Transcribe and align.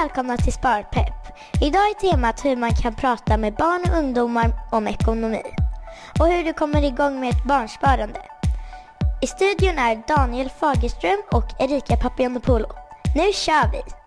välkomna 0.00 0.36
till 0.36 0.52
Sparpepp. 0.52 1.38
Idag 1.60 1.82
är 1.82 2.10
temat 2.10 2.44
hur 2.44 2.56
man 2.56 2.70
kan 2.70 2.94
prata 2.94 3.36
med 3.36 3.54
barn 3.54 3.82
och 3.90 3.98
ungdomar 3.98 4.52
om 4.72 4.88
ekonomi 4.88 5.42
och 6.20 6.26
hur 6.26 6.44
du 6.44 6.52
kommer 6.52 6.84
igång 6.84 7.20
med 7.20 7.30
ett 7.30 7.44
barnsparande. 7.44 8.20
I 9.22 9.26
studion 9.26 9.78
är 9.78 10.02
Daniel 10.08 10.50
Fagerström 10.50 11.22
och 11.32 11.44
Erika 11.58 11.96
Papianopoulou. 11.96 12.68
Nu 13.14 13.32
kör 13.32 13.72
vi! 13.72 14.03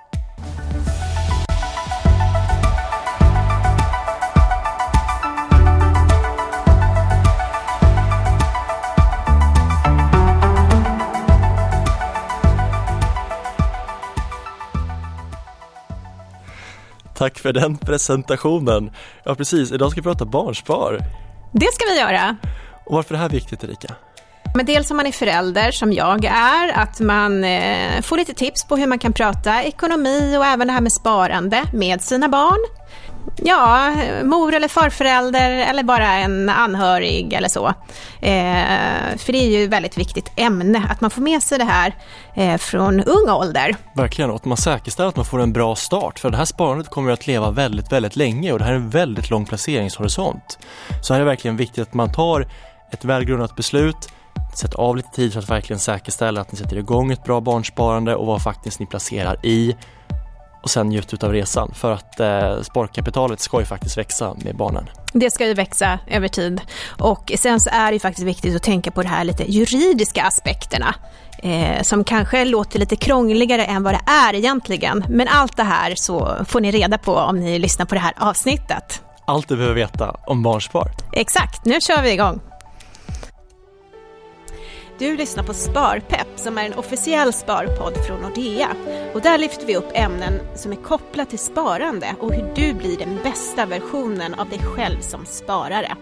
Tack 17.18 17.40
för 17.40 17.54
den 17.54 17.78
presentationen. 17.78 18.92
Ja 19.24 19.36
precis, 19.36 19.72
idag 19.72 19.92
ska 19.92 20.02
vi 20.02 20.04
prata 20.04 20.26
barnspar. 20.26 21.00
Det 21.52 21.74
ska 21.74 21.86
vi 21.86 22.00
göra. 22.00 22.38
Och 22.86 22.96
varför 22.96 23.14
är 23.14 23.18
det 23.18 23.22
här 23.22 23.30
viktigt 23.30 23.64
Erika? 23.64 23.96
Men 24.56 24.66
dels 24.66 24.92
om 24.92 24.98
man 24.98 25.08
är 25.08 25.12
förälder, 25.12 25.72
som 25.72 25.94
jag 25.94 26.26
är, 26.26 26.72
att 26.76 27.00
man 27.00 27.44
eh, 27.44 28.02
får 28.02 28.18
lite 28.18 28.34
tips 28.34 28.66
på 28.68 28.78
hur 28.78 28.88
man 28.88 29.00
kan 29.00 29.14
prata 29.14 29.64
ekonomi 29.64 30.38
och 30.38 30.46
även 30.46 30.68
det 30.68 30.74
här 30.74 30.82
med 30.82 30.92
sparande 30.92 31.64
med 31.74 32.02
sina 32.02 32.30
barn. 32.30 32.87
Ja, 33.36 33.96
mor 34.24 34.54
eller 34.54 34.68
farförälder 34.68 35.52
eller 35.52 35.84
bara 35.84 36.08
en 36.08 36.50
anhörig 36.50 37.34
eller 37.34 37.50
så. 37.50 37.68
Eh, 38.22 39.18
för 39.18 39.32
det 39.32 39.38
är 39.38 39.50
ju 39.50 39.64
ett 39.64 39.70
väldigt 39.70 39.98
viktigt 39.98 40.32
ämne, 40.36 40.88
att 40.90 41.02
man 41.02 41.12
får 41.12 41.22
med 41.22 41.44
sig 41.44 41.58
det 41.58 41.64
här 41.64 41.96
eh, 42.36 42.58
från 42.58 43.04
ung 43.04 43.30
ålder. 43.30 43.76
Verkligen, 43.96 44.30
och 44.30 44.36
att 44.36 44.46
man 44.46 44.58
säkerställer 44.58 45.10
att 45.10 45.16
man 45.16 45.26
får 45.26 45.42
en 45.42 45.54
bra 45.54 45.76
start. 45.76 46.20
För 46.20 46.30
det 46.30 46.38
här 46.38 46.46
sparandet 46.46 46.90
kommer 46.90 47.12
att 47.12 47.28
leva 47.28 47.52
väldigt, 47.52 47.92
väldigt 47.92 48.16
länge 48.16 48.52
och 48.52 48.60
det 48.60 48.66
här 48.66 48.72
är 48.72 48.76
en 48.76 48.90
väldigt 48.90 49.30
lång 49.30 49.46
placeringshorisont. 49.46 50.60
Så 51.04 51.14
här 51.14 51.22
är 51.22 51.26
det 51.26 51.30
verkligen 51.30 51.58
viktigt 51.58 51.88
att 51.88 51.94
man 51.94 52.12
tar 52.12 52.48
ett 52.92 53.06
välgrundat 53.06 53.56
beslut, 53.56 54.10
Sätt 54.54 54.76
av 54.76 54.98
lite 54.98 55.10
tid 55.10 55.34
för 55.34 55.40
att 55.40 55.50
verkligen 55.50 55.80
säkerställa 55.80 56.42
att 56.42 56.52
ni 56.52 56.58
sätter 56.58 56.78
igång 56.78 57.12
ett 57.12 57.24
bra 57.24 57.42
barnsparande 57.42 58.16
och 58.16 58.26
vad 58.26 58.42
faktiskt 58.42 58.80
ni 58.80 58.86
placerar 58.86 59.46
i 59.46 59.76
och 60.62 60.70
sen 60.70 60.88
njut 60.90 61.24
av 61.24 61.32
resan 61.32 61.72
för 61.76 61.92
att 61.92 62.20
eh, 62.20 62.62
sparkapitalet 62.62 63.40
ska 63.40 63.60
ju 63.60 63.66
faktiskt 63.66 63.98
växa 63.98 64.36
med 64.44 64.56
barnen. 64.56 64.90
Det 65.14 65.32
ska 65.32 65.48
ju 65.48 65.54
växa 65.54 66.00
över 66.08 66.28
tid 66.28 66.62
och 67.00 67.32
sen 67.38 67.60
så 67.60 67.70
är 67.74 67.92
det 67.92 67.94
ju 67.94 68.00
faktiskt 68.00 68.28
viktigt 68.28 68.56
att 68.56 68.64
tänka 68.64 68.92
på 68.92 69.02
de 69.02 69.08
här 69.08 69.24
lite 69.24 69.52
juridiska 69.52 70.24
aspekterna 70.24 70.96
eh, 71.44 71.82
som 71.82 72.04
kanske 72.04 72.46
låter 72.46 72.80
lite 72.80 72.96
krångligare 72.96 73.66
än 73.66 73.84
vad 73.84 73.94
det 73.94 74.12
är 74.12 74.36
egentligen. 74.36 75.06
Men 75.10 75.28
allt 75.28 75.58
det 75.58 75.64
här 75.64 75.96
så 75.96 76.46
får 76.48 76.62
ni 76.62 76.72
reda 76.72 76.98
på 76.98 77.14
om 77.16 77.40
ni 77.40 77.60
lyssnar 77.60 77.86
på 77.86 77.96
det 77.96 78.02
här 78.02 78.14
avsnittet. 78.18 79.02
Allt 79.26 79.48
du 79.48 79.56
behöver 79.56 79.76
veta 79.76 80.16
om 80.26 80.44
barnspar. 80.44 80.92
Exakt, 81.14 81.66
nu 81.66 81.82
kör 81.82 82.02
vi 82.02 82.12
igång. 82.12 82.42
Du 85.00 85.18
lyssnar 85.18 85.44
på 85.44 85.54
Sparpepp 85.54 86.28
som 86.36 86.58
är 86.58 86.66
en 86.66 86.74
officiell 86.74 87.34
sparpodd 87.34 87.94
från 88.08 88.22
Nordea. 88.22 88.68
Och 89.14 89.22
där 89.22 89.38
lyfter 89.38 89.68
vi 89.68 89.76
upp 89.76 89.92
ämnen 89.94 90.40
som 90.56 90.72
är 90.72 90.76
kopplade 90.76 91.30
till 91.30 91.40
sparande 91.40 92.16
och 92.20 92.34
hur 92.34 92.54
du 92.56 92.74
blir 92.74 92.98
den 92.98 93.20
bästa 93.24 93.66
versionen 93.66 94.34
av 94.34 94.50
dig 94.50 94.60
själv 94.60 95.02
som 95.02 95.26
sparare. 95.26 95.96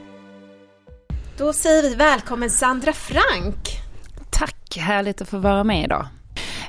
Då 1.37 1.53
säger 1.53 1.83
vi 1.83 1.95
välkommen 1.95 2.49
Sandra 2.49 2.93
Frank. 2.93 3.69
Tack, 4.31 4.77
härligt 4.77 5.21
att 5.21 5.29
få 5.29 5.37
vara 5.37 5.63
med 5.63 5.83
idag. 5.83 6.07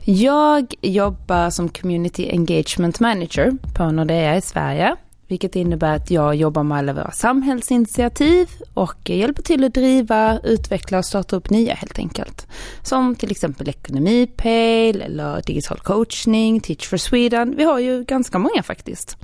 Jag 0.05 0.75
jobbar 0.83 1.51
som 1.51 1.69
Community 1.69 2.31
Engagement 2.31 3.01
Manager 3.01 3.53
på 3.77 3.91
Nordea 3.91 4.37
i 4.37 4.41
Sverige 4.41 4.97
vilket 5.29 5.57
innebär 5.57 5.97
att 5.97 6.11
jag 6.11 6.35
jobbar 6.35 6.63
med 6.63 6.79
alla 6.79 6.93
våra 6.93 7.11
samhällsinitiativ 7.11 8.49
och 8.75 9.11
hjälper 9.11 9.43
till 9.43 9.65
att 9.65 9.75
driva, 9.75 10.41
utveckla 10.45 10.99
och 10.99 11.05
starta 11.05 11.37
upp 11.37 11.51
nya 11.51 11.75
helt 11.75 11.99
enkelt. 11.99 12.47
Som 12.83 13.15
till 13.15 13.31
exempel 13.31 13.69
Ekonomipejl 13.69 15.03
eller 15.03 15.43
digital 15.43 15.79
coachning, 15.79 16.61
Teach 16.61 16.89
for 16.89 16.97
Sweden. 16.97 17.55
Vi 17.57 17.65
har 17.65 17.79
ju 17.79 18.05
ganska 18.05 18.39
många 18.39 18.63
faktiskt. 18.63 19.17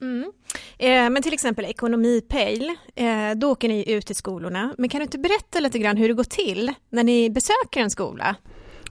Mm. 0.00 0.32
Eh, 0.78 1.10
men 1.10 1.22
till 1.22 1.32
exempel 1.32 1.64
Ekonomipejl, 1.64 2.68
eh, 2.94 3.30
då 3.36 3.50
åker 3.50 3.68
ni 3.68 3.92
ut 3.92 4.06
till 4.06 4.16
skolorna. 4.16 4.74
Men 4.78 4.88
kan 4.88 4.98
du 4.98 5.02
inte 5.02 5.18
berätta 5.18 5.60
lite 5.60 5.78
grann 5.78 5.96
hur 5.96 6.08
det 6.08 6.14
går 6.14 6.24
till 6.24 6.72
när 6.90 7.04
ni 7.04 7.30
besöker 7.30 7.80
en 7.80 7.90
skola? 7.90 8.36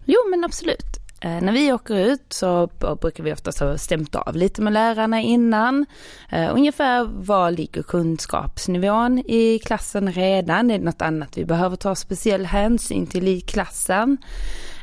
Jo 0.05 0.17
men 0.29 0.43
absolut. 0.43 1.02
Eh, 1.23 1.41
när 1.41 1.51
vi 1.51 1.73
åker 1.73 1.95
ut 1.95 2.33
så 2.33 2.67
brukar 3.01 3.23
vi 3.23 3.33
oftast 3.33 3.59
ha 3.59 3.77
stämt 3.77 4.15
av 4.15 4.35
lite 4.35 4.61
med 4.61 4.73
lärarna 4.73 5.21
innan. 5.21 5.85
Eh, 6.29 6.55
ungefär 6.55 7.03
var 7.03 7.51
ligger 7.51 7.83
kunskapsnivån 7.83 9.19
i 9.19 9.59
klassen 9.59 10.13
redan? 10.13 10.71
Är 10.71 10.77
det 10.79 10.85
något 10.85 11.01
annat 11.01 11.37
vi 11.37 11.45
behöver 11.45 11.75
ta 11.75 11.95
speciell 11.95 12.45
hänsyn 12.45 13.07
till 13.07 13.27
i 13.27 13.41
klassen? 13.41 14.17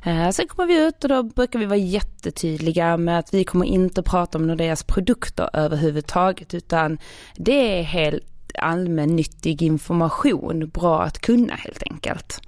Eh, 0.05 0.31
sen 0.31 0.49
kommer 0.49 0.67
vi 0.67 0.87
ut 0.87 1.05
och 1.05 1.09
då 1.09 1.23
brukar 1.23 1.59
vi 1.59 1.65
vara 1.65 1.79
jättetydliga 1.79 2.97
med 2.97 3.19
att 3.19 3.35
vi 3.35 3.45
kommer 3.45 3.67
inte 3.67 4.03
prata 4.03 4.39
om 4.39 4.47
Nordeas 4.47 4.83
produkter 4.83 5.51
överhuvudtaget 5.53 6.55
utan 6.55 6.99
det 7.37 7.79
är 7.79 7.83
helt 7.83 8.30
allmännyttig 8.59 9.63
information 9.63 10.69
bra 10.69 11.03
att 11.03 11.19
kunna 11.19 11.55
helt 11.55 11.83
enkelt. 11.91 12.41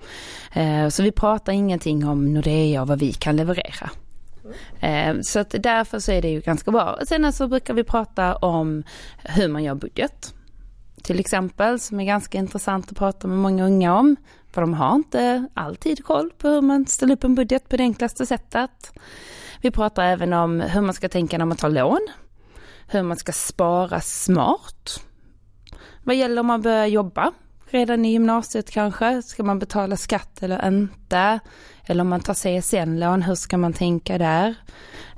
Eh, 0.53 0.89
så 0.89 1.03
vi 1.03 1.13
pratar 1.13 1.53
ingenting 1.53 2.09
om 2.09 2.35
Nordea 2.35 2.83
och 2.83 2.89
vad 2.89 2.99
vi 2.99 3.13
kan 3.13 3.37
leverera. 3.37 3.91
Eh, 4.81 5.21
så 5.23 5.39
att 5.39 5.55
därför 5.59 5.99
så 5.99 6.13
är 6.13 6.23
det 6.23 6.31
ju 6.31 6.41
ganska 6.41 6.71
bra. 6.71 6.99
Sen 7.09 7.33
så 7.33 7.49
brukar 7.49 7.75
vi 7.75 7.85
prata 7.85 8.37
om 8.37 8.83
hur 9.19 9.49
man 9.49 9.65
gör 9.65 9.75
budget. 9.75 10.35
Till 11.03 11.21
exempel, 11.21 11.81
som 11.81 12.01
är 12.01 12.05
ganska 12.05 12.39
intressant 12.39 12.91
att 12.91 12.99
prata 12.99 13.29
med 13.29 13.39
många 13.39 13.67
unga 13.67 13.95
om. 13.95 14.17
För 14.53 14.61
de 14.61 14.75
har 14.75 14.95
inte 14.95 15.47
alltid 15.55 16.05
koll 16.05 16.31
på 16.39 16.49
hur 16.49 16.61
man 16.61 16.87
ställer 16.87 17.15
upp 17.15 17.25
en 17.25 17.35
budget 17.35 17.69
på 17.69 17.77
det 17.77 17.83
enklaste 17.83 18.27
sättet. 18.27 18.93
Vi 19.61 19.71
pratar 19.71 20.05
även 20.05 20.33
om 20.33 20.61
hur 20.61 20.81
man 20.81 20.95
ska 20.95 21.09
tänka 21.09 21.39
när 21.39 21.45
man 21.45 21.57
tar 21.57 21.71
lån. 21.71 22.09
Hur 22.87 23.03
man 23.03 23.17
ska 23.17 23.33
spara 23.33 24.01
smart. 24.01 25.01
Vad 26.05 26.17
gäller 26.17 26.41
om 26.41 26.47
man 26.47 26.63
börjar 26.63 26.87
jobba 26.87 27.33
redan 27.67 28.05
i 28.05 28.13
gymnasiet 28.13 28.71
kanske? 28.71 29.23
Ska 29.23 29.43
man 29.43 29.59
betala 29.59 29.97
skatt 29.97 30.43
eller 30.43 30.69
inte? 30.69 31.41
Eller 31.87 32.01
om 32.01 32.09
man 32.09 32.21
tar 32.21 32.35
CSN-lån, 32.35 33.23
hur 33.23 33.35
ska 33.35 33.59
man 33.59 33.73
tänka 33.73 34.19
där? 34.19 34.55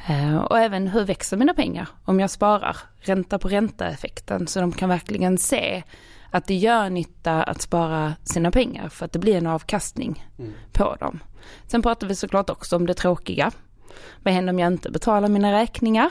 Eh, 0.09 0.37
och 0.37 0.59
även 0.59 0.89
hur 0.89 1.05
växer 1.05 1.37
mina 1.37 1.55
pengar 1.55 1.89
om 2.05 2.21
jag 2.21 2.31
sparar? 2.31 2.77
Ränta 3.01 3.39
på 3.39 3.49
ränta-effekten 3.49 4.47
så 4.47 4.61
de 4.61 4.73
kan 4.73 4.89
verkligen 4.89 5.39
se 5.39 5.83
att 6.31 6.47
det 6.47 6.55
gör 6.55 6.91
nytta 6.91 7.43
att 7.43 7.63
spara 7.63 8.15
sina 8.23 8.51
pengar 8.51 8.89
för 8.89 9.05
att 9.05 9.13
det 9.13 9.19
blir 9.19 9.37
en 9.37 9.47
avkastning 9.47 10.27
mm. 10.39 10.53
på 10.73 10.97
dem. 11.01 11.21
Sen 11.67 11.83
pratar 11.83 12.07
vi 12.07 12.15
såklart 12.15 12.51
också 12.51 12.77
om 12.77 12.87
det 12.87 12.95
tråkiga. 12.95 13.51
Vad 14.23 14.35
händer 14.35 14.53
om 14.53 14.59
jag 14.59 14.73
inte 14.73 14.91
betalar 14.91 15.29
mina 15.29 15.53
räkningar? 15.53 16.11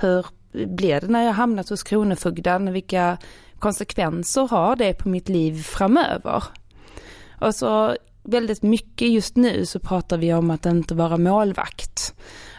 Hur 0.00 0.26
blir 0.52 1.00
det 1.00 1.06
när 1.06 1.24
jag 1.24 1.32
hamnat 1.32 1.68
hos 1.68 1.82
Kronofogden? 1.82 2.72
Vilka 2.72 3.18
konsekvenser 3.64 4.48
har 4.48 4.76
det 4.76 4.94
på 4.94 5.08
mitt 5.08 5.28
liv 5.28 5.62
framöver? 5.62 6.44
Och 7.40 7.54
så 7.54 7.96
väldigt 8.22 8.62
mycket 8.62 9.08
just 9.08 9.36
nu 9.36 9.66
så 9.66 9.78
pratar 9.78 10.18
vi 10.18 10.34
om 10.34 10.50
att 10.50 10.66
inte 10.66 10.94
vara 10.94 11.16
målvakt. 11.16 12.14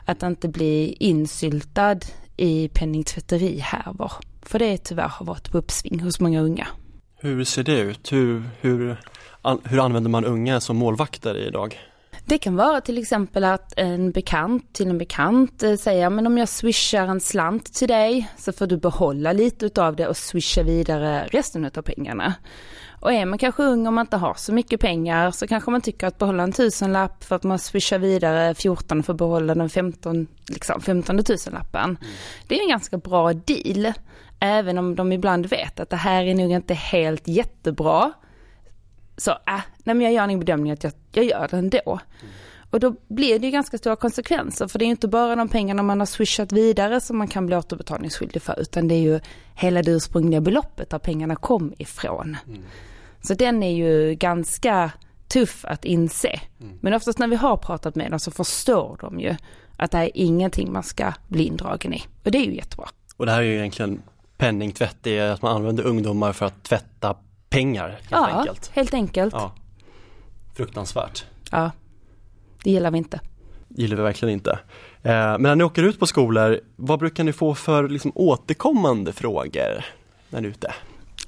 Att 0.05 0.23
inte 0.23 0.47
bli 0.47 0.95
insyltad 0.99 1.99
i 2.37 2.69
penningtvätterihärvor. 2.73 4.11
För 4.41 4.59
det 4.59 4.77
tyvärr 4.77 5.07
har 5.07 5.25
varit 5.25 5.51
på 5.51 5.57
uppsving 5.57 5.99
hos 5.99 6.19
många 6.19 6.41
unga. 6.41 6.67
Hur 7.19 7.43
ser 7.43 7.63
det 7.63 7.79
ut? 7.79 8.11
Hur, 8.11 8.43
hur, 8.61 8.97
hur 9.63 9.79
använder 9.79 10.09
man 10.09 10.25
unga 10.25 10.59
som 10.59 10.77
målvakter 10.77 11.37
idag? 11.37 11.79
Det 12.27 12.37
kan 12.37 12.55
vara 12.55 12.81
till 12.81 12.97
exempel 12.97 13.43
att 13.43 13.73
en 13.77 14.11
bekant 14.11 14.73
till 14.73 14.89
en 14.89 14.97
bekant 14.97 15.63
eh, 15.63 15.75
säger 15.75 16.09
men 16.09 16.27
om 16.27 16.37
jag 16.37 16.49
swishar 16.49 17.07
en 17.07 17.21
slant 17.21 17.73
till 17.73 17.87
dig 17.87 18.29
så 18.37 18.51
får 18.51 18.67
du 18.67 18.77
behålla 18.77 19.33
lite 19.33 19.65
utav 19.65 19.95
det 19.95 20.07
och 20.07 20.17
swisha 20.17 20.63
vidare 20.63 21.27
resten 21.31 21.65
av 21.65 21.81
pengarna. 21.81 22.33
Och 22.99 23.13
är 23.13 23.25
man 23.25 23.37
kanske 23.37 23.63
ung 23.63 23.87
och 23.87 23.93
man 23.93 24.03
inte 24.03 24.17
har 24.17 24.33
så 24.33 24.53
mycket 24.53 24.79
pengar 24.79 25.31
så 25.31 25.47
kanske 25.47 25.71
man 25.71 25.81
tycker 25.81 26.07
att 26.07 26.17
behålla 26.17 26.43
en 26.43 26.51
tusenlapp 26.51 27.23
för 27.23 27.35
att 27.35 27.43
man 27.43 27.59
swishar 27.59 27.99
vidare 27.99 28.55
14 28.55 29.03
för 29.03 29.13
att 29.13 29.17
behålla 29.17 29.55
den 29.55 29.69
15, 29.69 30.27
liksom 30.49 30.81
15 30.81 31.23
tusenlappen. 31.23 31.83
Mm. 31.83 31.97
Det 32.47 32.57
är 32.57 32.61
en 32.61 32.69
ganska 32.69 32.97
bra 32.97 33.33
deal. 33.33 33.93
Även 34.39 34.77
om 34.77 34.95
de 34.95 35.11
ibland 35.11 35.45
vet 35.45 35.79
att 35.79 35.89
det 35.89 35.95
här 35.95 36.23
är 36.23 36.35
nog 36.35 36.51
inte 36.51 36.73
helt 36.73 37.27
jättebra 37.27 38.13
så 39.17 39.31
äh, 39.31 39.61
nej 39.83 39.95
men 39.95 40.01
jag 40.01 40.13
gör 40.13 40.23
en 40.23 40.39
bedömning 40.39 40.71
att 40.71 40.83
jag, 40.83 40.93
jag 41.11 41.25
gör 41.25 41.47
det 41.51 41.57
ändå. 41.57 41.99
Mm. 42.21 42.33
Och 42.69 42.79
då 42.79 42.95
blir 43.07 43.39
det 43.39 43.45
ju 43.45 43.51
ganska 43.51 43.77
stora 43.77 43.95
konsekvenser 43.95 44.67
för 44.67 44.79
det 44.79 44.85
är 44.85 44.87
ju 44.87 44.91
inte 44.91 45.07
bara 45.07 45.35
de 45.35 45.49
pengarna 45.49 45.83
man 45.83 45.99
har 45.99 46.05
swishat 46.05 46.51
vidare 46.51 47.01
som 47.01 47.17
man 47.17 47.27
kan 47.27 47.45
bli 47.45 47.55
återbetalningsskyldig 47.55 48.41
för 48.41 48.59
utan 48.59 48.87
det 48.87 48.95
är 48.95 48.99
ju 48.99 49.19
hela 49.55 49.81
det 49.81 49.91
ursprungliga 49.91 50.41
beloppet 50.41 50.89
där 50.89 50.99
pengarna 50.99 51.35
kom 51.35 51.73
ifrån. 51.77 52.37
Mm. 52.47 52.63
Så 53.21 53.33
den 53.33 53.63
är 53.63 53.75
ju 53.75 54.15
ganska 54.15 54.91
tuff 55.27 55.65
att 55.65 55.85
inse. 55.85 56.39
Mm. 56.61 56.77
Men 56.81 56.93
oftast 56.93 57.19
när 57.19 57.27
vi 57.27 57.35
har 57.35 57.57
pratat 57.57 57.95
med 57.95 58.11
dem 58.11 58.19
så 58.19 58.31
förstår 58.31 58.97
de 59.01 59.19
ju 59.19 59.35
att 59.77 59.91
det 59.91 59.97
här 59.97 60.05
är 60.05 60.11
ingenting 60.13 60.71
man 60.71 60.83
ska 60.83 61.13
bli 61.27 61.43
indragen 61.43 61.93
i. 61.93 62.03
Och 62.23 62.31
det 62.31 62.37
är 62.37 62.45
ju 62.45 62.55
jättebra. 62.55 62.89
Och 63.17 63.25
det 63.25 63.31
här 63.31 63.39
är 63.39 63.45
ju 63.45 63.57
egentligen 63.57 64.01
penningtvätt, 64.37 64.97
det 65.01 65.17
är 65.17 65.31
att 65.31 65.41
man 65.41 65.55
använder 65.55 65.83
ungdomar 65.83 66.33
för 66.33 66.45
att 66.45 66.63
tvätta 66.63 67.15
pengar 67.55 67.89
helt 67.89 68.11
ja, 68.11 68.27
enkelt. 68.27 68.71
helt 68.73 68.93
enkelt. 68.93 69.33
Ja. 69.33 69.51
Fruktansvärt. 70.55 71.25
Ja, 71.51 71.71
det 72.63 72.71
gillar 72.71 72.91
vi 72.91 72.97
inte. 72.97 73.19
gillar 73.69 73.97
vi 73.97 74.03
verkligen 74.03 74.33
inte. 74.33 74.51
Eh, 75.03 75.11
men 75.11 75.41
när 75.41 75.55
ni 75.55 75.63
åker 75.63 75.83
ut 75.83 75.99
på 75.99 76.07
skolor, 76.07 76.59
vad 76.75 76.99
brukar 76.99 77.23
ni 77.23 77.33
få 77.33 77.55
för 77.55 77.89
liksom, 77.89 78.11
återkommande 78.15 79.13
frågor 79.13 79.85
när 80.29 80.41
ni 80.41 80.47
är 80.47 80.51
ute? 80.51 80.73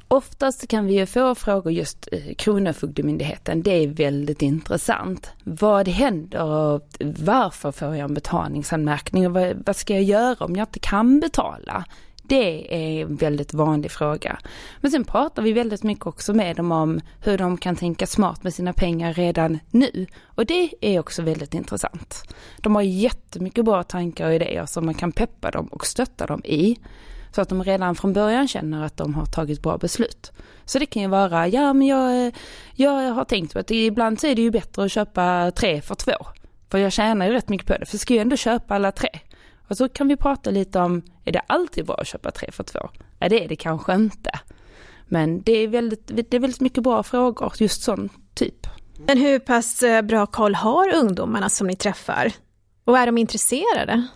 Oftast 0.07 0.68
kan 0.68 0.85
vi 0.85 0.94
ju 0.94 1.06
få 1.06 1.35
frågor 1.35 1.74
just 1.74 2.07
eh, 2.12 2.35
Kronofogdemyndigheten, 2.38 3.63
det 3.63 3.71
är 3.71 3.88
väldigt 3.88 4.41
intressant. 4.41 5.31
Vad 5.44 5.88
händer 5.88 6.44
och 6.44 6.81
varför 7.00 7.71
får 7.71 7.88
jag 7.88 7.97
en 7.97 8.13
betalningsanmärkning 8.13 9.27
och 9.27 9.33
vad, 9.33 9.63
vad 9.65 9.75
ska 9.75 9.94
jag 9.94 10.03
göra 10.03 10.45
om 10.45 10.56
jag 10.56 10.68
inte 10.68 10.79
kan 10.79 11.19
betala? 11.19 11.85
Det 12.27 12.75
är 12.75 13.01
en 13.01 13.15
väldigt 13.15 13.53
vanlig 13.53 13.91
fråga. 13.91 14.39
Men 14.81 14.91
sen 14.91 15.03
pratar 15.03 15.41
vi 15.41 15.53
väldigt 15.53 15.83
mycket 15.83 16.07
också 16.07 16.33
med 16.33 16.56
dem 16.56 16.71
om 16.71 17.01
hur 17.21 17.38
de 17.38 17.57
kan 17.57 17.75
tänka 17.75 18.07
smart 18.07 18.44
med 18.44 18.53
sina 18.53 18.74
pengar 18.74 19.13
redan 19.13 19.59
nu. 19.71 20.07
Och 20.24 20.45
det 20.45 20.69
är 20.81 21.00
också 21.00 21.21
väldigt 21.21 21.53
intressant. 21.53 22.24
De 22.57 22.75
har 22.75 22.81
jättemycket 22.81 23.65
bra 23.65 23.83
tankar 23.83 24.27
och 24.27 24.33
idéer 24.33 24.65
som 24.65 24.85
man 24.85 24.94
kan 24.94 25.12
peppa 25.12 25.51
dem 25.51 25.68
och 25.68 25.85
stötta 25.85 26.25
dem 26.25 26.41
i. 26.45 26.77
Så 27.31 27.41
att 27.41 27.50
de 27.50 27.63
redan 27.63 27.95
från 27.95 28.13
början 28.13 28.47
känner 28.47 28.85
att 28.85 28.97
de 28.97 29.15
har 29.15 29.25
tagit 29.25 29.62
bra 29.62 29.77
beslut. 29.77 30.31
Så 30.65 30.79
det 30.79 30.85
kan 30.85 31.01
ju 31.01 31.07
vara, 31.07 31.47
ja 31.47 31.74
men 31.74 31.88
jag, 31.88 32.35
jag 32.75 32.91
har 32.91 33.25
tänkt 33.25 33.53
på 33.53 33.59
att 33.59 33.71
ibland 33.71 34.19
så 34.19 34.27
är 34.27 34.35
det 34.35 34.41
ju 34.41 34.51
bättre 34.51 34.85
att 34.85 34.91
köpa 34.91 35.51
tre 35.51 35.81
för 35.81 35.95
två. 35.95 36.12
För 36.69 36.77
jag 36.77 36.91
tjänar 36.91 37.25
ju 37.25 37.31
rätt 37.31 37.50
mycket 37.50 37.68
på 37.68 37.77
det, 37.77 37.85
för 37.85 37.97
ska 37.97 38.13
jag 38.13 38.21
ändå 38.21 38.35
köpa 38.35 38.75
alla 38.75 38.91
tre. 38.91 39.09
Och 39.68 39.78
så 39.78 39.90
kan 39.90 40.08
vi 40.08 40.16
prata 40.16 40.52
lite 40.52 40.80
om, 40.80 41.02
är 41.25 41.31
det 41.31 41.42
alltid 41.48 41.86
bra 41.86 41.96
att 41.96 42.08
köpa 42.08 42.31
tre 42.31 42.52
för 42.52 42.64
två? 42.64 42.90
Ja 43.19 43.30
det 43.30 43.44
är 43.44 43.48
det 43.48 43.56
kanske 43.56 43.94
inte. 43.94 44.31
Men 45.06 45.42
det 45.42 45.52
är 45.52 45.68
väldigt, 45.68 46.08
det 46.08 46.34
är 46.34 46.40
väldigt 46.40 46.62
mycket 46.62 46.84
bra 46.84 47.04
frågor, 47.04 47.54
just 47.58 47.81
sån 47.81 48.10
typ. 48.34 48.68
Men 49.08 49.18
hur 49.18 49.40
pass 49.40 49.84
eh, 49.84 50.02
bra 50.02 50.25
koll 50.25 50.56
har 50.56 50.96
ungdomarna 50.96 51.50
som 51.50 51.68
ni 51.68 51.75
träffar? 51.75 52.31
Och 52.84 52.98
är 52.98 53.06
de 53.06 53.18
intresserade? 53.18 54.08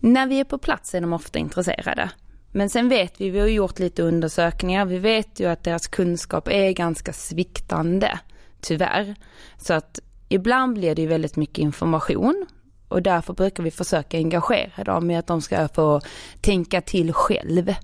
När 0.00 0.26
vi 0.26 0.40
är 0.40 0.44
på 0.44 0.58
plats 0.58 0.94
är 0.94 1.00
de 1.00 1.12
ofta 1.12 1.38
intresserade. 1.38 2.10
Men 2.52 2.70
sen 2.70 2.88
vet 2.88 3.20
vi, 3.20 3.30
vi 3.30 3.40
har 3.40 3.46
gjort 3.46 3.78
lite 3.78 4.02
undersökningar, 4.02 4.86
vi 4.86 4.98
vet 4.98 5.40
ju 5.40 5.46
att 5.46 5.64
deras 5.64 5.86
kunskap 5.86 6.48
är 6.48 6.70
ganska 6.70 7.12
sviktande, 7.12 8.18
tyvärr. 8.60 9.14
Så 9.56 9.74
att 9.74 10.00
ibland 10.28 10.74
blir 10.74 10.94
det 10.94 11.02
ju 11.02 11.08
väldigt 11.08 11.36
mycket 11.36 11.58
information 11.58 12.46
och 12.94 13.02
därför 13.02 13.34
brukar 13.34 13.62
vi 13.62 13.70
försöka 13.70 14.16
engagera 14.16 14.84
dem 14.84 15.10
i 15.10 15.16
att 15.16 15.26
de 15.26 15.42
ska 15.42 15.68
få 15.68 16.00
tänka 16.40 16.80
till 16.80 17.12
själv. 17.12 17.74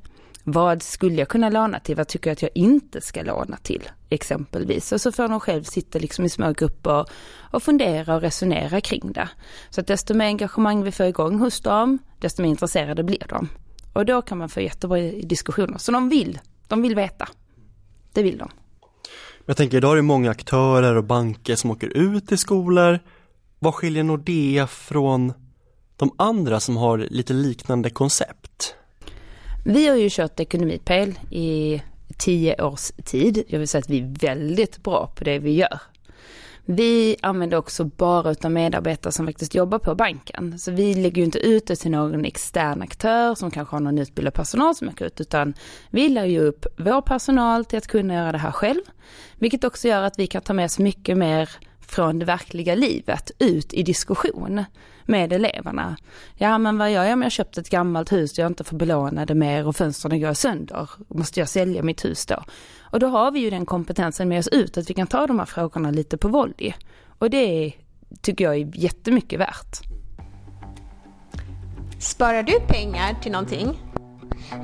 Vad 0.45 0.83
skulle 0.83 1.15
jag 1.15 1.29
kunna 1.29 1.49
låna 1.49 1.81
till? 1.81 1.97
Vad 1.97 2.09
tycker 2.09 2.31
jag 2.31 2.33
att 2.33 2.43
jag 2.43 2.51
inte 2.55 3.01
ska 3.01 3.23
låna 3.23 3.57
till? 3.57 3.89
Exempelvis. 4.09 4.93
Och 4.93 5.01
så 5.01 5.13
får 5.13 5.29
de 5.29 5.41
själv 5.41 5.63
sitta 5.63 5.99
liksom 5.99 6.25
i 6.25 6.29
små 6.29 6.53
grupper 6.53 7.07
och 7.51 7.63
fundera 7.63 8.15
och 8.15 8.21
resonera 8.21 8.81
kring 8.81 9.13
det. 9.13 9.29
Så 9.71 9.81
att 9.81 9.87
desto 9.87 10.15
mer 10.15 10.27
engagemang 10.27 10.83
vi 10.83 10.93
får 10.93 11.07
igång 11.07 11.39
hos 11.39 11.61
dem, 11.61 11.99
desto 12.19 12.43
mer 12.43 12.49
intresserade 12.49 13.05
blir 13.05 13.27
de. 13.29 13.49
Och 13.93 14.07
då 14.07 14.23
kan 14.23 14.39
man 14.39 14.49
få 14.49 14.61
jättebra 14.61 14.99
diskussioner. 15.23 15.79
Så 15.79 15.93
de 15.93 16.09
vill, 16.09 16.39
de 16.69 16.83
vill 16.83 16.95
veta. 16.95 17.29
Det 18.13 18.23
vill 18.23 18.39
de. 18.39 18.51
Jag 19.47 19.57
tänker 19.57 19.77
idag 19.77 19.93
är 19.93 19.97
det 19.97 20.03
många 20.03 20.31
aktörer 20.31 20.97
och 20.97 21.05
banker 21.05 21.57
som 21.57 21.71
åker 21.71 21.97
ut 21.97 22.29
till 22.29 22.39
skolor. 22.39 22.99
Vad 23.63 23.75
skiljer 23.75 24.03
Nordea 24.03 24.67
från 24.67 25.33
de 25.97 26.15
andra 26.17 26.61
som 26.61 26.77
har 26.77 26.99
lite 26.99 27.33
liknande 27.33 27.91
koncept? 27.91 28.75
Vi 29.65 29.89
har 29.89 29.97
ju 29.97 30.09
kört 30.11 30.41
ekonomipel 30.41 31.19
i 31.31 31.83
tio 32.19 32.63
års 32.63 32.91
tid. 33.05 33.45
Jag 33.49 33.59
vill 33.59 33.69
säga 33.69 33.81
att 33.81 33.91
vi 33.91 33.99
är 33.99 34.19
väldigt 34.21 34.83
bra 34.83 35.13
på 35.17 35.25
det 35.25 35.39
vi 35.39 35.53
gör. 35.53 35.81
Vi 36.65 37.17
använder 37.23 37.57
också 37.57 37.85
bara 37.85 38.31
utav 38.31 38.51
medarbetare 38.51 39.13
som 39.13 39.27
faktiskt 39.27 39.55
jobbar 39.55 39.79
på 39.79 39.95
banken. 39.95 40.59
Så 40.59 40.71
vi 40.71 40.95
lägger 40.95 41.17
ju 41.17 41.25
inte 41.25 41.39
ut 41.39 41.67
det 41.67 41.77
till 41.77 41.91
någon 41.91 42.25
extern 42.25 42.83
aktör 42.83 43.35
som 43.35 43.51
kanske 43.51 43.77
har 43.77 43.81
någon 43.81 43.99
utbildad 43.99 44.35
personal 44.35 44.75
som 44.75 44.89
åker 44.89 45.05
ut, 45.05 45.21
utan 45.21 45.55
vi 45.91 46.09
lär 46.09 46.25
ju 46.25 46.41
upp 46.41 46.67
vår 46.79 47.03
personal 47.03 47.65
till 47.65 47.79
att 47.79 47.87
kunna 47.87 48.15
göra 48.15 48.33
det 48.33 48.39
här 48.39 48.53
själv. 48.53 48.83
Vilket 49.39 49.65
också 49.65 49.89
gör 49.89 50.03
att 50.03 50.19
vi 50.19 50.27
kan 50.27 50.43
ta 50.43 50.53
med 50.53 50.65
oss 50.65 50.79
mycket 50.79 51.19
mer 51.19 51.51
från 51.91 52.19
det 52.19 52.25
verkliga 52.25 52.75
livet 52.75 53.31
ut 53.39 53.75
i 53.75 53.83
diskussion 53.83 54.65
med 55.05 55.33
eleverna. 55.33 55.97
Ja 56.35 56.59
men 56.59 56.79
vad 56.79 56.93
gör 56.93 57.05
jag 57.05 57.13
om 57.13 57.23
jag 57.23 57.33
köpt 57.33 57.59
ett 57.59 57.71
gammalt 57.71 58.13
hus 58.13 58.33
och 58.33 58.39
jag 58.39 58.47
inte 58.47 58.65
får 58.65 58.77
belåna 58.77 59.27
det 59.27 59.35
mer 59.35 59.67
och 59.67 59.77
fönstren 59.77 60.21
går 60.21 60.35
sönder? 60.35 60.91
Måste 61.09 61.41
jag 61.41 61.49
sälja 61.49 61.83
mitt 61.83 62.05
hus 62.05 62.27
då? 62.27 62.45
Och 62.81 63.01
då 63.01 63.07
har 63.07 63.31
vi 63.31 63.41
ju 63.41 63.51
den 63.51 63.67
kompetensen 63.67 64.29
med 64.29 64.39
oss 64.39 64.49
ut 64.49 64.79
att 64.79 64.91
vi 64.91 64.95
kan 64.95 65.07
ta 65.07 65.27
de 65.27 65.39
här 65.39 65.47
frågorna 65.47 65.91
lite 65.91 66.17
på 66.17 66.29
volley. 66.29 66.73
Och 67.19 67.31
det 67.31 67.73
tycker 68.21 68.45
jag 68.45 68.57
är 68.57 68.71
jättemycket 68.75 69.41
värt. 69.41 69.81
Sparar 71.99 72.43
du 72.43 72.61
pengar 72.61 73.15
till 73.23 73.33
någonting? 73.33 73.79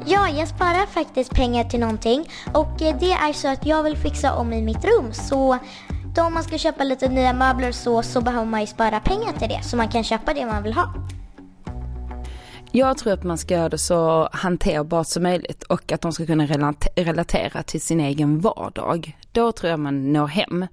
Ja, 0.07 0.29
jag 0.29 0.49
sparar 0.49 0.87
faktiskt 0.87 1.31
pengar 1.31 1.65
till 1.65 1.81
någonting 1.81 2.29
och 2.55 2.83
eh, 2.83 2.99
det 3.01 3.13
är 3.13 3.33
så 3.33 3.49
att 3.49 3.67
jag 3.67 3.83
vill 3.83 3.97
fixa 3.97 4.35
om 4.35 4.53
i 4.53 4.63
mitt 4.63 4.85
rum 4.85 5.13
så 5.13 5.59
då 6.17 6.23
om 6.23 6.35
man 6.35 6.45
ska 6.45 6.59
köpa 6.59 6.85
lite 6.85 7.09
nya 7.09 7.33
möbler 7.33 7.73
så, 7.73 8.03
så 8.03 8.21
behöver 8.21 8.47
man 8.47 8.61
ju 8.61 8.67
spara 8.67 9.01
pengar 9.01 9.33
till 9.33 9.49
det 9.49 9.63
så 9.63 9.77
man 9.77 9.89
kan 9.89 10.05
köpa 10.05 10.35
det 10.35 10.47
man 10.47 10.63
vill 10.63 10.73
ha. 10.73 10.95
Jag 12.73 12.99
tror 12.99 13.13
att 13.13 13.25
man 13.25 13.39
ska 13.39 13.55
göra 13.55 13.69
det 13.69 13.79
så 13.79 14.29
hanterbart 14.33 15.07
som 15.07 15.23
möjligt 15.23 15.63
och 15.63 15.93
att 15.93 16.01
de 16.01 16.13
ska 16.13 16.27
kunna 16.27 16.47
relatera 16.97 17.63
till 17.63 17.81
sin 17.81 18.01
egen 18.01 18.41
vardag. 18.41 19.17
Då 19.33 19.53
tror 19.53 19.71
jag 19.71 19.81
man 19.81 20.13
når 20.13 20.27
hem. 20.27 20.67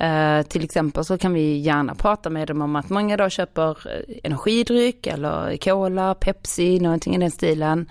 Uh, 0.00 0.42
till 0.42 0.64
exempel 0.64 1.04
så 1.04 1.18
kan 1.18 1.32
vi 1.32 1.58
gärna 1.58 1.94
prata 1.94 2.30
med 2.30 2.48
dem 2.48 2.62
om 2.62 2.76
att 2.76 2.88
många 2.88 3.16
då 3.16 3.28
köper 3.28 3.70
eh, 3.70 4.16
energidryck 4.24 5.06
eller 5.06 5.56
cola, 5.56 6.14
Pepsi, 6.14 6.80
någonting 6.80 7.14
i 7.14 7.18
den 7.18 7.30
stilen. 7.30 7.90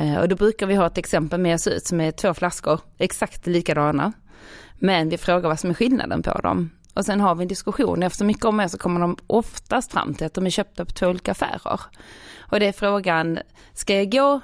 Uh, 0.00 0.18
och 0.18 0.28
då 0.28 0.36
brukar 0.36 0.66
vi 0.66 0.74
ha 0.74 0.86
ett 0.86 0.98
exempel 0.98 1.40
med 1.40 1.54
oss 1.54 1.66
ut 1.66 1.86
som 1.86 2.00
är 2.00 2.12
två 2.12 2.34
flaskor, 2.34 2.80
exakt 2.98 3.46
likadana. 3.46 4.12
Men 4.78 5.08
vi 5.08 5.18
frågar 5.18 5.48
vad 5.48 5.60
som 5.60 5.70
är 5.70 5.74
skillnaden 5.74 6.22
på 6.22 6.40
dem. 6.40 6.70
Och 6.94 7.04
sen 7.04 7.20
har 7.20 7.34
vi 7.34 7.42
en 7.42 7.48
diskussion. 7.48 8.02
Efter 8.02 8.24
mycket 8.24 8.44
om 8.44 8.56
det 8.56 8.68
så 8.68 8.78
kommer 8.78 9.00
de 9.00 9.16
oftast 9.26 9.92
fram 9.92 10.14
till 10.14 10.26
att 10.26 10.34
de 10.34 10.46
är 10.46 10.50
köpta 10.50 10.84
på 10.84 10.92
två 10.92 11.06
olika 11.06 11.30
affärer. 11.30 11.80
Och 12.40 12.60
det 12.60 12.66
är 12.66 12.72
frågan, 12.72 13.38
ska 13.74 13.94
jag 13.94 14.12
gå 14.12 14.40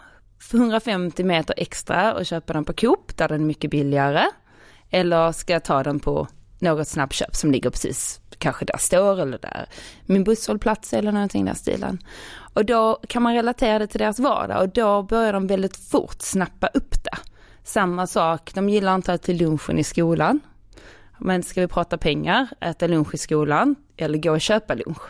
150 0.52 1.24
meter 1.24 1.54
extra 1.56 2.14
och 2.14 2.26
köpa 2.26 2.52
den 2.52 2.64
på 2.64 2.72
Coop 2.72 3.16
där 3.16 3.28
den 3.28 3.40
är 3.40 3.44
mycket 3.44 3.70
billigare? 3.70 4.24
Eller 4.90 5.32
ska 5.32 5.52
jag 5.52 5.64
ta 5.64 5.82
den 5.82 6.00
på 6.00 6.28
något 6.58 6.88
snabbköp 6.88 7.34
som 7.34 7.52
ligger 7.52 7.70
precis 7.70 8.20
kanske 8.38 8.64
där 8.64 8.76
står 8.76 9.20
eller 9.20 9.38
där 9.38 9.66
min 10.06 10.24
busshållplats 10.24 10.92
eller 10.92 11.12
någonting 11.12 11.42
i 11.42 11.46
den 11.46 11.54
stilen. 11.54 11.98
Och 12.54 12.64
då 12.64 13.00
kan 13.08 13.22
man 13.22 13.34
relatera 13.34 13.78
det 13.78 13.86
till 13.86 13.98
deras 13.98 14.18
vardag 14.18 14.62
och 14.62 14.68
då 14.68 15.02
börjar 15.02 15.32
de 15.32 15.46
väldigt 15.46 15.76
fort 15.76 16.22
snappa 16.22 16.66
upp 16.66 17.04
det. 17.04 17.18
Samma 17.64 18.06
sak, 18.06 18.50
de 18.54 18.68
gillar 18.68 18.94
inte 18.94 19.12
att 19.12 19.28
äta 19.28 19.32
lunchen 19.32 19.78
i 19.78 19.84
skolan. 19.84 20.40
Men 21.18 21.42
ska 21.42 21.60
vi 21.60 21.68
prata 21.68 21.98
pengar, 21.98 22.48
äta 22.60 22.86
lunch 22.86 23.14
i 23.14 23.18
skolan 23.18 23.76
eller 23.96 24.18
gå 24.18 24.30
och 24.30 24.40
köpa 24.40 24.74
lunch? 24.74 25.02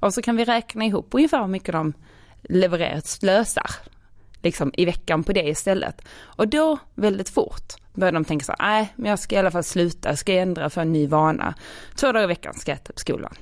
Och 0.00 0.14
så 0.14 0.22
kan 0.22 0.36
vi 0.36 0.44
räkna 0.44 0.84
ihop 0.84 1.08
ungefär 1.10 1.40
hur 1.40 1.48
mycket 1.48 1.72
de 1.72 1.92
levererar, 2.42 3.00
slösar 3.00 3.70
liksom 4.42 4.70
i 4.74 4.84
veckan 4.84 5.24
på 5.24 5.32
det 5.32 5.48
istället. 5.48 6.02
Och 6.20 6.48
då 6.48 6.78
väldigt 6.94 7.28
fort 7.28 7.72
börjar 7.94 8.12
de 8.12 8.24
tänka 8.24 8.44
så 8.44 8.54
här, 8.58 8.68
nej 8.68 8.92
men 8.96 9.10
jag 9.10 9.18
ska 9.18 9.36
i 9.36 9.38
alla 9.38 9.50
fall 9.50 9.64
sluta, 9.64 10.08
jag 10.08 10.18
ska 10.18 10.32
ändra 10.32 10.70
för 10.70 10.80
en 10.80 10.92
ny 10.92 11.06
vana. 11.06 11.54
Två 11.94 12.06
dagar 12.06 12.24
i 12.24 12.26
veckan 12.26 12.54
ska 12.54 12.70
jag 12.70 12.76
äta 12.76 12.92
på 12.92 13.00
skolan. 13.00 13.34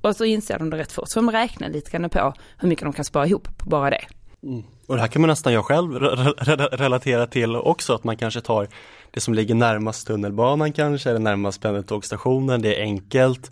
Och 0.00 0.16
så 0.16 0.24
inser 0.24 0.58
de 0.58 0.70
det 0.70 0.76
rätt 0.76 0.92
fort, 0.92 1.08
så 1.08 1.20
de 1.20 1.30
räknar 1.30 1.68
lite 1.68 1.90
grann 1.90 2.10
på 2.10 2.34
hur 2.58 2.68
mycket 2.68 2.84
de 2.84 2.92
kan 2.92 3.04
spara 3.04 3.26
ihop 3.26 3.58
på 3.58 3.70
bara 3.70 3.90
det. 3.90 4.04
Mm. 4.42 4.62
Och 4.86 4.94
det 4.94 5.00
här 5.00 5.08
kan 5.08 5.22
man 5.22 5.28
nästan 5.28 5.52
jag 5.52 5.64
själv 5.64 5.94
re 5.94 6.32
re 6.38 6.66
relatera 6.72 7.26
till 7.26 7.56
också, 7.56 7.94
att 7.94 8.04
man 8.04 8.16
kanske 8.16 8.40
tar 8.40 8.68
det 9.10 9.20
som 9.20 9.34
ligger 9.34 9.54
närmast 9.54 10.06
tunnelbanan 10.06 10.72
kanske, 10.72 11.10
eller 11.10 11.20
närmast 11.20 11.62
pendeltågstationen, 11.62 12.62
det 12.62 12.74
är 12.74 12.82
enkelt. 12.82 13.50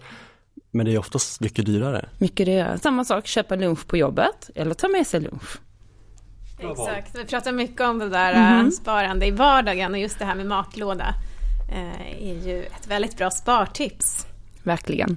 Men 0.71 0.87
det 0.87 0.95
är 0.95 0.99
oftast 0.99 1.41
mycket 1.41 1.67
dyrare. 1.67 2.09
Mycket 2.19 2.47
dyrare. 2.47 2.79
Samma 2.79 3.05
sak, 3.05 3.27
köpa 3.27 3.57
lunch 3.57 3.87
på 3.87 3.97
jobbet 3.97 4.51
eller 4.55 4.75
ta 4.75 4.89
med 4.89 5.07
sig 5.07 5.21
lunch. 5.21 5.59
Exakt, 6.59 7.19
vi 7.19 7.25
pratar 7.25 7.53
mycket 7.53 7.81
om 7.81 7.99
det 7.99 8.09
där 8.09 8.33
mm 8.33 8.67
-hmm. 8.67 8.71
sparande 8.71 9.27
i 9.27 9.31
vardagen 9.31 9.93
och 9.93 9.99
just 9.99 10.19
det 10.19 10.25
här 10.25 10.35
med 10.35 10.47
matlåda 10.47 11.15
eh, 11.73 12.29
är 12.29 12.47
ju 12.47 12.63
ett 12.63 12.87
väldigt 12.87 13.17
bra 13.17 13.31
spartips. 13.31 14.27
Verkligen. 14.63 15.17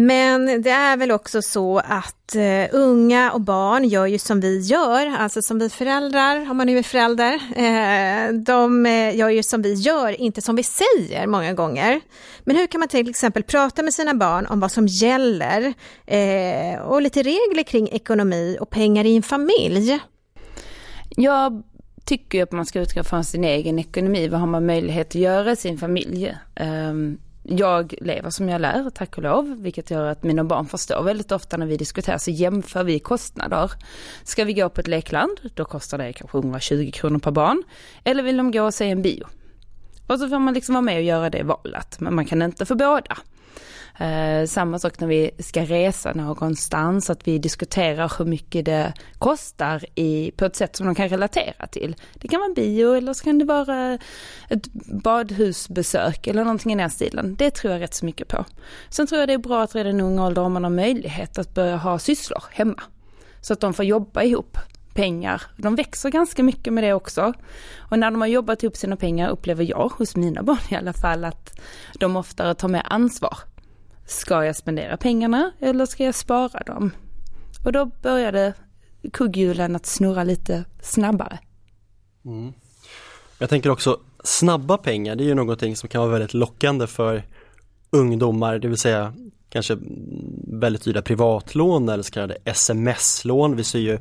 Men 0.00 0.62
det 0.62 0.70
är 0.70 0.96
väl 0.96 1.10
också 1.10 1.42
så 1.42 1.78
att 1.78 2.36
uh, 2.36 2.66
unga 2.72 3.32
och 3.32 3.40
barn 3.40 3.88
gör 3.88 4.06
ju 4.06 4.18
som 4.18 4.40
vi 4.40 4.58
gör, 4.58 5.06
alltså 5.06 5.42
som 5.42 5.58
vi 5.58 5.68
föräldrar, 5.68 6.50
om 6.50 6.56
man 6.56 6.66
nu 6.66 6.78
är 6.78 6.82
förälder, 6.82 7.34
uh, 7.34 8.40
de 8.42 8.86
eh, 8.86 9.16
gör 9.16 9.28
ju 9.28 9.42
som 9.42 9.62
vi 9.62 9.74
gör, 9.74 10.20
inte 10.20 10.42
som 10.42 10.56
vi 10.56 10.62
säger 10.62 11.26
många 11.26 11.52
gånger. 11.52 12.00
Men 12.40 12.56
hur 12.56 12.66
kan 12.66 12.78
man 12.78 12.88
till 12.88 13.10
exempel 13.10 13.42
prata 13.42 13.82
med 13.82 13.94
sina 13.94 14.14
barn 14.14 14.46
om 14.46 14.60
vad 14.60 14.72
som 14.72 14.86
gäller 14.86 15.66
uh, 15.66 16.80
och 16.82 17.02
lite 17.02 17.22
regler 17.22 17.62
kring 17.62 17.88
ekonomi 17.88 18.56
och 18.60 18.70
pengar 18.70 19.04
i 19.04 19.16
en 19.16 19.22
familj? 19.22 19.98
Jag 21.08 21.62
tycker 22.04 22.42
att 22.42 22.52
man 22.52 22.66
ska 22.66 22.80
utgå 22.80 23.04
från 23.04 23.24
sin 23.24 23.44
egen 23.44 23.78
ekonomi. 23.78 24.28
Vad 24.28 24.40
har 24.40 24.46
man 24.46 24.66
möjlighet 24.66 25.08
att 25.08 25.14
göra 25.14 25.52
i 25.52 25.56
sin 25.56 25.78
familj? 25.78 26.34
Um, 26.60 27.18
jag 27.48 27.94
lever 28.00 28.30
som 28.30 28.48
jag 28.48 28.60
lär, 28.60 28.90
tack 28.90 29.16
och 29.16 29.22
lov, 29.22 29.56
vilket 29.62 29.90
gör 29.90 30.06
att 30.06 30.22
mina 30.22 30.44
barn 30.44 30.66
förstår 30.66 31.02
väldigt 31.02 31.32
ofta 31.32 31.56
när 31.56 31.66
vi 31.66 31.76
diskuterar 31.76 32.18
så 32.18 32.30
jämför 32.30 32.84
vi 32.84 32.98
kostnader. 32.98 33.72
Ska 34.24 34.44
vi 34.44 34.52
gå 34.52 34.68
på 34.68 34.80
ett 34.80 34.86
lekland, 34.86 35.40
då 35.54 35.64
kostar 35.64 35.98
det 35.98 36.12
kanske 36.12 36.38
120 36.38 36.90
kronor 36.94 37.18
per 37.18 37.30
barn. 37.30 37.62
Eller 38.04 38.22
vill 38.22 38.36
de 38.36 38.50
gå 38.50 38.62
och 38.62 38.74
se 38.74 38.90
en 38.90 39.02
bio? 39.02 39.26
Och 40.06 40.18
så 40.18 40.28
får 40.28 40.38
man 40.38 40.54
liksom 40.54 40.74
vara 40.74 40.82
med 40.82 40.96
och 40.96 41.02
göra 41.02 41.30
det 41.30 41.42
valet, 41.42 42.00
men 42.00 42.14
man 42.14 42.24
kan 42.24 42.42
inte 42.42 42.66
få 42.66 42.74
båda. 42.74 43.18
Eh, 43.98 44.46
samma 44.46 44.78
sak 44.78 45.00
när 45.00 45.08
vi 45.08 45.30
ska 45.38 45.64
resa 45.64 46.12
någonstans, 46.12 47.10
att 47.10 47.28
vi 47.28 47.38
diskuterar 47.38 48.12
hur 48.18 48.24
mycket 48.24 48.64
det 48.64 48.92
kostar 49.18 49.84
i, 49.94 50.30
på 50.36 50.44
ett 50.44 50.56
sätt 50.56 50.76
som 50.76 50.86
de 50.86 50.94
kan 50.94 51.08
relatera 51.08 51.66
till. 51.66 51.96
Det 52.14 52.28
kan 52.28 52.40
vara 52.40 52.52
bio 52.54 52.94
eller 52.94 53.12
så 53.12 53.24
kan 53.24 53.38
det 53.38 53.44
vara 53.44 53.98
ett 54.48 54.72
badhusbesök 55.02 56.26
eller 56.26 56.44
någonting 56.44 56.72
i 56.72 56.74
den 56.74 56.80
här 56.80 56.88
stilen. 56.88 57.34
Det 57.38 57.50
tror 57.50 57.72
jag 57.72 57.82
rätt 57.82 57.94
så 57.94 58.04
mycket 58.04 58.28
på. 58.28 58.44
Sen 58.90 59.06
tror 59.06 59.20
jag 59.20 59.28
det 59.28 59.34
är 59.34 59.38
bra 59.38 59.62
att 59.62 59.74
redan 59.74 60.00
i 60.00 60.02
ung 60.02 60.18
ålder 60.18 60.42
om 60.42 60.52
man 60.52 60.64
har 60.64 60.70
möjlighet 60.70 61.38
att 61.38 61.54
börja 61.54 61.76
ha 61.76 61.98
sysslor 61.98 62.44
hemma. 62.50 62.82
Så 63.40 63.52
att 63.52 63.60
de 63.60 63.74
får 63.74 63.84
jobba 63.84 64.22
ihop 64.22 64.58
pengar. 64.94 65.42
De 65.56 65.74
växer 65.74 66.10
ganska 66.10 66.42
mycket 66.42 66.72
med 66.72 66.84
det 66.84 66.92
också. 66.92 67.32
Och 67.78 67.98
när 67.98 68.10
de 68.10 68.20
har 68.20 68.28
jobbat 68.28 68.62
ihop 68.62 68.76
sina 68.76 68.96
pengar 68.96 69.28
upplever 69.28 69.64
jag, 69.64 69.88
hos 69.88 70.16
mina 70.16 70.42
barn 70.42 70.58
i 70.68 70.74
alla 70.74 70.92
fall, 70.92 71.24
att 71.24 71.60
de 71.98 72.16
oftare 72.16 72.54
tar 72.54 72.68
med 72.68 72.82
ansvar 72.84 73.38
Ska 74.08 74.44
jag 74.44 74.56
spendera 74.56 74.96
pengarna 74.96 75.52
eller 75.60 75.86
ska 75.86 76.04
jag 76.04 76.14
spara 76.14 76.62
dem? 76.66 76.90
Och 77.64 77.72
då 77.72 77.84
började 77.84 78.54
kugghjulen 79.12 79.76
att 79.76 79.86
snurra 79.86 80.24
lite 80.24 80.64
snabbare. 80.82 81.38
Mm. 82.24 82.52
Jag 83.38 83.48
tänker 83.48 83.70
också 83.70 84.00
snabba 84.24 84.78
pengar, 84.78 85.16
det 85.16 85.24
är 85.24 85.26
ju 85.26 85.34
någonting 85.34 85.76
som 85.76 85.88
kan 85.88 86.00
vara 86.00 86.10
väldigt 86.10 86.34
lockande 86.34 86.86
för 86.86 87.22
ungdomar, 87.90 88.58
det 88.58 88.68
vill 88.68 88.78
säga 88.78 89.14
kanske 89.48 89.78
väldigt 90.46 90.84
dyra 90.84 91.02
privatlån 91.02 91.88
eller 91.88 92.02
så 92.02 92.12
kallade 92.12 92.36
sms-lån. 92.44 93.56
Vi 93.56 93.64
ser 93.64 93.78
ju 93.78 93.98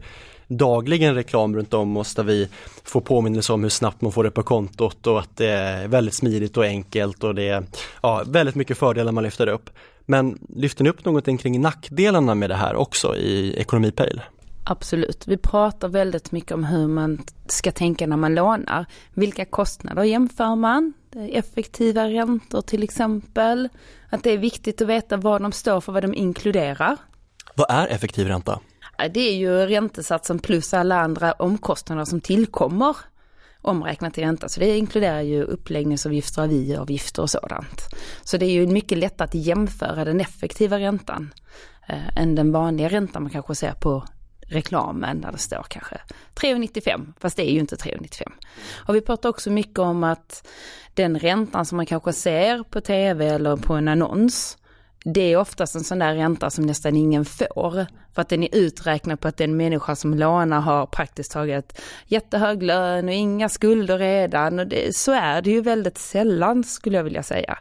dagligen 0.48 1.16
reklam 1.16 1.56
runt 1.56 1.74
om 1.74 1.98
oss 1.98 2.16
där 2.16 2.24
vi 2.24 2.50
får 2.84 3.02
påminnelse 3.02 3.54
om 3.54 3.64
hur 3.64 3.70
snabbt 3.70 4.02
man 4.02 4.12
får 4.12 4.24
det 4.24 4.32
på 4.32 4.44
kontot 4.44 5.08
och 5.08 5.20
att 5.20 5.38
det 5.38 5.48
är 5.48 5.88
väldigt 5.88 6.14
smidigt 6.14 6.58
och 6.58 6.66
enkelt 6.66 7.24
och 7.24 7.36
det 7.36 7.48
är 7.48 7.64
ja, 8.02 8.24
väldigt 8.28 8.56
mycket 8.56 8.78
fördelar 8.78 9.12
man 9.12 9.24
lyfter 9.24 9.48
upp. 9.48 9.70
Men 10.10 10.40
lyfter 10.50 10.84
ni 10.84 10.90
upp 10.90 11.06
någonting 11.06 11.38
kring 11.38 11.62
nackdelarna 11.62 12.36
med 12.36 12.50
det 12.50 12.56
här 12.56 12.76
också 12.76 13.16
i 13.16 13.54
Ekonomipejl? 13.58 14.22
Absolut. 14.64 15.28
Vi 15.28 15.38
pratar 15.38 15.88
väldigt 15.88 16.32
mycket 16.32 16.52
om 16.52 16.64
hur 16.64 16.88
man 16.88 17.22
ska 17.48 17.72
tänka 17.72 18.08
när 18.08 18.18
man 18.18 18.36
lånar. 18.36 18.86
Vilka 19.14 19.46
kostnader 19.46 20.04
jämför 20.04 20.56
man? 20.56 20.94
Effektiva 21.16 22.10
räntor 22.10 22.62
till 22.62 22.84
exempel. 22.84 23.70
Att 24.10 24.24
det 24.24 24.32
är 24.32 24.38
viktigt 24.38 24.82
att 24.82 24.88
veta 24.88 25.18
vad 25.18 25.42
de 25.42 25.52
står 25.52 25.82
för, 25.82 25.92
vad 25.92 26.04
de 26.04 26.14
inkluderar. 26.14 26.98
Vad 27.56 27.68
är 27.70 27.88
effektiv 27.88 28.28
ränta? 28.28 28.60
Det 29.14 29.20
är 29.20 29.36
ju 29.36 29.66
räntesatsen 29.66 30.40
plus 30.40 30.74
alla 30.74 31.00
andra 31.00 31.32
omkostnader 31.32 32.06
som 32.06 32.22
tillkommer 32.22 32.98
omräknat 33.68 34.18
i 34.18 34.22
ränta. 34.22 34.50
Så 34.50 34.60
det 34.60 34.78
inkluderar 34.78 35.22
ju 35.22 35.44
uppläggningsavgifter, 35.44 36.42
aviavgifter 36.42 37.22
och 37.22 37.30
sådant. 37.30 37.82
Så 38.24 38.38
det 38.38 38.46
är 38.46 38.52
ju 38.52 38.68
mycket 38.68 38.98
lättare 38.98 39.26
att 39.26 39.36
jämföra 39.36 40.06
den 40.06 40.22
effektiva 40.22 40.80
räntan 40.80 41.34
eh, 41.90 42.18
än 42.18 42.36
den 42.36 42.52
vanliga 42.52 42.90
räntan 42.90 43.24
man 43.24 43.32
kanske 43.32 43.56
ser 43.56 43.72
på 43.72 44.04
reklamen 44.50 45.22
där 45.22 45.32
det 45.32 45.38
står 45.38 45.66
kanske 45.70 45.98
3,95 46.36 47.14
fast 47.20 47.36
det 47.36 47.50
är 47.50 47.52
ju 47.52 47.60
inte 47.60 47.76
3,95. 47.76 48.32
Och 48.88 48.96
vi 48.96 49.02
pratar 49.02 49.30
också 49.30 49.50
mycket 49.50 49.80
om 49.80 50.04
att 50.04 50.48
den 50.94 51.20
räntan 51.20 51.66
som 51.66 51.76
man 51.76 51.86
kanske 51.86 52.14
ser 52.14 52.64
på 52.64 52.82
tv 52.82 53.28
eller 53.28 53.56
på 53.56 53.74
en 53.74 53.88
annons 53.88 54.58
det 55.06 55.22
är 55.22 55.38
oftast 55.38 55.76
en 55.76 55.84
sån 55.84 56.00
där 56.00 56.16
ränta 56.16 56.50
som 56.50 56.66
nästan 56.66 56.96
ingen 56.96 57.26
får. 57.26 57.86
För 58.14 58.22
att 58.22 58.30
den 58.30 58.44
är 58.44 58.56
uträknad 58.56 59.20
på 59.20 59.28
att 59.28 59.38
den 59.38 59.58
människa 59.58 59.96
som 59.96 60.14
lånar 60.14 60.62
har 60.62 60.86
praktiskt 60.86 61.32
taget 61.32 61.82
jättehög 62.06 62.64
lön 62.64 63.06
och 63.06 63.14
inga 63.14 63.50
skulder 63.50 63.98
redan. 63.98 64.60
Och 64.60 64.68
det, 64.68 64.96
så 64.96 65.12
är 65.12 65.42
det 65.42 65.50
ju 65.50 65.62
väldigt 65.62 65.98
sällan 65.98 66.64
skulle 66.64 66.98
jag 66.98 67.04
vilja 67.04 67.24
säga. 67.24 67.58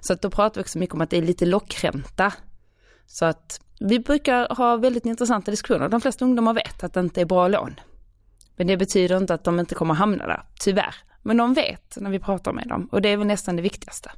Så 0.00 0.12
att 0.12 0.22
då 0.22 0.30
pratar 0.30 0.60
vi 0.60 0.62
också 0.62 0.78
mycket 0.78 0.94
om 0.94 1.00
att 1.00 1.10
det 1.10 1.16
är 1.16 1.22
lite 1.22 1.46
lockränta. 1.46 2.32
Så 3.06 3.24
att 3.24 3.60
vi 3.80 4.00
brukar 4.00 4.54
ha 4.54 4.76
väldigt 4.76 5.06
intressanta 5.06 5.50
diskussioner. 5.50 5.88
De 5.88 6.00
flesta 6.00 6.24
ungdomar 6.24 6.54
vet 6.54 6.84
att 6.84 6.92
det 6.92 7.00
inte 7.00 7.20
är 7.20 7.24
bra 7.24 7.48
lån. 7.48 7.74
Men 8.56 8.66
det 8.66 8.76
betyder 8.76 9.16
inte 9.16 9.34
att 9.34 9.44
de 9.44 9.60
inte 9.60 9.74
kommer 9.74 9.94
hamna 9.94 10.26
där, 10.26 10.42
tyvärr. 10.60 10.94
Men 11.22 11.36
de 11.36 11.54
vet 11.54 11.96
när 11.96 12.10
vi 12.10 12.18
pratar 12.18 12.52
med 12.52 12.68
dem 12.68 12.88
och 12.92 13.02
det 13.02 13.08
är 13.08 13.16
väl 13.16 13.26
nästan 13.26 13.56
det 13.56 13.62
viktigaste. 13.62 14.10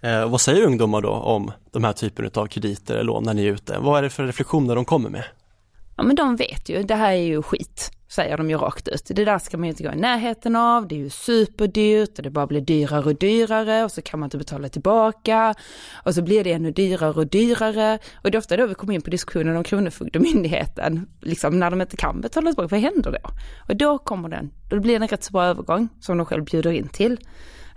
Eh, 0.00 0.30
vad 0.30 0.40
säger 0.40 0.66
ungdomar 0.66 1.02
då 1.02 1.10
om 1.10 1.52
de 1.70 1.84
här 1.84 1.92
typen 1.92 2.30
av 2.34 2.46
krediter 2.46 2.94
eller 2.94 3.04
lån 3.04 3.24
när 3.24 3.34
ni 3.34 3.46
är 3.46 3.52
ute? 3.52 3.78
Vad 3.78 3.98
är 3.98 4.02
det 4.02 4.10
för 4.10 4.26
reflektioner 4.26 4.74
de 4.74 4.84
kommer 4.84 5.10
med? 5.10 5.24
Ja 5.96 6.02
men 6.02 6.16
de 6.16 6.36
vet 6.36 6.68
ju, 6.68 6.82
det 6.82 6.94
här 6.94 7.12
är 7.12 7.22
ju 7.22 7.42
skit, 7.42 7.90
säger 8.08 8.36
de 8.36 8.50
ju 8.50 8.56
rakt 8.56 8.88
ut. 8.88 9.02
Det 9.06 9.24
där 9.24 9.38
ska 9.38 9.56
man 9.56 9.64
ju 9.64 9.70
inte 9.70 9.82
gå 9.82 9.92
i 9.92 9.96
närheten 9.96 10.56
av, 10.56 10.88
det 10.88 10.94
är 10.94 10.98
ju 10.98 11.10
superdyrt 11.10 12.18
och 12.18 12.22
det 12.22 12.30
bara 12.30 12.46
blir 12.46 12.60
dyrare 12.60 13.04
och 13.04 13.14
dyrare 13.14 13.84
och 13.84 13.92
så 13.92 14.02
kan 14.02 14.20
man 14.20 14.26
inte 14.26 14.38
betala 14.38 14.68
tillbaka 14.68 15.54
och 16.04 16.14
så 16.14 16.22
blir 16.22 16.44
det 16.44 16.52
ännu 16.52 16.70
dyrare 16.70 17.10
och 17.10 17.26
dyrare. 17.26 17.98
Och 18.14 18.30
det 18.30 18.36
är 18.36 18.38
ofta 18.38 18.56
då 18.56 18.66
vi 18.66 18.74
kommer 18.74 18.94
in 18.94 19.02
på 19.02 19.10
diskussionen 19.10 19.56
om 19.56 19.64
Kronofogdemyndigheten, 19.64 21.08
liksom 21.20 21.58
när 21.58 21.70
de 21.70 21.80
inte 21.80 21.96
kan 21.96 22.20
betala 22.20 22.50
tillbaka, 22.50 22.68
vad 22.70 22.80
händer 22.80 23.12
då? 23.22 23.30
Och 23.68 23.76
då 23.76 23.98
kommer 23.98 24.28
den, 24.28 24.50
då 24.70 24.80
blir 24.80 24.98
det 24.98 25.04
en 25.04 25.08
rätt 25.08 25.24
så 25.24 25.32
bra 25.32 25.44
övergång 25.44 25.88
som 26.00 26.16
de 26.16 26.26
själv 26.26 26.44
bjuder 26.44 26.72
in 26.72 26.88
till. 26.88 27.18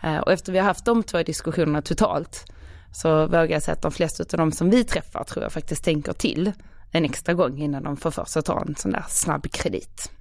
Eh, 0.03 0.17
och 0.17 0.31
efter 0.31 0.51
vi 0.51 0.57
har 0.57 0.65
haft 0.65 0.85
de 0.85 1.03
två 1.03 1.23
diskussionerna 1.23 1.81
totalt 1.81 2.45
så 2.91 3.25
vågar 3.25 3.49
jag 3.49 3.63
säga 3.63 3.73
att 3.73 3.81
de 3.81 3.91
flesta 3.91 4.23
av 4.23 4.37
de 4.37 4.51
som 4.51 4.69
vi 4.69 4.83
träffar 4.83 5.23
tror 5.23 5.43
jag 5.43 5.51
faktiskt 5.51 5.83
tänker 5.83 6.13
till 6.13 6.51
en 6.91 7.05
extra 7.05 7.33
gång 7.33 7.61
innan 7.61 7.83
de 7.83 7.97
får 7.97 8.11
för 8.11 8.25
sig 8.25 8.39
att 8.39 8.45
ta 8.45 8.61
en 8.61 8.75
sån 8.75 8.91
där 8.91 9.05
snabb 9.09 9.51
kredit. 9.51 10.11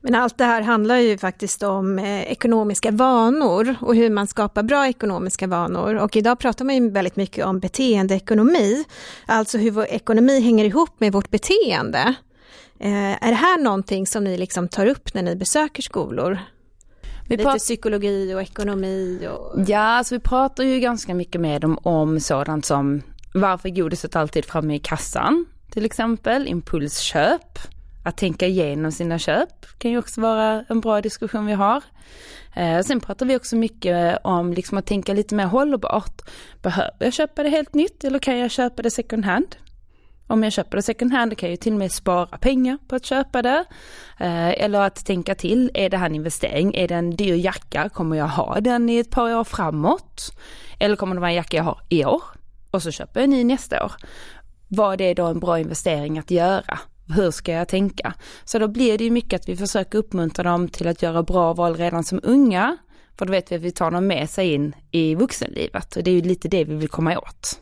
Men 0.00 0.14
allt 0.14 0.38
det 0.38 0.44
här 0.44 0.62
handlar 0.62 0.96
ju 0.96 1.18
faktiskt 1.18 1.62
om 1.62 1.98
eh, 1.98 2.22
ekonomiska 2.22 2.90
vanor 2.90 3.74
och 3.80 3.94
hur 3.96 4.10
man 4.10 4.26
skapar 4.26 4.62
bra 4.62 4.88
ekonomiska 4.88 5.46
vanor. 5.46 5.94
Och 5.94 6.16
idag 6.16 6.38
pratar 6.38 6.64
man 6.64 6.74
ju 6.74 6.90
väldigt 6.90 7.16
mycket 7.16 7.44
om 7.44 7.60
beteendeekonomi, 7.60 8.84
alltså 9.26 9.58
hur 9.58 9.70
vår 9.70 9.86
ekonomi 9.86 10.40
hänger 10.40 10.64
ihop 10.64 11.00
med 11.00 11.12
vårt 11.12 11.30
beteende. 11.30 12.14
Eh, 12.80 13.24
är 13.24 13.28
det 13.28 13.34
här 13.34 13.58
någonting 13.58 14.06
som 14.06 14.24
ni 14.24 14.36
liksom 14.36 14.68
tar 14.68 14.86
upp 14.86 15.14
när 15.14 15.22
ni 15.22 15.36
besöker 15.36 15.82
skolor? 15.82 16.38
Vi 17.32 17.36
Lite 17.36 17.58
psykologi 17.58 18.34
och 18.34 18.42
ekonomi 18.42 19.28
och... 19.30 19.64
Ja, 19.66 19.78
alltså 19.78 20.14
vi 20.14 20.20
pratar 20.20 20.64
ju 20.64 20.80
ganska 20.80 21.14
mycket 21.14 21.40
med 21.40 21.60
dem 21.60 21.78
om 21.82 22.20
sådant 22.20 22.64
som 22.64 23.02
varför 23.34 23.68
godiset 23.68 24.16
alltid 24.16 24.44
framme 24.44 24.74
i 24.74 24.78
kassan, 24.78 25.46
till 25.70 25.84
exempel, 25.84 26.48
impulsköp, 26.48 27.58
att 28.04 28.16
tänka 28.16 28.46
igenom 28.46 28.92
sina 28.92 29.18
köp 29.18 29.78
kan 29.78 29.90
ju 29.90 29.98
också 29.98 30.20
vara 30.20 30.64
en 30.68 30.80
bra 30.80 31.00
diskussion 31.00 31.46
vi 31.46 31.52
har. 31.52 31.82
Eh, 32.56 32.80
sen 32.80 33.00
pratar 33.00 33.26
vi 33.26 33.36
också 33.36 33.56
mycket 33.56 34.18
om 34.24 34.52
liksom 34.52 34.78
att 34.78 34.86
tänka 34.86 35.14
lite 35.14 35.34
mer 35.34 35.46
hållbart. 35.46 36.22
Behöver 36.62 36.96
jag 36.98 37.12
köpa 37.12 37.42
det 37.42 37.48
helt 37.48 37.74
nytt 37.74 38.04
eller 38.04 38.18
kan 38.18 38.38
jag 38.38 38.50
köpa 38.50 38.82
det 38.82 38.90
second 38.90 39.24
hand? 39.24 39.56
Om 40.32 40.42
jag 40.42 40.52
köper 40.52 40.76
det 40.76 40.82
second 40.82 41.12
hand 41.12 41.38
kan 41.38 41.46
jag 41.46 41.50
ju 41.50 41.56
till 41.56 41.72
och 41.72 41.78
med 41.78 41.92
spara 41.92 42.38
pengar 42.38 42.78
på 42.88 42.96
att 42.96 43.04
köpa 43.04 43.42
det. 43.42 43.64
Eh, 44.20 44.50
eller 44.50 44.80
att 44.80 45.06
tänka 45.06 45.34
till, 45.34 45.70
är 45.74 45.90
det 45.90 45.96
här 45.96 46.06
en 46.06 46.14
investering? 46.14 46.74
Är 46.74 46.88
det 46.88 46.94
en 46.94 47.10
dyr 47.10 47.34
jacka? 47.34 47.88
Kommer 47.88 48.16
jag 48.16 48.28
ha 48.28 48.60
den 48.60 48.88
i 48.88 48.98
ett 48.98 49.10
par 49.10 49.34
år 49.34 49.44
framåt? 49.44 50.38
Eller 50.80 50.96
kommer 50.96 51.14
det 51.14 51.20
vara 51.20 51.30
en 51.30 51.36
jacka 51.36 51.56
jag 51.56 51.64
har 51.64 51.80
i 51.88 52.04
år? 52.04 52.22
Och 52.70 52.82
så 52.82 52.90
köper 52.90 53.20
jag 53.20 53.24
en 53.24 53.30
ny 53.30 53.44
nästa 53.44 53.84
år. 53.84 53.92
Vad 54.68 55.00
är 55.00 55.14
då 55.14 55.26
en 55.26 55.40
bra 55.40 55.58
investering 55.58 56.18
att 56.18 56.30
göra? 56.30 56.78
Hur 57.16 57.30
ska 57.30 57.52
jag 57.52 57.68
tänka? 57.68 58.14
Så 58.44 58.58
då 58.58 58.68
blir 58.68 58.98
det 58.98 59.04
ju 59.04 59.10
mycket 59.10 59.40
att 59.40 59.48
vi 59.48 59.56
försöker 59.56 59.98
uppmuntra 59.98 60.42
dem 60.42 60.68
till 60.68 60.88
att 60.88 61.02
göra 61.02 61.22
bra 61.22 61.52
val 61.52 61.76
redan 61.76 62.04
som 62.04 62.20
unga. 62.22 62.76
För 63.18 63.26
då 63.26 63.30
vet 63.30 63.52
vi 63.52 63.56
att 63.56 63.62
vi 63.62 63.70
tar 63.70 63.90
dem 63.90 64.06
med 64.06 64.30
sig 64.30 64.52
in 64.52 64.76
i 64.90 65.14
vuxenlivet 65.14 65.96
och 65.96 66.02
det 66.02 66.10
är 66.10 66.14
ju 66.14 66.22
lite 66.22 66.48
det 66.48 66.64
vi 66.64 66.74
vill 66.74 66.88
komma 66.88 67.18
åt. 67.18 67.58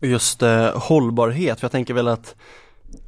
Just 0.00 0.42
eh, 0.42 0.78
hållbarhet, 0.78 1.60
för 1.60 1.64
jag 1.64 1.72
tänker 1.72 1.94
väl 1.94 2.08
att 2.08 2.34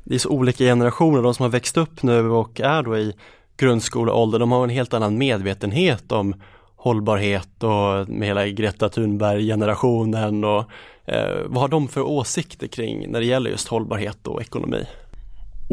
det 0.05 0.15
är 0.15 0.19
så 0.19 0.29
olika 0.29 0.65
generationer, 0.65 1.23
de 1.23 1.35
som 1.35 1.43
har 1.43 1.51
växt 1.51 1.77
upp 1.77 2.03
nu 2.03 2.31
och 2.31 2.61
är 2.61 2.83
då 2.83 2.97
i 2.99 3.13
grundskoleålder, 3.57 4.39
de 4.39 4.53
har 4.53 4.65
en 4.65 4.71
helt 4.71 4.95
annan 4.95 5.19
medvetenhet 5.19 6.13
om 6.13 6.35
hållbarhet 6.77 7.63
och 7.63 8.09
med 8.09 8.29
hela 8.29 8.47
Greta 8.49 8.89
Thunberg-generationen 8.89 10.45
och 10.45 10.65
eh, 11.05 11.37
vad 11.47 11.61
har 11.61 11.69
de 11.69 11.89
för 11.89 12.01
åsikter 12.01 12.67
kring 12.67 13.11
när 13.11 13.21
det 13.21 13.27
gäller 13.27 13.51
just 13.51 13.69
hållbarhet 13.69 14.27
och 14.27 14.43
ekonomi? 14.43 14.87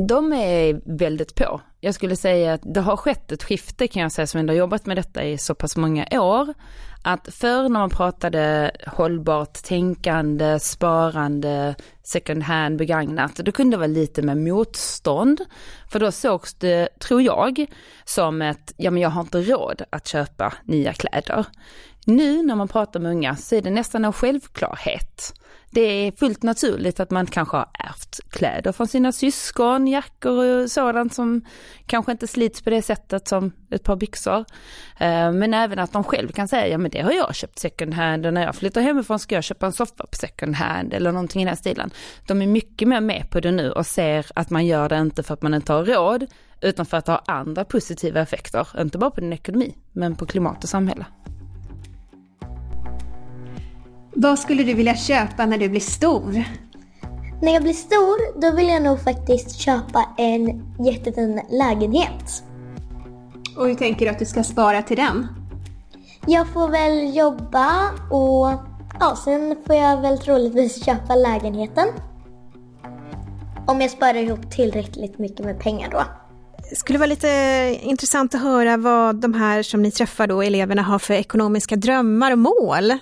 De 0.07 0.33
är 0.33 0.81
väldigt 0.97 1.35
på. 1.35 1.61
Jag 1.79 1.95
skulle 1.95 2.15
säga 2.15 2.53
att 2.53 2.61
det 2.63 2.81
har 2.81 2.97
skett 2.97 3.31
ett 3.31 3.43
skifte 3.43 3.87
kan 3.87 4.01
jag 4.01 4.11
säga 4.11 4.27
som 4.27 4.39
ändå 4.39 4.53
jobbat 4.53 4.85
med 4.85 4.97
detta 4.97 5.23
i 5.23 5.37
så 5.37 5.55
pass 5.55 5.77
många 5.77 6.07
år. 6.11 6.53
Att 7.03 7.29
förr 7.31 7.63
när 7.63 7.79
man 7.79 7.89
pratade 7.89 8.71
hållbart 8.87 9.53
tänkande, 9.53 10.59
sparande, 10.59 11.75
second 12.03 12.43
hand, 12.43 12.77
begagnat, 12.77 13.35
då 13.35 13.51
kunde 13.51 13.75
det 13.75 13.79
vara 13.79 13.87
lite 13.87 14.21
med 14.21 14.37
motstånd. 14.37 15.41
För 15.91 15.99
då 15.99 16.11
sågs 16.11 16.53
det, 16.53 16.89
tror 16.99 17.21
jag, 17.21 17.65
som 18.05 18.41
ett, 18.41 18.73
ja 18.77 18.91
men 18.91 19.01
jag 19.01 19.09
har 19.09 19.21
inte 19.21 19.41
råd 19.41 19.81
att 19.89 20.07
köpa 20.07 20.53
nya 20.63 20.93
kläder. 20.93 21.45
Nu 22.09 22.43
när 22.43 22.55
man 22.55 22.67
pratar 22.67 22.99
med 22.99 23.11
unga 23.11 23.35
så 23.35 23.55
är 23.55 23.61
det 23.61 23.69
nästan 23.69 24.05
en 24.05 24.13
självklarhet. 24.13 25.33
Det 25.71 25.81
är 25.81 26.11
fullt 26.11 26.43
naturligt 26.43 26.99
att 26.99 27.11
man 27.11 27.25
kanske 27.25 27.57
har 27.57 27.69
ärvt 27.73 28.19
kläder 28.29 28.71
från 28.71 28.87
sina 28.87 29.11
syskon, 29.11 29.87
jackor 29.87 30.63
och 30.63 30.71
sådant 30.71 31.13
som 31.13 31.45
kanske 31.85 32.11
inte 32.11 32.27
slits 32.27 32.61
på 32.61 32.69
det 32.69 32.81
sättet 32.81 33.27
som 33.27 33.51
ett 33.71 33.83
par 33.83 33.95
byxor. 33.95 34.45
Eh, 34.99 35.31
men 35.31 35.53
även 35.53 35.79
att 35.79 35.93
de 35.93 36.03
själv 36.03 36.31
kan 36.31 36.47
säga, 36.47 36.67
ja 36.67 36.77
men 36.77 36.91
det 36.91 37.01
har 37.01 37.11
jag 37.11 37.35
köpt 37.35 37.59
second 37.59 37.93
hand 37.93 38.25
och 38.25 38.33
när 38.33 38.45
jag 38.45 38.55
flyttar 38.55 38.81
hemifrån 38.81 39.19
ska 39.19 39.35
jag 39.35 39.43
köpa 39.43 39.65
en 39.65 39.73
soffa 39.73 40.05
på 40.05 40.15
second 40.15 40.55
hand 40.55 40.93
eller 40.93 41.11
någonting 41.11 41.41
i 41.41 41.45
den 41.45 41.49
här 41.49 41.55
stilen. 41.55 41.91
De 42.27 42.41
är 42.41 42.47
mycket 42.47 42.87
mer 42.87 43.01
med 43.01 43.29
på 43.29 43.39
det 43.39 43.51
nu 43.51 43.71
och 43.71 43.85
ser 43.85 44.25
att 44.35 44.49
man 44.49 44.65
gör 44.65 44.89
det 44.89 44.97
inte 44.97 45.23
för 45.23 45.33
att 45.33 45.41
man 45.41 45.53
inte 45.53 45.73
har 45.73 45.85
råd 45.85 46.25
utan 46.61 46.85
för 46.85 46.97
att 46.97 47.05
det 47.05 47.11
har 47.11 47.21
andra 47.25 47.65
positiva 47.65 48.21
effekter, 48.21 48.81
inte 48.81 48.97
bara 48.97 49.11
på 49.11 49.21
din 49.21 49.33
ekonomi 49.33 49.75
men 49.91 50.15
på 50.15 50.25
klimat 50.25 50.63
och 50.63 50.69
samhälle. 50.69 51.05
Vad 54.13 54.39
skulle 54.39 54.63
du 54.63 54.73
vilja 54.73 54.95
köpa 54.95 55.45
när 55.45 55.57
du 55.57 55.69
blir 55.69 55.81
stor? 55.81 56.43
När 57.41 57.53
jag 57.53 57.63
blir 57.63 57.73
stor, 57.73 58.41
då 58.41 58.51
vill 58.55 58.67
jag 58.67 58.81
nog 58.81 59.03
faktiskt 59.03 59.59
köpa 59.59 60.05
en 60.17 60.63
jättefin 60.85 61.41
lägenhet. 61.49 62.43
Och 63.57 63.67
hur 63.67 63.75
tänker 63.75 64.05
du 64.05 64.11
att 64.11 64.19
du 64.19 64.25
ska 64.25 64.43
spara 64.43 64.81
till 64.81 64.97
den? 64.97 65.27
Jag 66.27 66.47
får 66.47 66.69
väl 66.69 67.15
jobba 67.15 67.91
och 68.11 68.53
ja, 68.99 69.15
sen 69.25 69.55
får 69.67 69.75
jag 69.75 70.01
väl 70.01 70.17
troligtvis 70.17 70.85
köpa 70.85 71.15
lägenheten. 71.15 71.87
Om 73.67 73.81
jag 73.81 73.91
sparar 73.91 74.15
ihop 74.15 74.51
tillräckligt 74.51 75.19
mycket 75.19 75.45
med 75.45 75.59
pengar 75.59 75.89
då. 75.91 76.03
Det 76.69 76.75
skulle 76.75 76.99
vara 76.99 77.07
lite 77.07 77.27
intressant 77.81 78.35
att 78.35 78.41
höra 78.41 78.77
vad 78.77 79.15
de 79.15 79.33
här 79.33 79.63
som 79.63 79.81
ni 79.81 79.91
träffar 79.91 80.27
då, 80.27 80.41
eleverna, 80.41 80.81
har 80.81 80.99
för 80.99 81.13
ekonomiska 81.13 81.75
drömmar 81.75 82.31
och 82.31 82.37
mål. 82.37 82.93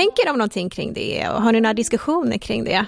Tänker 0.00 0.26
de 0.26 0.38
någonting 0.38 0.70
kring 0.70 0.92
det 0.92 1.28
och 1.28 1.42
har 1.42 1.52
ni 1.52 1.60
några 1.60 1.74
diskussioner 1.74 2.38
kring 2.38 2.64
det? 2.64 2.86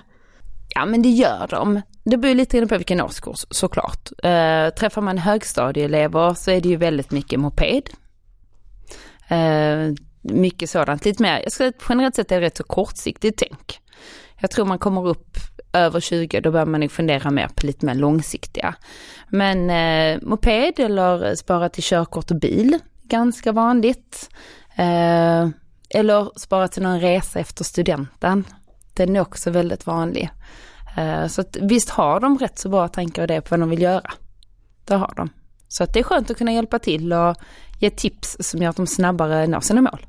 Ja 0.75 0.87
men 0.87 1.03
det 1.03 1.09
gör 1.09 1.47
de. 1.51 1.83
Det 2.05 2.17
beror 2.17 2.35
lite 2.35 2.67
på 2.67 2.77
vilken 2.77 3.01
årskurs 3.01 3.47
såklart. 3.51 4.11
Eh, 4.23 4.69
träffar 4.69 5.01
man 5.01 5.19
högstadieelever 5.19 6.35
så 6.35 6.51
är 6.51 6.61
det 6.61 6.69
ju 6.69 6.77
väldigt 6.77 7.11
mycket 7.11 7.41
moped. 7.41 7.91
Eh, 9.29 9.95
mycket 10.23 10.71
sådant, 10.71 11.05
lite 11.05 11.23
mer, 11.23 11.41
jag 11.43 11.53
ska 11.53 11.73
generellt 11.89 12.15
sett 12.15 12.33
är 12.33 12.41
det 12.41 12.47
rätt 12.47 12.57
så 12.57 12.65
kortsiktigt 12.65 13.39
tänk. 13.39 13.79
Jag 14.41 14.51
tror 14.51 14.67
man 14.67 14.79
kommer 14.79 15.09
upp 15.09 15.37
över 15.73 16.01
20, 16.01 16.41
då 16.41 16.51
börjar 16.51 16.67
man 16.67 16.89
fundera 16.89 17.31
mer 17.31 17.49
på 17.49 17.67
lite 17.67 17.87
mer 17.87 17.95
långsiktiga. 17.95 18.75
Men 19.29 19.71
eh, 19.71 20.19
moped 20.23 20.81
eller 20.81 21.35
spara 21.35 21.69
till 21.69 21.83
körkort 21.83 22.31
och 22.31 22.41
bil, 22.41 22.79
ganska 23.03 23.53
vanligt. 23.53 24.29
Eh, 24.77 25.49
eller 25.95 26.31
spara 26.37 26.69
till 26.69 26.83
någon 26.83 27.01
resa 27.01 27.41
efter 27.41 27.65
studenten. 27.65 28.45
Den 28.95 29.17
är 29.17 29.21
också 29.21 29.51
väldigt 29.51 29.87
vanlig. 29.87 30.31
Eh, 30.97 31.27
så 31.27 31.41
att 31.41 31.57
visst 31.61 31.91
har 31.91 32.21
de 32.21 32.39
rätt 32.39 32.59
så 32.59 32.69
bra 32.69 32.89
tankar 32.89 33.23
och 33.23 33.29
det 33.29 33.41
på 33.41 33.47
vad 33.51 33.61
de 33.61 33.71
vill 33.71 33.83
göra. 33.83 34.11
Det 34.85 34.95
har 34.95 35.15
de. 35.17 35.29
Så 35.69 35.85
att 35.85 35.95
det 35.95 36.01
är 36.01 36.05
skönt 36.05 36.31
att 36.31 36.39
kunna 36.39 36.53
hjälpa 36.53 36.79
till 36.79 37.13
och 37.13 37.37
ge 37.81 37.91
tips 37.91 38.37
som 38.41 38.63
gör 38.63 38.71
att 38.71 38.77
de 38.77 38.87
snabbare 38.87 39.47
når 39.47 39.61
sina 39.61 39.81
mål. 39.81 40.07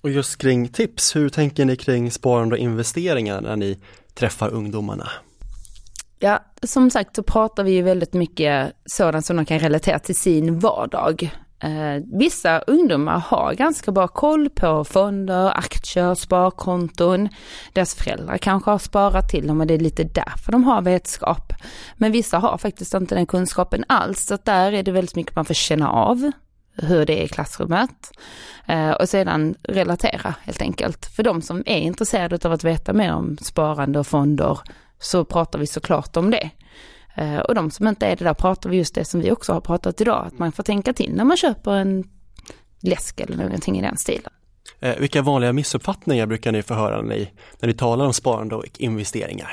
Och 0.00 0.10
just 0.10 0.36
kring 0.36 0.68
tips, 0.68 1.16
hur 1.16 1.28
tänker 1.28 1.64
ni 1.64 1.76
kring 1.76 2.10
sparande 2.10 2.54
och 2.54 2.58
investeringar 2.58 3.40
när 3.40 3.56
ni 3.56 3.78
träffar 4.14 4.48
ungdomarna? 4.48 5.08
Ja, 6.18 6.44
som 6.62 6.90
sagt 6.90 7.16
så 7.16 7.22
pratar 7.22 7.64
vi 7.64 7.70
ju 7.70 7.82
väldigt 7.82 8.12
mycket 8.12 8.72
sådant 8.86 9.26
som 9.26 9.36
de 9.36 9.44
kan 9.44 9.58
relatera 9.58 9.98
till 9.98 10.16
sin 10.16 10.58
vardag. 10.58 11.30
Eh, 11.62 12.02
vissa 12.12 12.58
ungdomar 12.58 13.18
har 13.18 13.54
ganska 13.54 13.92
bra 13.92 14.08
koll 14.08 14.50
på 14.50 14.84
fonder, 14.84 15.58
aktier, 15.58 16.14
sparkonton. 16.14 17.28
Deras 17.72 17.94
föräldrar 17.94 18.38
kanske 18.38 18.70
har 18.70 18.78
sparat 18.78 19.28
till 19.28 19.46
dem 19.46 19.60
och 19.60 19.66
det 19.66 19.74
är 19.74 19.78
lite 19.78 20.04
därför 20.04 20.52
de 20.52 20.64
har 20.64 20.82
vetskap. 20.82 21.52
Men 21.96 22.12
vissa 22.12 22.38
har 22.38 22.58
faktiskt 22.58 22.94
inte 22.94 23.14
den 23.14 23.26
kunskapen 23.26 23.84
alls, 23.88 24.26
så 24.26 24.38
där 24.44 24.72
är 24.72 24.82
det 24.82 24.92
väldigt 24.92 25.16
mycket 25.16 25.36
man 25.36 25.44
får 25.44 25.54
känna 25.54 25.90
av 25.90 26.30
hur 26.74 27.06
det 27.06 27.20
är 27.20 27.24
i 27.24 27.28
klassrummet. 27.28 28.10
Eh, 28.66 28.90
och 28.90 29.08
sedan 29.08 29.54
relatera 29.62 30.34
helt 30.42 30.62
enkelt. 30.62 31.06
För 31.06 31.22
de 31.22 31.42
som 31.42 31.62
är 31.66 31.78
intresserade 31.78 32.38
av 32.48 32.52
att 32.52 32.64
veta 32.64 32.92
mer 32.92 33.12
om 33.12 33.38
sparande 33.40 33.98
och 33.98 34.06
fonder 34.06 34.58
så 34.98 35.24
pratar 35.24 35.58
vi 35.58 35.66
såklart 35.66 36.16
om 36.16 36.30
det. 36.30 36.50
Eh, 37.20 37.38
och 37.38 37.54
de 37.54 37.70
som 37.70 37.86
inte 37.86 38.06
är 38.06 38.16
det 38.16 38.24
där 38.24 38.34
pratar 38.34 38.70
vi 38.70 38.76
just 38.76 38.94
det 38.94 39.04
som 39.04 39.20
vi 39.20 39.30
också 39.30 39.52
har 39.52 39.60
pratat 39.60 40.00
idag, 40.00 40.26
att 40.26 40.38
man 40.38 40.52
får 40.52 40.62
tänka 40.62 40.92
till 40.92 41.14
när 41.14 41.24
man 41.24 41.36
köper 41.36 41.72
en 41.72 42.04
läsk 42.82 43.20
eller 43.20 43.36
någonting 43.36 43.78
i 43.78 43.82
den 43.82 43.96
stilen. 43.96 44.32
Eh, 44.80 44.96
vilka 44.98 45.22
vanliga 45.22 45.52
missuppfattningar 45.52 46.26
brukar 46.26 46.52
ni 46.52 46.62
få 46.62 46.74
höra 46.74 47.02
när 47.02 47.16
ni, 47.16 47.30
när 47.58 47.66
ni 47.66 47.74
talar 47.74 48.06
om 48.06 48.12
sparande 48.12 48.54
och 48.54 48.64
investeringar? 48.78 49.52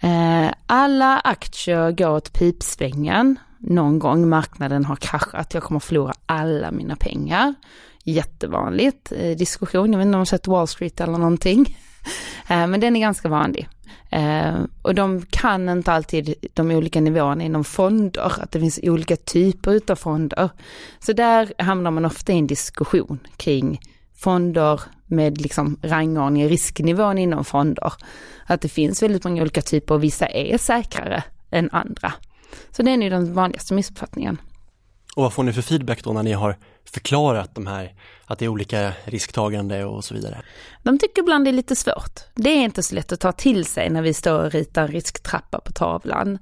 Eh, 0.00 0.50
alla 0.66 1.18
aktier 1.18 1.92
går 1.92 2.10
åt 2.10 2.32
pipsvängen. 2.32 3.38
Någon 3.58 3.98
gång 3.98 4.28
marknaden 4.28 4.84
har 4.84 4.96
kraschat, 4.96 5.54
jag 5.54 5.62
kommer 5.62 5.80
förlora 5.80 6.12
alla 6.26 6.70
mina 6.70 6.96
pengar. 6.96 7.54
Jättevanligt 8.04 9.12
diskussion, 9.38 9.92
jag 9.92 9.98
vet 9.98 10.06
inte 10.06 10.06
om 10.06 10.12
du 10.12 10.18
har 10.18 10.24
sett 10.24 10.46
Wall 10.46 10.68
Street 10.68 11.00
eller 11.00 11.18
någonting. 11.18 11.76
Eh, 12.48 12.66
men 12.66 12.80
den 12.80 12.96
är 12.96 13.00
ganska 13.00 13.28
vanlig. 13.28 13.68
Eh, 14.10 14.54
och 14.82 14.94
de 14.94 15.22
kan 15.30 15.68
inte 15.68 15.92
alltid 15.92 16.34
de 16.54 16.70
olika 16.70 17.00
nivåerna 17.00 17.44
inom 17.44 17.64
fonder, 17.64 18.32
att 18.42 18.52
det 18.52 18.60
finns 18.60 18.80
olika 18.82 19.16
typer 19.16 19.72
utav 19.72 19.96
fonder. 19.96 20.50
Så 20.98 21.12
där 21.12 21.52
hamnar 21.58 21.90
man 21.90 22.04
ofta 22.04 22.32
i 22.32 22.38
en 22.38 22.46
diskussion 22.46 23.18
kring 23.36 23.80
fonder 24.14 24.80
med 25.06 25.40
liksom 25.40 25.78
rangordning 25.82 26.48
risknivån 26.48 27.18
inom 27.18 27.44
fonder. 27.44 27.92
Att 28.46 28.60
det 28.60 28.68
finns 28.68 29.02
väldigt 29.02 29.24
många 29.24 29.42
olika 29.42 29.62
typer 29.62 29.94
och 29.94 30.04
vissa 30.04 30.26
är 30.26 30.58
säkrare 30.58 31.24
än 31.50 31.70
andra. 31.72 32.12
Så 32.70 32.82
det 32.82 32.90
är 32.90 32.96
ju 32.96 33.10
den 33.10 33.34
vanligaste 33.34 33.74
missuppfattningen. 33.74 34.40
Och 35.16 35.22
vad 35.22 35.32
får 35.32 35.42
ni 35.42 35.52
för 35.52 35.62
feedback 35.62 36.04
då 36.04 36.12
när 36.12 36.22
ni 36.22 36.32
har 36.32 36.56
förklarat 36.90 37.54
de 37.54 37.66
här, 37.66 37.94
att 38.24 38.38
det 38.38 38.44
är 38.44 38.48
olika 38.48 38.92
risktagande 39.04 39.84
och 39.84 40.04
så 40.04 40.14
vidare? 40.14 40.42
De 40.82 40.98
tycker 40.98 41.22
ibland 41.22 41.44
det 41.44 41.50
är 41.50 41.52
lite 41.52 41.76
svårt. 41.76 42.20
Det 42.34 42.50
är 42.50 42.64
inte 42.64 42.82
så 42.82 42.94
lätt 42.94 43.12
att 43.12 43.20
ta 43.20 43.32
till 43.32 43.64
sig 43.64 43.90
när 43.90 44.02
vi 44.02 44.14
står 44.14 44.44
och 44.44 44.52
ritar 44.52 44.82
en 44.82 44.88
risktrappa 44.88 45.60
på 45.60 45.72
tavlan. 45.72 46.38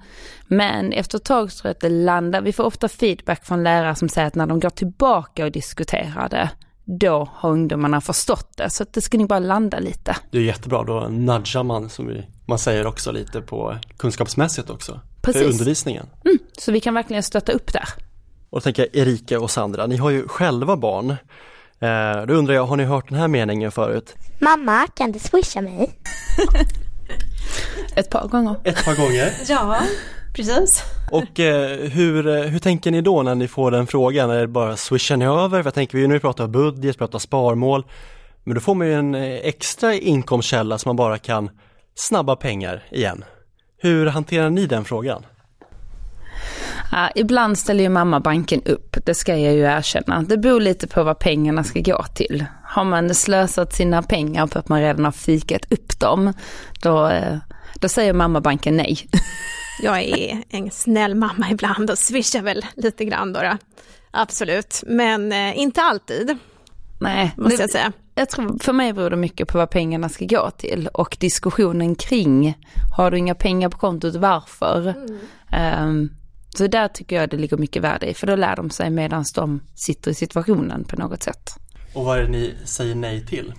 Men 0.46 0.92
efter 0.92 1.18
ett 1.18 1.24
tag 1.24 1.50
tror 1.50 1.68
jag 1.68 1.74
att 1.74 1.80
det 1.80 1.88
landar, 1.88 2.42
vi 2.42 2.52
får 2.52 2.64
ofta 2.64 2.88
feedback 2.88 3.46
från 3.46 3.62
lärare 3.62 3.94
som 3.94 4.08
säger 4.08 4.28
att 4.28 4.34
när 4.34 4.46
de 4.46 4.60
går 4.60 4.70
tillbaka 4.70 5.44
och 5.44 5.52
diskuterar 5.52 6.28
det, 6.28 6.50
då 6.84 7.28
har 7.32 7.50
ungdomarna 7.50 8.00
förstått 8.00 8.56
det. 8.56 8.70
Så 8.70 8.84
det 8.90 9.00
ska 9.00 9.18
ni 9.18 9.26
bara 9.26 9.38
landa 9.38 9.78
lite. 9.78 10.16
Det 10.30 10.38
är 10.38 10.42
jättebra, 10.42 10.84
då 10.84 11.08
nudgar 11.10 11.62
man 11.62 11.90
som 11.90 12.22
man 12.46 12.58
säger 12.58 12.86
också 12.86 13.12
lite 13.12 13.40
på 13.40 13.76
kunskapsmässigt 13.96 14.70
också. 14.70 15.00
Precis. 15.22 15.42
För 15.42 15.50
undervisningen. 15.50 16.06
Mm, 16.24 16.38
så 16.58 16.72
vi 16.72 16.80
kan 16.80 16.94
verkligen 16.94 17.22
stötta 17.22 17.52
upp 17.52 17.72
där. 17.72 17.88
Och 18.54 18.60
då 18.60 18.64
tänker 18.64 18.82
jag 18.92 19.02
Erika 19.02 19.40
och 19.40 19.50
Sandra, 19.50 19.86
ni 19.86 19.96
har 19.96 20.10
ju 20.10 20.28
själva 20.28 20.76
barn. 20.76 21.10
Eh, 21.80 22.26
då 22.26 22.34
undrar 22.34 22.54
jag, 22.54 22.66
har 22.66 22.76
ni 22.76 22.84
hört 22.84 23.08
den 23.08 23.18
här 23.18 23.28
meningen 23.28 23.72
förut? 23.72 24.14
Mamma, 24.38 24.86
kan 24.86 25.12
du 25.12 25.18
swisha 25.18 25.60
mig? 25.60 25.90
Ett 27.96 28.10
par 28.10 28.28
gånger. 28.28 28.56
Ett 28.64 28.84
par 28.84 28.96
gånger? 28.96 29.32
ja, 29.48 29.78
precis. 30.34 30.82
Och 31.10 31.40
eh, 31.40 31.78
hur, 31.78 32.26
eh, 32.26 32.42
hur 32.42 32.58
tänker 32.58 32.90
ni 32.90 33.00
då 33.00 33.22
när 33.22 33.34
ni 33.34 33.48
får 33.48 33.70
den 33.70 33.86
frågan? 33.86 34.30
Är 34.30 34.40
det 34.40 34.46
bara 34.46 34.76
swishar 34.76 35.16
ni 35.16 35.24
över? 35.24 35.62
För 35.62 35.66
jag 35.66 35.74
tänker 35.74 35.98
vi 35.98 36.06
nu 36.06 36.20
pratar 36.20 36.46
budget, 36.46 36.98
pratar 36.98 37.18
sparmål. 37.18 37.84
Men 38.44 38.54
då 38.54 38.60
får 38.60 38.74
man 38.74 38.86
ju 38.86 38.94
en 38.94 39.14
eh, 39.14 39.22
extra 39.22 39.94
inkomstkälla 39.94 40.78
som 40.78 40.88
man 40.88 40.96
bara 40.96 41.18
kan 41.18 41.50
snabba 41.94 42.36
pengar 42.36 42.82
igen. 42.90 43.24
Hur 43.78 44.06
hanterar 44.06 44.50
ni 44.50 44.66
den 44.66 44.84
frågan? 44.84 45.26
Ja, 46.94 47.10
ibland 47.14 47.58
ställer 47.58 47.84
ju 47.84 47.88
mamma 47.88 48.20
banken 48.20 48.62
upp, 48.62 48.96
det 49.04 49.14
ska 49.14 49.36
jag 49.36 49.54
ju 49.54 49.60
erkänna. 49.60 50.22
Det 50.22 50.36
beror 50.36 50.60
lite 50.60 50.86
på 50.86 51.02
vad 51.02 51.18
pengarna 51.18 51.64
ska 51.64 51.80
gå 51.80 52.04
till. 52.14 52.44
Har 52.64 52.84
man 52.84 53.14
slösat 53.14 53.72
sina 53.72 54.02
pengar 54.02 54.46
på 54.46 54.58
att 54.58 54.68
man 54.68 54.80
redan 54.80 55.04
har 55.04 55.12
fikat 55.12 55.72
upp 55.72 56.00
dem, 56.00 56.32
då, 56.82 57.08
eh, 57.08 57.36
då 57.74 57.88
säger 57.88 58.12
mamma 58.12 58.40
banken 58.40 58.76
nej. 58.76 58.98
Jag 59.82 60.02
är 60.02 60.42
en 60.48 60.70
snäll 60.70 61.14
mamma 61.14 61.50
ibland 61.50 61.90
och 61.90 61.98
swishar 61.98 62.42
väl 62.42 62.66
lite 62.76 63.04
grann 63.04 63.32
då. 63.32 63.40
då. 63.40 63.56
Absolut, 64.10 64.82
men 64.86 65.32
eh, 65.32 65.58
inte 65.58 65.82
alltid. 65.82 66.38
Nej, 67.00 67.34
måste 67.36 67.62
jag 67.62 67.70
säga. 67.70 67.92
Jag 68.14 68.28
tror, 68.28 68.58
för 68.58 68.72
mig 68.72 68.92
beror 68.92 69.10
det 69.10 69.16
mycket 69.16 69.48
på 69.48 69.58
vad 69.58 69.70
pengarna 69.70 70.08
ska 70.08 70.24
gå 70.24 70.50
till 70.50 70.88
och 70.92 71.16
diskussionen 71.20 71.94
kring, 71.94 72.58
har 72.96 73.10
du 73.10 73.18
inga 73.18 73.34
pengar 73.34 73.68
på 73.68 73.78
kontot, 73.78 74.14
varför? 74.14 74.94
Mm. 75.50 75.88
Um, 75.88 76.10
så 76.54 76.66
där 76.66 76.88
tycker 76.88 77.16
jag 77.16 77.30
det 77.30 77.36
ligger 77.36 77.56
mycket 77.56 77.82
värde 77.82 78.06
i, 78.06 78.14
för 78.14 78.26
då 78.26 78.36
lär 78.36 78.56
de 78.56 78.70
sig 78.70 78.90
medan 78.90 79.24
de 79.34 79.60
sitter 79.74 80.10
i 80.10 80.14
situationen 80.14 80.84
på 80.84 80.96
något 80.96 81.22
sätt. 81.22 81.50
Och 81.94 82.04
vad 82.04 82.18
är 82.18 82.22
det 82.22 82.28
ni 82.28 82.54
säger 82.64 82.94
nej 82.94 83.26
till? 83.26 83.54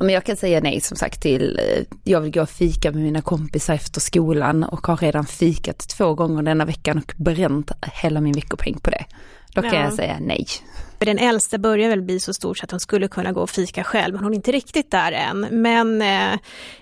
Men 0.00 0.14
jag 0.14 0.24
kan 0.24 0.36
säga 0.36 0.60
nej 0.60 0.80
som 0.80 0.96
sagt 0.96 1.22
till, 1.22 1.58
eh, 1.58 1.84
jag 2.04 2.20
vill 2.20 2.32
gå 2.32 2.42
och 2.42 2.50
fika 2.50 2.92
med 2.92 3.02
mina 3.02 3.22
kompisar 3.22 3.74
efter 3.74 4.00
skolan 4.00 4.64
och 4.64 4.86
har 4.86 4.96
redan 4.96 5.26
fikat 5.26 5.78
två 5.78 6.14
gånger 6.14 6.42
denna 6.42 6.64
veckan 6.64 6.98
och 6.98 7.14
bränt 7.16 7.70
hela 8.02 8.20
min 8.20 8.32
veckopeng 8.32 8.78
på 8.82 8.90
det. 8.90 9.04
Då 9.54 9.62
kan 9.62 9.74
ja. 9.74 9.82
jag 9.82 9.92
säga 9.92 10.16
nej. 10.20 10.46
Den 11.06 11.18
äldsta 11.18 11.58
börjar 11.58 11.88
väl 11.88 12.02
bli 12.02 12.20
så 12.20 12.34
stor 12.34 12.54
så 12.54 12.64
att 12.64 12.70
hon 12.70 12.80
skulle 12.80 13.08
kunna 13.08 13.32
gå 13.32 13.40
och 13.40 13.50
fika 13.50 13.84
själv, 13.84 14.14
men 14.14 14.24
hon 14.24 14.32
är 14.32 14.36
inte 14.36 14.52
riktigt 14.52 14.90
där 14.90 15.12
än. 15.12 15.40
Men, 15.50 16.02
eh, 16.02 16.32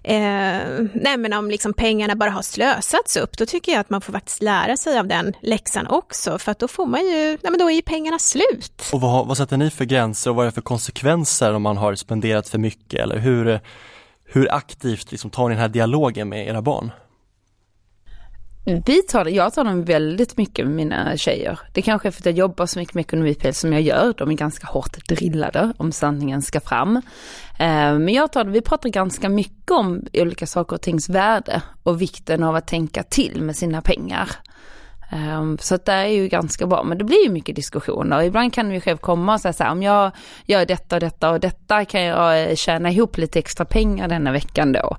eh, 0.02 0.86
nej, 0.94 1.16
men 1.16 1.32
om 1.32 1.50
liksom 1.50 1.72
pengarna 1.72 2.16
bara 2.16 2.30
har 2.30 2.42
slösats 2.42 3.16
upp, 3.16 3.38
då 3.38 3.46
tycker 3.46 3.72
jag 3.72 3.80
att 3.80 3.90
man 3.90 4.00
får 4.00 4.12
faktiskt 4.12 4.42
lära 4.42 4.76
sig 4.76 4.98
av 4.98 5.06
den 5.06 5.36
läxan 5.40 5.86
också, 5.86 6.38
för 6.38 6.52
att 6.52 6.58
då 6.58 6.68
får 6.68 6.86
man 6.86 7.00
ju, 7.00 7.26
nej 7.26 7.38
men 7.42 7.58
då 7.58 7.70
är 7.70 7.74
ju 7.74 7.82
pengarna 7.82 8.18
slut. 8.18 8.82
Och 8.92 9.00
vad, 9.00 9.26
vad 9.26 9.36
sätter 9.36 9.56
ni 9.56 9.70
för 9.70 9.84
gränser 9.84 10.30
och 10.30 10.36
vad 10.36 10.44
är 10.44 10.50
det 10.50 10.54
för 10.54 10.60
konsekvenser 10.60 11.54
om 11.54 11.62
man 11.62 11.76
har 11.76 11.94
spenderat 11.94 12.48
för 12.48 12.58
mycket 12.58 13.00
eller 13.00 13.18
hur, 13.18 13.60
hur 14.24 14.54
aktivt 14.54 15.10
liksom 15.10 15.30
tar 15.30 15.48
ni 15.48 15.54
den 15.54 15.62
här 15.62 15.68
dialogen 15.68 16.28
med 16.28 16.48
era 16.48 16.62
barn? 16.62 16.90
Vi 18.64 19.02
tar 19.02 19.26
jag 19.26 19.54
tar 19.54 19.64
dem 19.64 19.84
väldigt 19.84 20.36
mycket 20.36 20.66
med 20.66 20.74
mina 20.74 21.16
tjejer. 21.16 21.60
Det 21.72 21.82
kanske 21.82 22.08
är 22.08 22.12
för 22.12 22.20
att 22.20 22.26
jag 22.26 22.34
jobbar 22.34 22.66
så 22.66 22.78
mycket 22.78 22.94
med 22.94 23.02
ekonomipel 23.02 23.54
som 23.54 23.72
jag 23.72 23.82
gör. 23.82 24.14
De 24.18 24.30
är 24.30 24.34
ganska 24.34 24.66
hårt 24.66 25.06
drillade 25.08 25.72
om 25.76 25.92
sanningen 25.92 26.42
ska 26.42 26.60
fram. 26.60 26.96
Eh, 27.58 27.98
men 27.98 28.08
jag 28.08 28.32
tar 28.32 28.44
det, 28.44 28.50
vi 28.50 28.60
pratar 28.60 28.88
ganska 28.88 29.28
mycket 29.28 29.70
om 29.70 30.02
olika 30.12 30.46
saker 30.46 30.76
och 30.76 30.82
tings 30.82 31.08
värde 31.08 31.62
och 31.82 32.02
vikten 32.02 32.42
av 32.42 32.56
att 32.56 32.66
tänka 32.66 33.02
till 33.02 33.42
med 33.42 33.56
sina 33.56 33.82
pengar. 33.82 34.28
Eh, 35.12 35.56
så 35.60 35.74
att 35.74 35.84
det 35.84 35.92
är 35.92 36.06
ju 36.06 36.28
ganska 36.28 36.66
bra, 36.66 36.82
men 36.82 36.98
det 36.98 37.04
blir 37.04 37.24
ju 37.24 37.30
mycket 37.30 37.56
diskussioner. 37.56 38.22
Ibland 38.22 38.54
kan 38.54 38.70
vi 38.70 38.80
själv 38.80 38.96
komma 38.96 39.34
och 39.34 39.40
säga 39.40 39.52
så 39.52 39.64
här, 39.64 39.70
om 39.70 39.82
jag 39.82 40.10
gör 40.44 40.66
detta 40.66 40.96
och 40.96 41.00
detta 41.00 41.30
och 41.30 41.40
detta 41.40 41.84
kan 41.84 42.02
jag 42.02 42.50
eh, 42.50 42.54
tjäna 42.54 42.90
ihop 42.90 43.18
lite 43.18 43.38
extra 43.38 43.64
pengar 43.64 44.08
denna 44.08 44.32
veckan 44.32 44.72
då. 44.72 44.96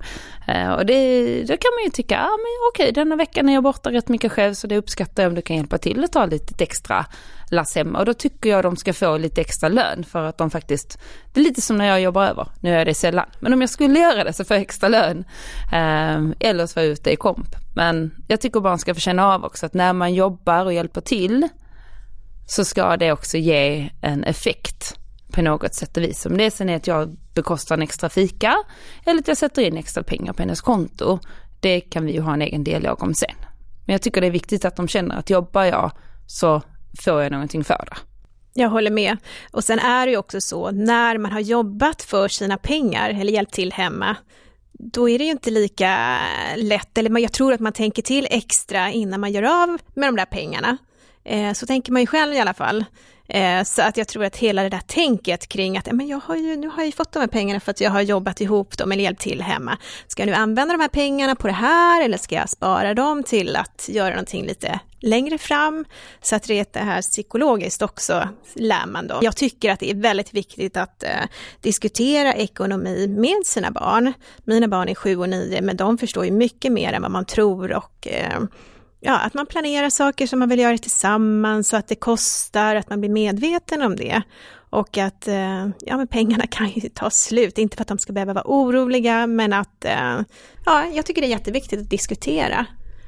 Eh, 0.50 0.70
och 0.72 0.86
det, 0.86 1.44
då 1.44 1.56
kan 1.56 1.70
man 1.76 1.84
ju 1.84 1.90
tycka, 1.90 2.14
ja 2.14 2.30
men 2.30 2.68
okej 2.72 2.92
denna 2.92 3.16
veckan 3.16 3.48
är 3.48 3.54
jag 3.54 3.62
borta 3.62 3.92
rätt 3.92 4.08
mycket 4.08 4.32
själv 4.32 4.54
så 4.54 4.66
det 4.66 4.76
uppskattar 4.76 5.22
jag 5.22 5.30
om 5.30 5.34
du 5.34 5.42
kan 5.42 5.56
hjälpa 5.56 5.78
till 5.78 6.04
att 6.04 6.12
ta 6.12 6.26
lite 6.26 6.64
extra 6.64 7.06
lass 7.50 7.74
hemma. 7.74 7.98
Och 7.98 8.04
då 8.04 8.14
tycker 8.14 8.50
jag 8.50 8.62
de 8.62 8.76
ska 8.76 8.92
få 8.92 9.16
lite 9.16 9.40
extra 9.40 9.68
lön 9.68 10.04
för 10.04 10.24
att 10.24 10.38
de 10.38 10.50
faktiskt, 10.50 10.98
det 11.32 11.40
är 11.40 11.44
lite 11.44 11.60
som 11.60 11.76
när 11.76 11.84
jag 11.84 12.00
jobbar 12.00 12.24
över, 12.24 12.48
nu 12.60 12.70
gör 12.70 12.78
jag 12.78 12.86
det 12.86 12.94
sällan, 12.94 13.26
men 13.40 13.52
om 13.52 13.60
jag 13.60 13.70
skulle 13.70 13.98
göra 13.98 14.24
det 14.24 14.32
så 14.32 14.44
får 14.44 14.56
jag 14.56 14.62
extra 14.62 14.88
lön. 14.88 15.24
Ehm, 15.72 16.34
eller 16.40 16.66
så 16.66 16.74
får 16.74 16.82
jag 16.82 16.92
ut 16.92 17.04
det 17.04 17.12
i 17.12 17.16
komp. 17.16 17.48
Men 17.74 18.14
jag 18.28 18.40
tycker 18.40 18.60
barn 18.60 18.78
ska 18.78 18.94
få 18.94 19.00
känna 19.00 19.34
av 19.34 19.44
också 19.44 19.66
att 19.66 19.74
när 19.74 19.92
man 19.92 20.14
jobbar 20.14 20.64
och 20.64 20.72
hjälper 20.72 21.00
till 21.00 21.48
så 22.46 22.64
ska 22.64 22.96
det 22.96 23.12
också 23.12 23.36
ge 23.36 23.90
en 24.02 24.24
effekt 24.24 24.96
på 25.32 25.42
något 25.42 25.74
sätt 25.74 25.96
och 25.96 26.02
vis. 26.02 26.26
Om 26.26 26.36
det 26.36 26.50
sen 26.50 26.68
är 26.68 26.76
att 26.76 26.86
jag 26.86 27.16
bekostar 27.34 27.74
en 27.74 27.82
extra 27.82 28.08
fika 28.08 28.56
eller 29.06 29.20
att 29.20 29.28
jag 29.28 29.36
sätter 29.36 29.62
in 29.62 29.76
extra 29.76 30.02
pengar 30.02 30.32
på 30.32 30.42
hennes 30.42 30.60
konto. 30.60 31.18
Det 31.60 31.80
kan 31.80 32.06
vi 32.06 32.12
ju 32.12 32.20
ha 32.20 32.34
en 32.34 32.42
egen 32.42 32.64
dialog 32.64 33.02
om 33.02 33.14
sen. 33.14 33.34
Men 33.86 33.92
jag 33.92 34.02
tycker 34.02 34.20
det 34.20 34.26
är 34.26 34.30
viktigt 34.30 34.64
att 34.64 34.76
de 34.76 34.88
känner 34.88 35.16
att 35.16 35.30
jobbar 35.30 35.64
jag 35.64 35.92
så 36.26 36.62
får 37.04 37.22
jag 37.22 37.32
någonting 37.32 37.64
för 37.64 37.84
det. 37.90 37.96
Jag 38.54 38.68
håller 38.68 38.90
med. 38.90 39.16
Och 39.52 39.64
sen 39.64 39.78
är 39.78 40.06
det 40.06 40.12
ju 40.12 40.18
också 40.18 40.40
så, 40.40 40.70
när 40.70 41.18
man 41.18 41.32
har 41.32 41.40
jobbat 41.40 42.02
för 42.02 42.28
sina 42.28 42.56
pengar 42.56 43.10
eller 43.10 43.32
hjälpt 43.32 43.54
till 43.54 43.72
hemma, 43.72 44.16
då 44.72 45.08
är 45.08 45.18
det 45.18 45.24
ju 45.24 45.30
inte 45.30 45.50
lika 45.50 46.18
lätt, 46.56 46.98
eller 46.98 47.18
jag 47.18 47.32
tror 47.32 47.52
att 47.52 47.60
man 47.60 47.72
tänker 47.72 48.02
till 48.02 48.26
extra 48.30 48.90
innan 48.90 49.20
man 49.20 49.32
gör 49.32 49.62
av 49.62 49.78
med 49.94 50.08
de 50.08 50.16
där 50.16 50.24
pengarna. 50.24 50.76
Eh, 51.24 51.52
så 51.52 51.66
tänker 51.66 51.92
man 51.92 52.02
ju 52.02 52.06
själv 52.06 52.34
i 52.34 52.38
alla 52.38 52.54
fall. 52.54 52.84
Eh, 53.30 53.64
så 53.64 53.82
att 53.82 53.96
jag 53.96 54.08
tror 54.08 54.24
att 54.24 54.36
hela 54.36 54.62
det 54.62 54.68
där 54.68 54.80
tänket 54.86 55.48
kring 55.48 55.78
att 55.78 55.92
men 55.92 56.08
jag 56.08 56.20
har 56.24 56.36
ju, 56.36 56.56
nu 56.56 56.68
har 56.68 56.78
jag 56.78 56.86
ju 56.86 56.92
fått 56.92 57.12
de 57.12 57.20
här 57.20 57.26
pengarna 57.26 57.60
för 57.60 57.70
att 57.70 57.80
jag 57.80 57.90
har 57.90 58.00
jobbat 58.00 58.40
ihop 58.40 58.78
dem 58.78 58.92
eller 58.92 59.02
hjälpt 59.02 59.22
till 59.22 59.42
hemma. 59.42 59.78
Ska 60.06 60.22
jag 60.22 60.26
nu 60.26 60.34
använda 60.34 60.74
de 60.74 60.80
här 60.80 60.88
pengarna 60.88 61.34
på 61.34 61.46
det 61.46 61.52
här 61.52 62.04
eller 62.04 62.18
ska 62.18 62.34
jag 62.34 62.48
spara 62.48 62.94
dem 62.94 63.22
till 63.22 63.56
att 63.56 63.88
göra 63.88 64.10
någonting 64.10 64.46
lite 64.46 64.80
längre 65.00 65.38
fram? 65.38 65.84
Så 66.22 66.36
att 66.36 66.42
det 66.42 66.68
här 66.74 67.02
psykologiskt 67.02 67.82
också 67.82 68.28
lär 68.54 68.86
man 68.86 69.06
då. 69.06 69.18
Jag 69.22 69.36
tycker 69.36 69.70
att 69.70 69.80
det 69.80 69.90
är 69.90 69.94
väldigt 69.94 70.34
viktigt 70.34 70.76
att 70.76 71.02
eh, 71.02 71.10
diskutera 71.60 72.34
ekonomi 72.34 73.08
med 73.08 73.46
sina 73.46 73.70
barn. 73.70 74.12
Mina 74.44 74.68
barn 74.68 74.88
är 74.88 74.94
sju 74.94 75.16
och 75.16 75.28
nio, 75.28 75.62
men 75.62 75.76
de 75.76 75.98
förstår 75.98 76.24
ju 76.24 76.30
mycket 76.30 76.72
mer 76.72 76.92
än 76.92 77.02
vad 77.02 77.10
man 77.10 77.24
tror 77.24 77.72
och 77.72 78.08
eh, 78.08 78.40
ja, 79.00 79.18
att 79.18 79.34
man 79.34 79.46
planerar 79.46 79.90
saker 79.90 80.26
som 80.26 80.38
man 80.38 80.48
vill 80.48 80.58
göra 80.58 80.78
tillsammans 80.78 81.68
så 81.68 81.76
att 81.76 81.88
det 81.88 81.94
kostar, 81.94 82.76
att 82.76 82.90
man 82.90 83.00
blir 83.00 83.10
medveten 83.10 83.82
om 83.82 83.96
det. 83.96 84.22
Och 84.70 84.98
att 84.98 85.28
eh, 85.28 85.68
ja, 85.80 85.96
men 85.96 86.06
pengarna 86.06 86.46
kan 86.50 86.68
ju 86.68 86.88
ta 86.88 87.10
slut, 87.10 87.58
inte 87.58 87.76
för 87.76 87.82
att 87.82 87.88
de 87.88 87.98
ska 87.98 88.12
behöva 88.12 88.32
vara 88.32 88.44
oroliga, 88.46 89.26
men 89.26 89.52
att 89.52 89.84
eh, 89.84 90.20
ja, 90.66 90.84
jag 90.94 91.06
tycker 91.06 91.20
det 91.20 91.26
är 91.26 91.30
jätteviktigt 91.30 91.80
att 91.80 91.90
diskutera 91.90 92.66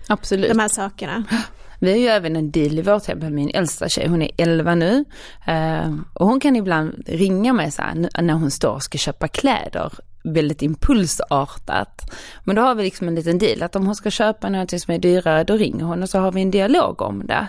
Absolut. 0.09 0.51
de 0.51 0.59
här 0.59 0.69
sakerna. 0.69 1.25
Vi 1.81 1.91
har 1.91 1.99
ju 1.99 2.07
även 2.07 2.37
en 2.37 2.51
deal 2.51 2.79
i 2.79 2.83
vårt 2.83 3.07
hem 3.07 3.19
med 3.19 3.33
min 3.33 3.51
äldsta 3.55 3.89
tjej, 3.89 4.09
hon 4.09 4.23
är 4.23 4.31
11 4.37 4.75
nu. 4.75 5.05
Eh, 5.47 5.95
och 6.15 6.27
hon 6.27 6.41
kan 6.41 6.57
ibland 6.57 7.03
ringa 7.07 7.53
mig 7.53 7.71
så 7.71 7.83
här, 7.83 8.23
när 8.23 8.35
hon 8.35 8.51
står 8.51 8.73
och 8.75 8.83
ska 8.83 8.99
köpa 8.99 9.29
kläder 9.29 9.93
väldigt 10.25 10.63
impulsartat. 10.63 12.11
Men 12.45 12.57
då 12.57 12.63
har 12.63 12.75
vi 12.75 12.83
liksom 12.83 13.09
en 13.09 13.15
liten 13.15 13.39
deal 13.39 13.63
att 13.63 13.77
om 13.77 13.87
hon 13.87 13.95
ska 13.95 14.11
köpa 14.11 14.49
någonting 14.49 14.81
som 14.81 14.95
är 14.95 14.99
dyrare 14.99 15.45
då 15.45 15.55
ringer 15.55 15.85
hon 15.85 16.03
och 16.03 16.09
så 16.09 16.19
har 16.19 16.33
vi 16.33 16.43
en 16.43 16.51
dialog 16.51 17.03
om 17.03 17.27
det. 17.27 17.49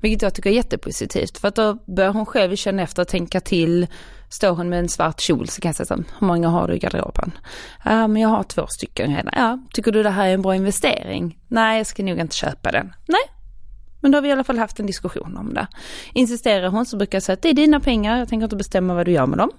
Vilket 0.00 0.22
jag 0.22 0.34
tycker 0.34 0.50
är 0.50 0.54
jättepositivt 0.54 1.38
för 1.38 1.48
att 1.48 1.54
då 1.54 1.78
börjar 1.86 2.12
hon 2.12 2.26
själv 2.26 2.56
känna 2.56 2.82
efter 2.82 3.02
och 3.02 3.08
tänka 3.08 3.40
till. 3.40 3.86
Står 4.30 4.50
hon 4.50 4.68
med 4.68 4.78
en 4.78 4.88
svart 4.88 5.20
kjol 5.20 5.48
så 5.48 5.60
kan 5.60 5.68
jag 5.68 5.76
säga 5.76 5.86
så 5.86 5.94
hur 5.94 6.26
många 6.26 6.48
har 6.48 6.68
du 6.68 6.74
i 6.74 6.78
garderoben? 6.78 7.32
Ja 7.84 8.06
men 8.06 8.22
jag 8.22 8.28
har 8.28 8.42
två 8.42 8.66
stycken 8.66 9.16
redan. 9.16 9.32
Ja, 9.36 9.58
tycker 9.74 9.92
du 9.92 10.02
det 10.02 10.10
här 10.10 10.28
är 10.28 10.34
en 10.34 10.42
bra 10.42 10.54
investering? 10.54 11.38
Nej 11.48 11.78
jag 11.78 11.86
ska 11.86 12.02
nog 12.02 12.18
inte 12.18 12.36
köpa 12.36 12.72
den. 12.72 12.92
Nej, 13.06 13.20
men 14.00 14.10
då 14.10 14.16
har 14.16 14.22
vi 14.22 14.28
i 14.28 14.32
alla 14.32 14.44
fall 14.44 14.58
haft 14.58 14.80
en 14.80 14.86
diskussion 14.86 15.36
om 15.36 15.54
det. 15.54 15.66
Insisterar 16.12 16.68
hon 16.68 16.86
så 16.86 16.96
brukar 16.96 17.16
jag 17.16 17.22
säga 17.22 17.34
att 17.34 17.42
det 17.42 17.48
är 17.48 17.54
dina 17.54 17.80
pengar, 17.80 18.18
jag 18.18 18.28
tänker 18.28 18.44
inte 18.44 18.56
bestämma 18.56 18.94
vad 18.94 19.06
du 19.06 19.12
gör 19.12 19.26
med 19.26 19.38
dem. 19.38 19.50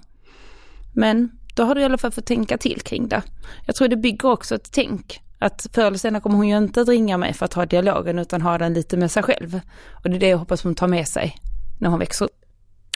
Men 0.94 1.30
då 1.56 1.62
har 1.62 1.74
du 1.74 1.80
i 1.80 1.84
alla 1.84 1.98
fall 1.98 2.10
fått 2.10 2.26
tänka 2.26 2.58
till 2.58 2.80
kring 2.80 3.08
det. 3.08 3.22
Jag 3.66 3.76
tror 3.76 3.88
det 3.88 3.96
bygger 3.96 4.30
också 4.30 4.54
ett 4.54 4.72
tänk. 4.72 5.20
Att 5.38 5.66
förr 5.72 5.86
eller 5.86 5.98
senare 5.98 6.22
kommer 6.22 6.36
hon 6.36 6.48
ju 6.48 6.56
inte 6.56 6.80
att 6.80 6.88
ringa 6.88 7.16
mig 7.16 7.32
för 7.32 7.44
att 7.44 7.54
ha 7.54 7.66
dialogen 7.66 8.18
utan 8.18 8.42
ha 8.42 8.58
den 8.58 8.74
lite 8.74 8.96
med 8.96 9.10
sig 9.10 9.22
själv. 9.22 9.60
Och 10.04 10.10
det 10.10 10.16
är 10.16 10.20
det 10.20 10.28
jag 10.28 10.38
hoppas 10.38 10.62
hon 10.62 10.74
tar 10.74 10.86
med 10.86 11.08
sig 11.08 11.36
när 11.80 11.88
hon 11.88 11.98
växer 11.98 12.24
upp. 12.24 12.40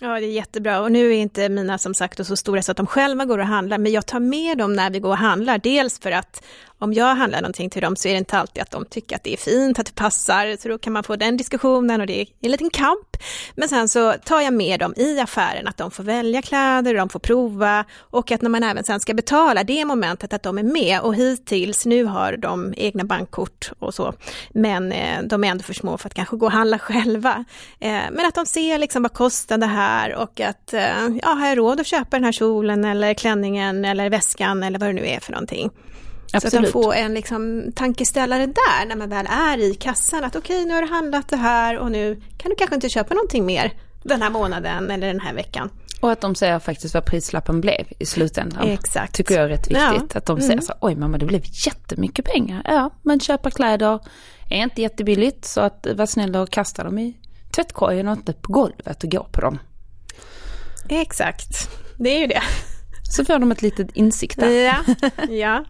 Ja, 0.01 0.21
det 0.21 0.27
är 0.27 0.33
jättebra. 0.33 0.81
Och 0.81 0.93
nu 0.93 1.13
är 1.13 1.17
inte 1.17 1.49
mina 1.49 1.79
som 1.79 1.95
sagt 1.95 2.27
så 2.27 2.37
stora 2.37 2.63
så 2.63 2.71
att 2.71 2.77
de 2.77 2.87
själva 2.87 3.25
går 3.25 3.39
och 3.39 3.47
handlar, 3.47 3.79
men 3.79 3.93
jag 3.93 4.07
tar 4.07 4.21
med 4.21 4.59
dem 4.59 4.73
när 4.73 4.91
vi 4.91 5.01
går 5.01 5.11
och 5.11 5.17
handlar. 5.17 5.59
Dels 5.59 6.01
för 6.01 6.11
att 6.11 6.45
om 6.81 6.93
jag 6.93 7.15
handlar 7.15 7.41
någonting 7.41 7.71
till 7.71 7.83
dem 7.83 7.97
så 7.97 8.09
är 8.09 8.13
det 8.13 8.19
inte 8.19 8.39
alltid 8.39 8.63
att 8.63 8.71
de 8.71 8.85
tycker 8.85 9.17
att 9.17 9.25
det 9.25 9.33
är 9.33 9.37
fint, 9.37 9.79
att 9.79 9.87
det 9.87 9.95
passar, 9.95 10.57
så 10.61 10.69
då 10.69 10.79
kan 10.79 10.93
man 10.93 11.05
få 11.05 11.17
den 11.17 11.37
diskussionen 11.37 12.01
och 12.01 12.07
det 12.07 12.21
är 12.21 12.27
en 12.41 12.51
liten 12.51 12.71
kamp. 12.71 13.17
Men 13.55 13.69
sen 13.69 13.89
så 13.89 14.13
tar 14.25 14.41
jag 14.41 14.53
med 14.55 14.81
dem 14.81 14.95
i 14.97 15.21
affären, 15.21 15.69
att 15.69 15.77
de 15.77 15.91
får 15.91 16.03
välja 16.03 16.43
kläder, 16.43 16.95
de 16.95 17.09
får 17.09 17.21
prova 17.21 17.85
och 17.99 18.33
att 18.33 18.43
när 18.43 18.51
man 18.51 18.63
även 18.63 18.85
sen 18.85 19.01
ska 19.01 19.15
betala, 19.15 19.65
det 19.65 19.85
momentet 19.85 20.33
att 20.33 20.43
de 20.43 20.59
är 20.59 20.63
med 20.63 21.01
och 21.01 21.15
hittills, 21.15 21.87
nu 21.87 22.05
har 22.05 22.37
de 22.37 22.75
egna 22.77 23.05
bankkort 23.05 23.73
och 23.79 23.95
så, 23.95 24.15
men 24.51 24.93
eh, 24.93 25.23
de 25.23 25.45
är 25.45 25.49
ändå 25.49 25.63
för 25.63 25.75
små 25.75 25.99
för 25.99 26.09
att 26.09 26.15
kanske 26.15 26.37
gå 26.37 26.47
och 26.47 26.53
handla 26.53 26.79
själva. 26.79 27.45
Eh, 27.81 28.03
men 28.13 28.27
att 28.27 28.35
de 28.35 28.47
ser 28.47 28.79
liksom 28.79 29.03
vad 29.03 29.13
kostar 29.13 29.59
det 29.59 29.67
här 29.67 30.15
och 30.15 30.41
att, 30.41 30.75
eh, 30.75 31.09
ja, 31.23 31.29
har 31.29 31.49
jag 31.49 31.59
råd 31.59 31.81
att 31.81 31.87
köpa 31.87 32.17
den 32.17 32.25
här 32.25 32.33
kjolen 32.33 32.85
eller 32.85 33.15
klänningen 33.15 33.85
eller 33.85 34.11
väskan 34.11 34.63
eller 34.63 34.79
vad 34.79 34.89
det 34.89 34.93
nu 34.93 35.07
är 35.07 35.21
för 35.21 35.33
någonting. 35.33 35.71
Absolut. 36.33 36.53
Så 36.53 36.59
att 36.59 36.65
de 36.65 36.73
får 36.73 36.95
en 36.95 37.15
liksom 37.15 37.73
tankeställare 37.77 38.47
där 38.47 38.87
när 38.87 38.97
man 38.97 39.09
väl 39.09 39.27
är 39.27 39.59
i 39.59 39.75
kassan. 39.75 40.25
Att 40.25 40.37
okej, 40.37 40.57
okay, 40.57 40.69
nu 40.69 40.75
har 40.75 40.83
du 40.83 40.89
handlat 40.89 41.29
det 41.29 41.37
här 41.37 41.79
och 41.79 41.93
nu 41.93 42.23
kan 42.39 42.51
du 42.51 42.57
kanske 42.57 42.75
inte 42.75 42.89
köpa 42.89 43.15
någonting 43.15 43.47
mer 43.47 43.73
den 44.03 44.23
här 44.23 44.31
månaden 44.31 44.91
eller 44.91 45.07
den 45.07 45.21
här 45.21 45.35
veckan. 45.35 45.71
Och 46.01 46.13
att 46.13 46.21
de 46.21 46.35
säger 46.35 46.59
faktiskt 46.59 46.95
vad 46.95 47.05
prislappen 47.05 47.61
blev 47.61 47.87
i 47.99 48.07
slutändan. 48.07 48.69
Exakt. 48.69 49.15
Tycker 49.15 49.35
jag 49.35 49.45
är 49.45 49.49
rätt 49.49 49.71
viktigt. 49.71 50.11
Ja. 50.15 50.19
Att 50.19 50.27
de 50.27 50.41
säger 50.41 50.53
mm. 50.53 50.65
så, 50.65 50.75
oj 50.81 50.95
mamma 50.95 51.19
det 51.19 51.27
blev 51.27 51.43
jättemycket 51.67 52.25
pengar. 52.25 52.63
Ja, 52.65 52.91
men 53.03 53.21
köpa 53.21 53.51
kläder 53.51 53.99
är 54.51 54.63
inte 54.63 54.83
jättebilligt 54.83 55.45
så 55.45 55.61
att 55.61 55.87
var 55.95 56.07
snäll 56.07 56.37
och 56.37 56.51
kasta 56.51 56.85
dem 56.85 56.99
i 56.99 57.17
tvättkorgen 57.55 58.09
och 58.09 58.17
inte 58.17 58.33
på 58.33 58.53
golvet 58.53 59.05
och 59.05 59.11
gå 59.11 59.25
på 59.25 59.41
dem. 59.41 59.59
Exakt, 60.89 61.71
det 61.97 62.11
är 62.11 62.21
ju 62.21 62.27
det. 62.27 62.43
Så 63.11 63.25
får 63.25 63.39
de 63.39 63.53
ett 63.53 63.63
litet 63.63 63.97
insikt 63.97 64.41
där. 64.41 64.51
Ja, 64.51 64.77
ja. 65.31 65.65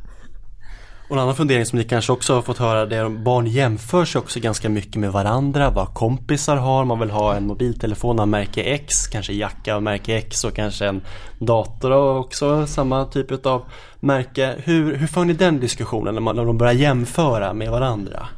Och 1.10 1.16
en 1.16 1.22
annan 1.22 1.36
fundering 1.36 1.66
som 1.66 1.78
ni 1.78 1.84
kanske 1.84 2.12
också 2.12 2.34
har 2.34 2.42
fått 2.42 2.58
höra 2.58 2.86
det 2.86 2.96
är 2.96 3.04
att 3.04 3.12
barn 3.12 3.46
jämför 3.46 4.04
sig 4.04 4.18
också 4.18 4.40
ganska 4.40 4.68
mycket 4.68 4.96
med 4.96 5.12
varandra, 5.12 5.70
vad 5.70 5.94
kompisar 5.94 6.56
har, 6.56 6.84
man 6.84 7.00
vill 7.00 7.10
ha 7.10 7.34
en 7.34 7.46
mobiltelefon 7.46 8.20
av 8.20 8.28
märke 8.28 8.62
X, 8.62 9.06
kanske 9.06 9.32
jacka 9.32 9.74
av 9.74 9.82
märke 9.82 10.16
X 10.16 10.44
och 10.44 10.54
kanske 10.54 10.86
en 10.86 11.02
dator 11.38 11.90
av 11.90 12.16
också 12.16 12.66
samma 12.66 13.04
typ 13.04 13.46
av 13.46 13.64
märke. 14.00 14.54
Hur, 14.58 14.94
hur 14.94 15.06
för 15.06 15.24
ni 15.24 15.32
den 15.32 15.60
diskussionen 15.60 16.14
när, 16.14 16.20
man, 16.20 16.36
när 16.36 16.44
de 16.44 16.58
börjar 16.58 16.72
jämföra 16.72 17.52
med 17.52 17.70
varandra? 17.70 18.28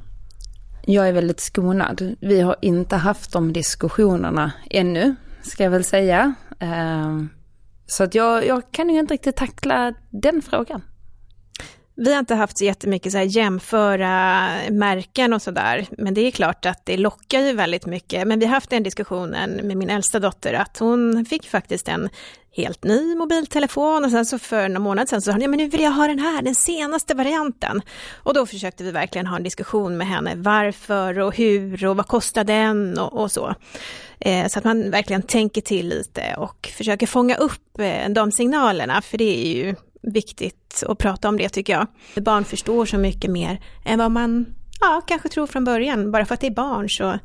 Jag 0.87 1.09
är 1.09 1.13
väldigt 1.13 1.41
skonad. 1.41 2.17
Vi 2.21 2.41
har 2.41 2.57
inte 2.63 2.97
haft 2.97 3.33
de 3.33 3.53
diskussionerna 3.53 4.53
ännu, 4.71 5.15
ska 5.43 5.65
jag 5.65 5.71
väl 5.71 5.85
säga. 5.85 6.35
Ehm, 6.59 7.29
så 7.87 8.05
att 8.05 8.15
jag, 8.15 8.47
jag 8.47 8.63
kan 8.71 8.91
ju 8.91 8.99
inte 8.99 9.15
riktigt 9.15 9.37
tackla 9.37 9.95
den 10.11 10.43
frågan. 10.43 10.83
Vi 11.95 12.13
har 12.13 12.19
inte 12.19 12.35
haft 12.35 12.59
så 12.59 12.65
jättemycket 12.65 13.13
så 13.13 13.19
här 13.19 13.25
jämföra 13.25 14.49
märken 14.71 15.33
och 15.33 15.43
sådär, 15.43 15.87
men 15.99 16.15
det 16.15 16.21
är 16.21 16.31
klart 16.31 16.67
att 16.67 16.87
det 16.87 16.97
lockar 16.97 17.41
ju 17.41 17.53
väldigt 17.53 17.87
mycket. 17.87 18.29
Men 18.29 18.39
vi 18.39 18.47
har 18.47 18.55
haft 18.55 18.71
den 18.71 18.83
diskussionen 18.83 19.51
med 19.51 19.77
min 19.77 19.91
äldsta 19.91 20.19
dotter, 20.19 20.55
att 20.55 20.79
hon 20.79 21.25
fick 21.25 21.49
faktiskt 21.49 21.89
en 21.89 22.09
helt 22.57 22.85
ny 22.85 23.15
mobiltelefon 23.15 24.05
och 24.05 24.11
sen 24.11 24.27
så 24.27 24.39
för 24.39 24.69
några 24.69 24.79
månader 24.81 25.07
sedan 25.07 25.23
så 25.23 25.25
sa 25.25 25.33
hon, 25.33 25.41
ja 25.41 25.49
men 25.49 25.59
nu 25.59 25.69
vill 25.69 25.81
jag 25.81 25.91
ha 25.91 26.07
den 26.07 26.19
här, 26.19 26.43
den 26.43 26.55
senaste 26.55 27.15
varianten. 27.15 27.83
Och 28.15 28.35
då 28.35 28.47
försökte 28.47 28.85
vi 28.85 28.91
verkligen 28.91 29.27
ha 29.27 29.37
en 29.37 29.43
diskussion 29.43 29.97
med 29.97 30.07
henne, 30.07 30.35
varför 30.37 31.19
och 31.19 31.37
hur 31.37 31.87
och 31.87 31.97
vad 31.97 32.07
kostar 32.07 32.45
den 32.45 32.99
och, 32.99 33.21
och 33.21 33.33
så. 33.33 33.55
Eh, 34.21 34.47
så 34.49 34.59
att 34.59 34.65
man 34.65 34.91
verkligen 34.91 35.23
tänker 35.23 35.61
till 35.61 35.89
lite 35.89 36.35
och 36.39 36.73
försöker 36.77 37.07
fånga 37.07 37.37
upp 37.37 37.79
eh, 37.79 38.09
de 38.09 38.33
signalerna, 38.33 39.03
för 39.03 39.19
det 39.19 39.47
är 39.47 39.55
ju 39.55 39.75
viktigt 40.03 40.83
att 40.89 40.99
prata 40.99 41.29
om 41.29 41.37
det 41.37 41.49
tycker 41.49 41.73
jag. 41.73 41.87
Barn 42.25 42.45
förstår 42.45 42.87
så 42.87 42.99
mycket 42.99 43.31
mer 43.31 43.61
än 43.85 43.99
vad 43.99 44.11
man 44.11 44.55
ja, 44.81 45.03
kanske 45.07 45.29
tror 45.29 45.47
från 45.47 45.65
början. 45.65 46.11
Bara 46.11 46.25
för 46.25 46.35
att 46.35 46.41
det 46.41 46.47
är 46.47 46.55
barn 46.55 46.91
så, 46.91 47.19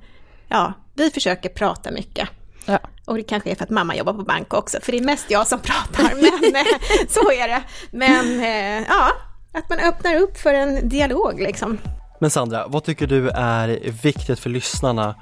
ja, 0.47 0.73
vi 0.93 1.09
försöker 1.09 1.49
prata 1.49 1.91
mycket. 1.91 2.29
Ja. 2.65 2.79
Och 3.05 3.15
det 3.17 3.23
kanske 3.23 3.51
är 3.51 3.55
för 3.55 3.63
att 3.63 3.69
mamma 3.69 3.95
jobbar 3.95 4.13
på 4.13 4.23
bank 4.23 4.53
också, 4.53 4.77
för 4.81 4.91
det 4.91 4.97
är 4.97 5.03
mest 5.03 5.31
jag 5.31 5.47
som 5.47 5.59
pratar, 5.63 6.15
men 6.15 6.55
eh, 6.55 6.67
så 7.09 7.31
är 7.31 7.47
det. 7.47 7.63
Men 7.91 8.39
eh, 8.39 8.87
ja, 8.89 9.11
att 9.53 9.69
man 9.69 9.79
öppnar 9.79 10.15
upp 10.15 10.37
för 10.37 10.53
en 10.53 10.89
dialog 10.89 11.41
liksom. 11.41 11.77
Men 12.19 12.29
Sandra, 12.29 12.67
vad 12.67 12.83
tycker 12.83 13.07
du 13.07 13.29
är 13.29 13.91
viktigt 14.03 14.39
för 14.39 14.49
lyssnarna 14.49 15.15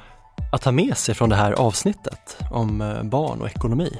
att 0.51 0.61
ta 0.61 0.71
med 0.71 0.97
sig 0.97 1.15
från 1.15 1.29
det 1.29 1.35
här 1.35 1.51
avsnittet 1.51 2.37
om 2.51 2.81
eh, 2.81 3.03
barn 3.03 3.41
och 3.41 3.47
ekonomi? 3.47 3.99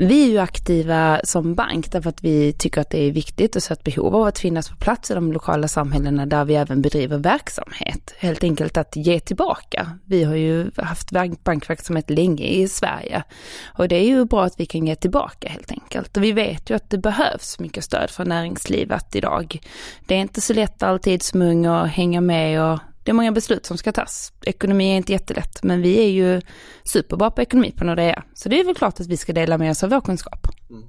Vi 0.00 0.24
är 0.24 0.28
ju 0.28 0.38
aktiva 0.38 1.20
som 1.24 1.54
bank 1.54 1.92
därför 1.92 2.08
att 2.08 2.24
vi 2.24 2.52
tycker 2.52 2.80
att 2.80 2.90
det 2.90 2.98
är 2.98 3.12
viktigt 3.12 3.56
och 3.56 3.62
så 3.62 3.72
ett 3.72 3.84
behov 3.84 4.16
av 4.16 4.22
att 4.22 4.38
finnas 4.38 4.68
på 4.68 4.76
plats 4.76 5.10
i 5.10 5.14
de 5.14 5.32
lokala 5.32 5.68
samhällena 5.68 6.26
där 6.26 6.44
vi 6.44 6.54
även 6.54 6.82
bedriver 6.82 7.18
verksamhet. 7.18 8.14
Helt 8.18 8.44
enkelt 8.44 8.76
att 8.76 8.96
ge 8.96 9.20
tillbaka. 9.20 9.90
Vi 10.04 10.24
har 10.24 10.34
ju 10.34 10.70
haft 10.76 11.10
bankverksamhet 11.44 12.10
länge 12.10 12.46
i 12.46 12.68
Sverige 12.68 13.22
och 13.66 13.88
det 13.88 13.96
är 13.96 14.06
ju 14.06 14.24
bra 14.24 14.44
att 14.44 14.60
vi 14.60 14.66
kan 14.66 14.86
ge 14.86 14.96
tillbaka 14.96 15.48
helt 15.48 15.72
enkelt. 15.72 16.16
Och 16.16 16.22
vi 16.22 16.32
vet 16.32 16.70
ju 16.70 16.74
att 16.74 16.90
det 16.90 16.98
behövs 16.98 17.58
mycket 17.58 17.84
stöd 17.84 18.10
från 18.10 18.28
näringslivet 18.28 19.16
idag. 19.16 19.60
Det 20.06 20.14
är 20.14 20.18
inte 20.18 20.40
så 20.40 20.52
lätt 20.54 20.82
alltid 20.82 21.22
som 21.22 21.42
ung 21.42 21.66
att 21.66 21.88
hänga 21.88 22.20
med 22.20 22.62
och 22.62 22.78
det 23.08 23.12
är 23.12 23.14
många 23.14 23.32
beslut 23.32 23.66
som 23.66 23.78
ska 23.78 23.92
tas. 23.92 24.32
Ekonomi 24.42 24.92
är 24.92 24.96
inte 24.96 25.12
jättelätt, 25.12 25.62
men 25.62 25.82
vi 25.82 25.98
är 25.98 26.08
ju 26.08 26.40
superbra 26.84 27.30
på 27.30 27.42
ekonomi 27.42 27.74
på 27.76 27.84
Nordea. 27.84 28.22
Så 28.34 28.48
det 28.48 28.60
är 28.60 28.64
väl 28.64 28.74
klart 28.74 29.00
att 29.00 29.06
vi 29.06 29.16
ska 29.16 29.32
dela 29.32 29.58
med 29.58 29.70
oss 29.70 29.82
av 29.82 29.90
vår 29.90 30.00
kunskap. 30.00 30.46
Mm. 30.70 30.82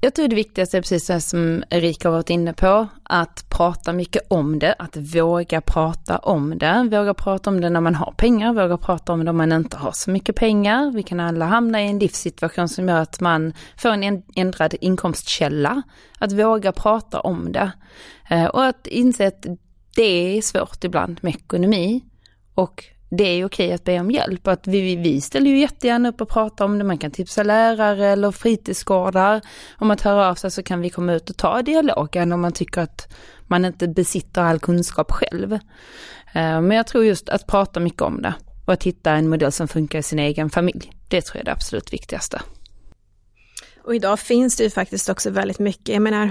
Jag 0.00 0.14
tror 0.14 0.28
det 0.28 0.36
viktigaste 0.36 0.76
är 0.76 0.82
precis 0.82 1.06
det 1.06 1.20
som 1.20 1.64
Erika 1.70 2.08
har 2.08 2.12
varit 2.12 2.30
inne 2.30 2.52
på, 2.52 2.88
att 3.02 3.46
prata 3.48 3.92
mycket 3.92 4.22
om 4.28 4.58
det, 4.58 4.74
att 4.78 4.96
våga 4.96 5.60
prata 5.60 6.18
om 6.18 6.58
det. 6.58 6.88
Våga 6.90 7.14
prata 7.14 7.50
om 7.50 7.60
det 7.60 7.70
när 7.70 7.80
man 7.80 7.94
har 7.94 8.12
pengar, 8.12 8.52
våga 8.52 8.78
prata 8.78 9.12
om 9.12 9.24
det 9.24 9.30
om 9.30 9.36
man 9.36 9.52
inte 9.52 9.76
har 9.76 9.92
så 9.92 10.10
mycket 10.10 10.36
pengar. 10.36 10.92
Vi 10.94 11.02
kan 11.02 11.20
alla 11.20 11.44
hamna 11.44 11.82
i 11.82 11.86
en 11.86 11.98
livssituation 11.98 12.68
som 12.68 12.88
gör 12.88 13.00
att 13.00 13.20
man 13.20 13.52
får 13.76 13.88
en 13.88 14.22
ändrad 14.36 14.74
inkomstkälla. 14.80 15.82
Att 16.18 16.32
våga 16.32 16.72
prata 16.72 17.20
om 17.20 17.52
det. 17.52 17.72
Eh, 18.30 18.44
och 18.44 18.64
att 18.64 18.86
inse 18.86 19.26
att 19.26 19.46
det 19.96 20.36
är 20.36 20.42
svårt 20.42 20.84
ibland 20.84 21.18
med 21.22 21.34
ekonomi 21.34 22.04
och 22.54 22.84
det 23.10 23.24
är 23.24 23.44
okej 23.44 23.72
att 23.72 23.84
be 23.84 24.00
om 24.00 24.10
hjälp. 24.10 24.46
Att 24.46 24.66
vi, 24.66 24.96
vi 24.96 25.20
ställer 25.20 25.50
ju 25.50 25.58
jättegärna 25.58 26.08
upp 26.08 26.20
och 26.20 26.28
pratar 26.28 26.64
om 26.64 26.78
det. 26.78 26.84
Man 26.84 26.98
kan 26.98 27.10
tipsa 27.10 27.42
lärare 27.42 28.06
eller 28.06 28.30
fritidsgårdar 28.30 29.40
om 29.78 29.90
att 29.90 30.00
höra 30.00 30.28
av 30.28 30.34
sig 30.34 30.50
så 30.50 30.62
kan 30.62 30.80
vi 30.80 30.90
komma 30.90 31.12
ut 31.12 31.30
och 31.30 31.36
ta 31.36 31.62
dialogen 31.62 32.32
om 32.32 32.40
man 32.40 32.52
tycker 32.52 32.80
att 32.80 33.14
man 33.46 33.64
inte 33.64 33.88
besitter 33.88 34.42
all 34.42 34.58
kunskap 34.58 35.12
själv. 35.12 35.52
Eh, 36.32 36.60
men 36.60 36.70
jag 36.70 36.86
tror 36.86 37.04
just 37.04 37.28
att 37.28 37.46
prata 37.46 37.80
mycket 37.80 38.02
om 38.02 38.22
det 38.22 38.34
och 38.66 38.72
att 38.72 38.84
hitta 38.84 39.12
en 39.12 39.28
modell 39.28 39.52
som 39.52 39.68
funkar 39.68 39.98
i 39.98 40.02
sin 40.02 40.18
egen 40.18 40.50
familj. 40.50 40.92
Det 41.08 41.22
tror 41.22 41.36
jag 41.36 41.40
är 41.40 41.44
det 41.44 41.52
absolut 41.52 41.92
viktigaste. 41.92 42.40
Och 43.84 43.94
idag 43.94 44.20
finns 44.20 44.56
det 44.56 44.64
ju 44.64 44.70
faktiskt 44.70 45.08
också 45.08 45.30
väldigt 45.30 45.58
mycket, 45.58 45.88
jag 45.88 46.02
menar, 46.02 46.30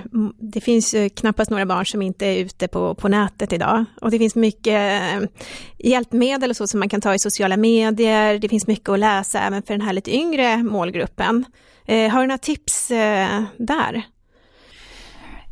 det 0.51 0.61
finns 0.61 0.93
ju 0.93 1.09
knappast 1.09 1.51
några 1.51 1.65
barn 1.65 1.85
som 1.85 2.01
inte 2.01 2.25
är 2.25 2.37
ute 2.37 2.67
på, 2.67 2.95
på 2.95 3.07
nätet 3.07 3.53
idag. 3.53 3.85
Och 4.01 4.11
det 4.11 4.17
finns 4.17 4.35
mycket 4.35 5.01
eh, 5.03 5.29
hjälpmedel 5.77 6.49
och 6.49 6.55
så 6.55 6.67
som 6.67 6.79
man 6.79 6.89
kan 6.89 7.01
ta 7.01 7.13
i 7.13 7.19
sociala 7.19 7.57
medier, 7.57 8.39
det 8.39 8.49
finns 8.49 8.67
mycket 8.67 8.89
att 8.89 8.99
läsa 8.99 9.39
även 9.39 9.63
för 9.63 9.73
den 9.73 9.81
här 9.81 9.93
lite 9.93 10.15
yngre 10.15 10.57
målgruppen. 10.57 11.45
Eh, 11.85 12.11
har 12.11 12.21
du 12.21 12.27
några 12.27 12.37
tips 12.37 12.91
eh, 12.91 13.43
där? 13.57 14.03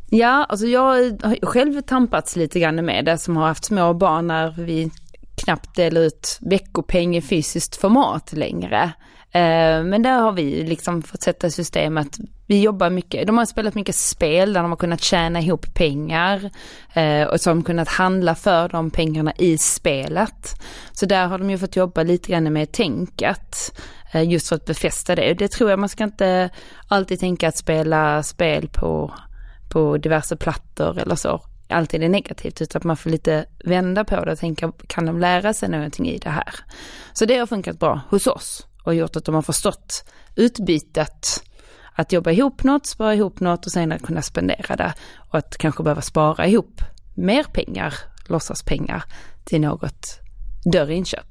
Ja, 0.10 0.46
alltså 0.50 0.66
jag 0.66 0.82
har 0.82 1.46
själv 1.46 1.82
tampats 1.82 2.36
lite 2.36 2.60
grann 2.60 2.86
med 2.86 3.06
det 3.06 3.18
som 3.18 3.38
har 3.38 3.48
haft 3.48 3.66
små 3.66 3.94
barn 3.94 4.28
när 4.28 4.52
vi 4.58 4.92
knappt 5.44 5.76
delar 5.76 6.02
ut 6.02 6.38
veckopeng 6.42 7.16
i 7.18 7.22
fysiskt 7.22 7.76
format 7.76 8.34
längre. 8.34 8.92
Eh, 9.34 9.84
men 9.84 10.02
där 10.02 10.20
har 10.20 10.32
vi 10.32 10.64
liksom 10.64 11.02
fått 11.02 11.22
sätta 11.22 11.50
system 11.50 11.98
att 11.98 12.20
vi 12.48 12.62
jobbar 12.62 12.90
mycket, 12.90 13.28
de 13.28 13.38
har 13.38 13.46
spelat 13.46 13.76
mycket 13.76 13.96
spel 13.96 14.54
där 14.54 14.62
de 14.62 14.72
har 14.72 14.78
kunnat 14.78 15.02
tjäna 15.02 15.40
ihop 15.40 15.74
pengar 15.74 16.50
eh, 16.94 17.24
och 17.24 17.42
som 17.42 17.64
kunnat 17.64 17.88
handla 17.88 18.36
för 18.36 18.70
de 18.70 18.92
pengarna 18.92 19.34
i 19.38 19.58
spelet. 19.58 20.62
Så 20.92 21.06
där 21.06 21.28
har 21.28 21.38
de 21.38 21.50
ju 21.50 21.58
fått 21.58 21.76
jobba 21.76 22.04
lite 22.04 22.32
grann 22.32 22.54
med 22.54 22.72
tänket 22.72 23.80
eh, 24.14 24.30
just 24.30 24.50
för 24.50 24.56
att 24.56 24.66
befästa 24.66 25.16
det. 25.16 25.34
Det 25.34 25.48
tror 25.48 25.70
jag 25.70 25.80
man 25.80 25.90
ska 25.90 26.04
inte 26.04 26.50
alltid 26.88 27.20
tänka 27.20 27.48
att 27.48 27.58
spela 27.58 28.24
spel 28.24 28.68
på, 28.68 29.14
på 29.72 29.98
diverse 29.98 30.36
plattor 30.36 31.00
eller 31.00 31.16
så 31.16 31.42
alltid 31.70 32.04
är 32.04 32.10
negativt 32.10 32.62
utan 32.62 32.80
att 32.80 32.84
man 32.84 32.98
får 32.98 33.10
lite 33.10 33.46
vända 33.66 34.04
på 34.04 34.26
det 34.26 34.32
och 34.32 34.40
tänka 34.40 34.72
kan 34.88 35.06
de 35.06 35.20
lära 35.20 35.54
sig 35.54 35.70
någonting 35.70 36.10
i 36.10 36.18
det 36.18 36.30
här. 36.30 36.56
Så 37.14 37.26
det 37.26 37.38
har 37.38 37.48
funkat 37.48 37.80
bra 37.80 38.02
hos 38.10 38.28
oss 38.28 38.68
och 38.84 38.96
gjort 38.96 39.16
att 39.16 39.26
de 39.26 39.36
har 39.36 39.42
förstått 39.42 40.04
utbytet 40.36 41.44
att 41.94 42.12
jobba 42.12 42.32
ihop 42.32 42.64
något, 42.64 42.86
spara 42.86 43.16
ihop 43.16 43.40
något 43.40 43.66
och 43.66 43.72
senare 43.72 44.00
kunna 44.00 44.22
spendera 44.22 44.76
det 44.76 44.94
och 45.30 45.38
att 45.38 45.58
kanske 45.58 45.84
behöva 45.84 46.02
spara 46.02 46.48
ihop 46.48 46.82
mer 47.16 47.44
pengar, 47.44 47.94
låtsaspengar 48.28 49.04
till 49.44 49.62
något 49.62 50.20
större 50.70 50.96
inköp. 50.96 51.26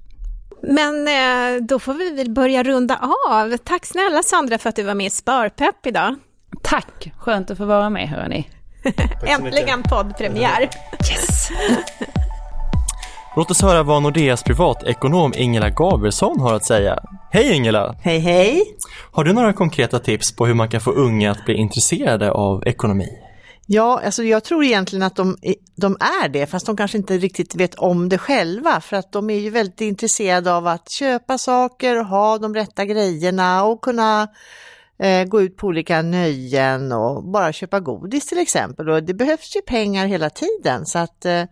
Men 0.62 1.08
eh, 1.08 1.62
då 1.62 1.78
får 1.78 1.94
vi 1.94 2.10
väl 2.10 2.30
börja 2.30 2.62
runda 2.62 3.10
av. 3.28 3.56
Tack 3.56 3.86
snälla 3.86 4.22
Sandra 4.22 4.58
för 4.58 4.68
att 4.68 4.76
du 4.76 4.82
var 4.82 4.94
med 4.94 5.06
i 5.06 5.10
Sparpepp 5.10 5.86
idag. 5.86 6.16
Tack, 6.62 7.12
skönt 7.18 7.50
att 7.50 7.58
få 7.58 7.64
vara 7.64 7.90
med 7.90 8.08
hörni. 8.08 8.50
Äntligen 9.26 9.82
poddpremiär. 9.82 10.60
Yes! 11.10 11.48
Låt 13.36 13.50
oss 13.50 13.62
höra 13.62 13.82
vad 13.82 14.02
Nordeas 14.02 14.42
privatekonom 14.42 15.32
Ingela 15.36 15.70
Gabrielsson 15.70 16.40
har 16.40 16.54
att 16.54 16.64
säga. 16.64 16.98
Hej 17.30 17.56
Ingela! 17.56 17.94
Hej 18.02 18.18
hej! 18.18 18.62
Har 19.12 19.24
du 19.24 19.32
några 19.32 19.52
konkreta 19.52 19.98
tips 19.98 20.36
på 20.36 20.46
hur 20.46 20.54
man 20.54 20.68
kan 20.68 20.80
få 20.80 20.90
unga 20.90 21.30
att 21.30 21.44
bli 21.44 21.54
intresserade 21.54 22.30
av 22.30 22.66
ekonomi? 22.66 23.08
Ja, 23.66 24.00
alltså 24.04 24.22
jag 24.22 24.44
tror 24.44 24.64
egentligen 24.64 25.02
att 25.02 25.16
de, 25.16 25.36
de 25.76 25.96
är 26.22 26.28
det, 26.28 26.46
fast 26.46 26.66
de 26.66 26.76
kanske 26.76 26.98
inte 26.98 27.18
riktigt 27.18 27.54
vet 27.54 27.74
om 27.74 28.08
det 28.08 28.18
själva, 28.18 28.80
för 28.80 28.96
att 28.96 29.12
de 29.12 29.30
är 29.30 29.38
ju 29.38 29.50
väldigt 29.50 29.80
intresserade 29.80 30.54
av 30.54 30.66
att 30.66 30.90
köpa 30.90 31.38
saker, 31.38 31.96
ha 31.96 32.38
de 32.38 32.54
rätta 32.54 32.84
grejerna 32.84 33.64
och 33.64 33.80
kunna 33.80 34.28
eh, 34.98 35.24
gå 35.24 35.42
ut 35.42 35.56
på 35.56 35.66
olika 35.66 36.02
nöjen 36.02 36.92
och 36.92 37.24
bara 37.24 37.52
köpa 37.52 37.80
godis 37.80 38.26
till 38.26 38.38
exempel. 38.38 38.88
Och 38.88 39.02
det 39.02 39.14
behövs 39.14 39.56
ju 39.56 39.60
pengar 39.60 40.06
hela 40.06 40.30
tiden, 40.30 40.86
så 40.86 40.98
att 40.98 41.24
eh, 41.24 41.44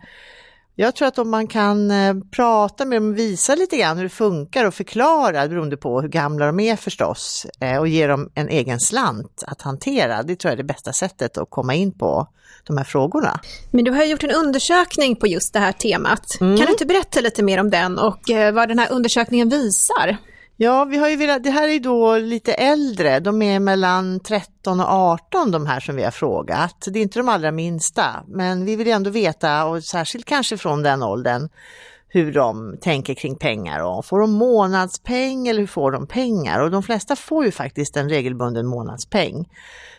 jag 0.81 0.95
tror 0.95 1.09
att 1.09 1.19
om 1.19 1.31
man 1.31 1.47
kan 1.47 1.91
eh, 1.91 2.14
prata 2.31 2.85
med 2.85 2.97
dem, 2.97 3.14
visa 3.14 3.55
lite 3.55 3.77
grann 3.77 3.97
hur 3.97 4.05
det 4.05 4.11
funkar 4.11 4.64
och 4.64 4.75
förklara, 4.75 5.49
beroende 5.49 5.77
på 5.77 6.01
hur 6.01 6.09
gamla 6.09 6.47
de 6.47 6.61
är 6.61 6.77
förstås, 6.77 7.47
eh, 7.61 7.77
och 7.77 7.88
ge 7.88 8.07
dem 8.07 8.31
en 8.35 8.49
egen 8.49 8.81
slant 8.81 9.45
att 9.47 9.62
hantera, 9.62 10.23
det 10.23 10.37
tror 10.37 10.51
jag 10.51 10.53
är 10.53 10.57
det 10.62 10.73
bästa 10.73 10.93
sättet 10.93 11.38
att 11.38 11.51
komma 11.51 11.75
in 11.75 11.99
på 11.99 12.29
de 12.64 12.77
här 12.77 12.85
frågorna. 12.85 13.41
Men 13.71 13.85
du 13.85 13.91
har 13.91 14.05
gjort 14.05 14.25
en 14.25 14.31
undersökning 14.31 15.17
på 15.17 15.27
just 15.27 15.53
det 15.53 15.59
här 15.59 15.73
temat. 15.73 16.41
Mm. 16.41 16.57
Kan 16.57 16.67
du 16.67 16.73
inte 16.73 16.87
berätta 16.87 17.21
lite 17.21 17.43
mer 17.43 17.61
om 17.61 17.71
den 17.71 17.99
och 17.99 18.31
eh, 18.31 18.55
vad 18.55 18.69
den 18.69 18.79
här 18.79 18.93
undersökningen 18.93 19.49
visar? 19.49 20.17
Ja, 20.61 20.85
vi 20.85 20.97
har 20.97 21.09
ju 21.09 21.16
velat, 21.16 21.44
det 21.44 21.51
här 21.51 21.68
är 21.68 21.73
ju 21.73 21.79
då 21.79 22.16
lite 22.16 22.53
äldre, 22.53 23.21
de 23.21 23.42
är 23.42 23.61
mellan 23.61 24.21
13 24.21 24.81
och 24.81 24.87
18 24.87 25.51
de 25.51 25.66
här 25.66 25.81
som 25.81 25.97
vi 25.97 26.05
har 26.05 26.11
frågat. 26.11 26.88
Det 26.92 26.99
är 26.99 27.03
inte 27.03 27.18
de 27.18 27.29
allra 27.29 27.53
minsta, 27.53 28.25
men 28.27 28.64
vi 28.64 28.77
vill 28.77 28.88
ändå 28.88 29.11
veta, 29.11 29.64
och 29.64 29.85
särskilt 29.85 30.25
kanske 30.25 30.57
från 30.57 30.83
den 30.83 31.03
åldern, 31.03 31.49
hur 32.09 32.33
de 32.33 32.79
tänker 32.81 33.14
kring 33.14 33.37
pengar. 33.37 33.83
Och 33.83 34.07
får 34.07 34.21
de 34.21 34.31
månadspeng 34.33 35.49
eller 35.49 35.61
hur 35.61 35.66
får 35.66 35.92
de 35.92 36.07
pengar? 36.07 36.61
Och 36.61 36.71
de 36.71 36.83
flesta 36.83 37.16
får 37.16 37.44
ju 37.44 37.51
faktiskt 37.51 37.97
en 37.97 38.09
regelbunden 38.09 38.66
månadspeng. 38.66 39.49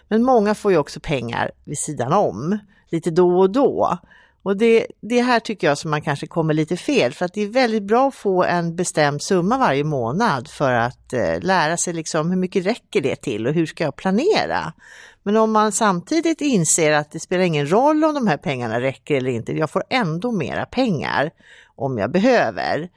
Men 0.08 0.24
många 0.24 0.56
får 0.56 0.72
ju 0.72 0.78
också 0.78 1.00
pengar 1.00 1.52
vid 1.66 1.80
sidan 1.80 2.14
om, 2.14 2.60
lite 2.90 3.12
då 3.12 3.40
och 3.40 3.50
då. 3.50 3.98
Och 4.44 4.58
det, 4.58 4.88
det 5.02 5.22
här 5.22 5.40
tycker 5.40 5.68
jag 5.68 5.78
som 5.78 5.92
man 5.92 6.02
kanske 6.02 6.28
kommer 6.28 6.54
lite 6.54 6.78
fel 6.78 7.14
för 7.14 7.26
att 7.26 7.34
det 7.34 7.42
är 7.42 7.48
väldigt 7.48 7.84
bra 7.84 8.08
att 8.08 8.16
få 8.16 8.44
en 8.44 8.76
bestämd 8.76 9.22
summa 9.22 9.58
varje 9.58 9.84
månad 9.84 10.48
för 10.48 10.72
att 10.72 11.14
eh, 11.14 11.40
lära 11.42 11.78
sig 11.78 11.94
liksom 11.94 12.30
hur 12.30 12.38
mycket 12.38 12.66
räcker 12.66 13.02
det 13.02 13.16
till 13.16 13.48
och 13.48 13.54
hur 13.54 13.66
ska 13.66 13.84
jag 13.84 13.96
planera. 13.96 14.74
Men 15.24 15.38
om 15.38 15.52
man 15.52 15.72
samtidigt 15.72 16.42
inser 16.42 16.92
att 16.92 17.12
det 17.12 17.20
spelar 17.20 17.44
ingen 17.44 17.72
roll 17.72 18.04
om 18.04 18.14
de 18.14 18.28
här 18.28 18.38
pengarna 18.38 18.82
räcker 18.82 19.16
eller 19.16 19.32
inte, 19.32 19.54
jag 19.54 19.70
får 19.70 19.84
ändå 19.90 20.32
mera 20.32 20.66
pengar 20.66 21.32
om 21.76 21.98
jag 21.98 22.12
behöver. 22.12 22.90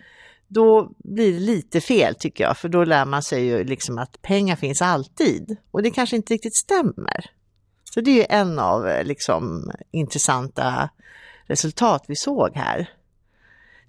Då 0.49 0.93
blir 0.99 1.33
det 1.33 1.39
lite 1.39 1.81
fel 1.81 2.15
tycker 2.15 2.45
jag, 2.45 2.57
för 2.57 2.69
då 2.69 2.85
lär 2.85 3.05
man 3.05 3.23
sig 3.23 3.45
ju 3.45 3.65
liksom 3.65 3.99
att 3.99 4.23
pengar 4.23 4.57
finns 4.57 4.83
alltid 4.83 5.57
och 5.71 5.83
det 5.83 5.91
kanske 5.91 6.17
inte 6.17 6.35
riktigt 6.35 6.57
stämmer. 6.57 7.31
Så 7.95 8.01
det 8.01 8.11
är 8.11 8.15
ju 8.15 8.27
en 8.29 8.59
av 8.59 8.89
eh, 8.89 9.05
liksom 9.05 9.71
intressanta 9.91 10.89
resultat 11.53 12.05
vi 12.09 12.17
såg 12.17 12.57
här. 12.57 12.91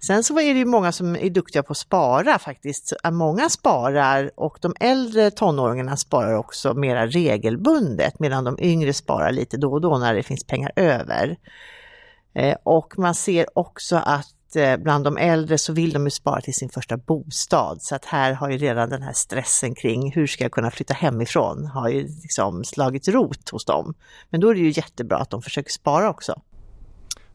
Sen 0.06 0.24
så 0.24 0.40
är 0.40 0.54
det 0.54 0.58
ju 0.58 0.64
många 0.64 0.92
som 0.92 1.16
är 1.16 1.30
duktiga 1.30 1.62
på 1.62 1.70
att 1.70 1.78
spara 1.78 2.38
faktiskt. 2.38 2.92
Många 3.12 3.48
sparar 3.48 4.30
och 4.36 4.58
de 4.60 4.74
äldre 4.80 5.30
tonåringarna 5.30 5.96
sparar 5.96 6.34
också 6.34 6.74
mera 6.74 7.06
regelbundet 7.06 8.18
medan 8.18 8.44
de 8.44 8.58
yngre 8.60 8.92
sparar 8.92 9.32
lite 9.32 9.56
då 9.56 9.72
och 9.72 9.80
då 9.80 9.98
när 9.98 10.14
det 10.14 10.22
finns 10.22 10.44
pengar 10.44 10.72
över. 10.76 11.36
Eh, 12.34 12.56
och 12.62 12.98
man 12.98 13.14
ser 13.14 13.58
också 13.58 13.96
att 13.96 14.56
eh, 14.56 14.76
bland 14.76 15.04
de 15.04 15.16
äldre 15.16 15.58
så 15.58 15.72
vill 15.72 15.92
de 15.92 16.04
ju 16.04 16.10
spara 16.10 16.40
till 16.40 16.54
sin 16.54 16.68
första 16.68 16.96
bostad. 16.96 17.82
Så 17.82 17.94
att 17.94 18.04
här 18.04 18.32
har 18.32 18.50
ju 18.50 18.58
redan 18.58 18.90
den 18.90 19.02
här 19.02 19.12
stressen 19.12 19.74
kring 19.74 20.12
hur 20.12 20.26
ska 20.26 20.44
jag 20.44 20.52
kunna 20.52 20.70
flytta 20.70 20.94
hemifrån 20.94 21.66
har 21.66 21.88
ju 21.88 22.08
liksom 22.22 22.64
slagit 22.64 23.08
rot 23.08 23.48
hos 23.50 23.64
dem. 23.64 23.94
Men 24.30 24.40
då 24.40 24.50
är 24.50 24.54
det 24.54 24.60
ju 24.60 24.70
jättebra 24.70 25.18
att 25.18 25.30
de 25.30 25.42
försöker 25.42 25.70
spara 25.70 26.10
också. 26.10 26.40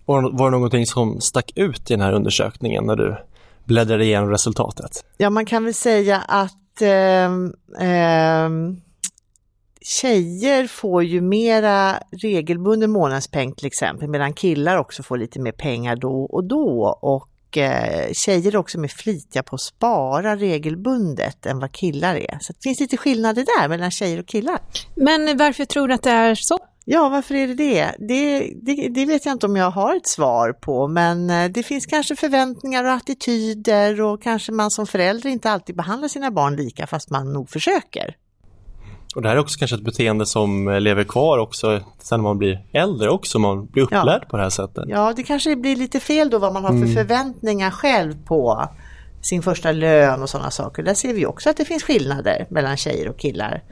Var, 0.09 0.37
var 0.37 0.51
det 0.51 0.57
någonting 0.57 0.85
som 0.85 1.21
stack 1.21 1.51
ut 1.55 1.91
i 1.91 1.93
den 1.93 2.01
här 2.01 2.13
undersökningen 2.13 2.85
när 2.85 2.95
du 2.95 3.17
bläddrade 3.65 4.05
igenom 4.05 4.29
resultatet? 4.29 5.05
Ja, 5.17 5.29
man 5.29 5.45
kan 5.45 5.63
väl 5.63 5.73
säga 5.73 6.17
att 6.17 6.81
eh, 6.81 7.25
eh, 7.87 8.49
tjejer 9.81 10.67
får 10.67 11.03
ju 11.03 11.21
mera 11.21 11.99
regelbunden 12.21 12.91
månadspeng 12.91 13.51
till 13.51 13.65
exempel, 13.67 14.09
medan 14.09 14.33
killar 14.33 14.77
också 14.77 15.03
får 15.03 15.17
lite 15.17 15.39
mer 15.39 15.51
pengar 15.51 15.95
då 15.95 16.21
och 16.23 16.43
då. 16.43 16.99
Och 17.01 17.57
eh, 17.57 18.11
tjejer 18.13 18.51
är 18.51 18.57
också 18.57 18.79
mer 18.79 18.87
flitiga 18.87 19.43
på 19.43 19.55
att 19.55 19.61
spara 19.61 20.35
regelbundet 20.35 21.45
än 21.45 21.59
vad 21.59 21.71
killar 21.71 22.15
är. 22.15 22.37
Så 22.41 22.53
det 22.53 22.63
finns 22.63 22.79
lite 22.79 22.97
skillnader 22.97 23.45
där 23.59 23.69
mellan 23.69 23.91
tjejer 23.91 24.19
och 24.19 24.27
killar. 24.27 24.59
Men 24.95 25.37
varför 25.37 25.65
tror 25.65 25.87
du 25.87 25.93
att 25.93 26.03
det 26.03 26.11
är 26.11 26.35
så? 26.35 26.59
Ja, 26.91 27.09
varför 27.09 27.35
är 27.35 27.47
det 27.47 27.53
det? 27.53 27.91
det? 27.99 28.53
Det, 28.61 28.89
det? 28.89 29.05
vet 29.05 29.25
jag 29.25 29.35
inte 29.35 29.45
om 29.45 29.55
jag 29.55 29.71
har 29.71 29.95
ett 29.95 30.07
svar 30.07 30.53
på, 30.53 30.87
men 30.87 31.29
eh, 31.29 31.51
det 31.51 31.63
finns 31.63 31.85
kanske 31.85 32.15
förväntningar 32.15 32.83
och 32.83 32.91
attityder 32.91 34.01
och 34.01 34.21
kanske 34.21 34.51
man 34.51 34.71
som 34.71 34.87
förälder 34.87 35.29
inte 35.29 35.51
alltid 35.51 35.75
behandlar 35.75 36.07
sina 36.07 36.31
barn 36.31 36.55
lika 36.55 36.87
fast 36.87 37.09
man 37.09 37.33
nog 37.33 37.49
försöker. 37.49 38.15
Och 39.15 39.21
det 39.21 39.27
här 39.27 39.35
är 39.35 39.39
också 39.39 39.59
kanske 39.59 39.75
ett 39.75 39.83
beteende 39.83 40.25
som 40.25 40.67
eh, 40.67 40.81
lever 40.81 41.03
kvar 41.03 41.37
också 41.37 41.81
sen 41.99 42.21
man 42.21 42.37
blir 42.37 42.65
äldre 42.71 43.09
också, 43.09 43.39
man 43.39 43.65
blir 43.65 43.83
upplärd 43.83 44.21
ja. 44.21 44.27
på 44.29 44.37
det 44.37 44.43
här 44.43 44.49
sättet. 44.49 44.85
Ja, 44.87 45.13
det 45.15 45.23
kanske 45.23 45.55
blir 45.55 45.75
lite 45.75 45.99
fel 45.99 46.29
då 46.29 46.39
vad 46.39 46.53
man 46.53 46.63
har 46.63 46.71
för 46.71 46.77
mm. 46.77 46.95
förväntningar 46.95 47.71
själv 47.71 48.25
på 48.25 48.69
sin 49.21 49.41
första 49.41 49.71
lön 49.71 50.21
och 50.21 50.29
sådana 50.29 50.51
saker. 50.51 50.83
Där 50.83 50.93
ser 50.93 51.13
vi 51.13 51.25
också 51.25 51.49
att 51.49 51.57
det 51.57 51.65
finns 51.65 51.83
skillnader 51.83 52.47
mellan 52.49 52.77
tjejer 52.77 53.09
och 53.09 53.17
killar. 53.17 53.63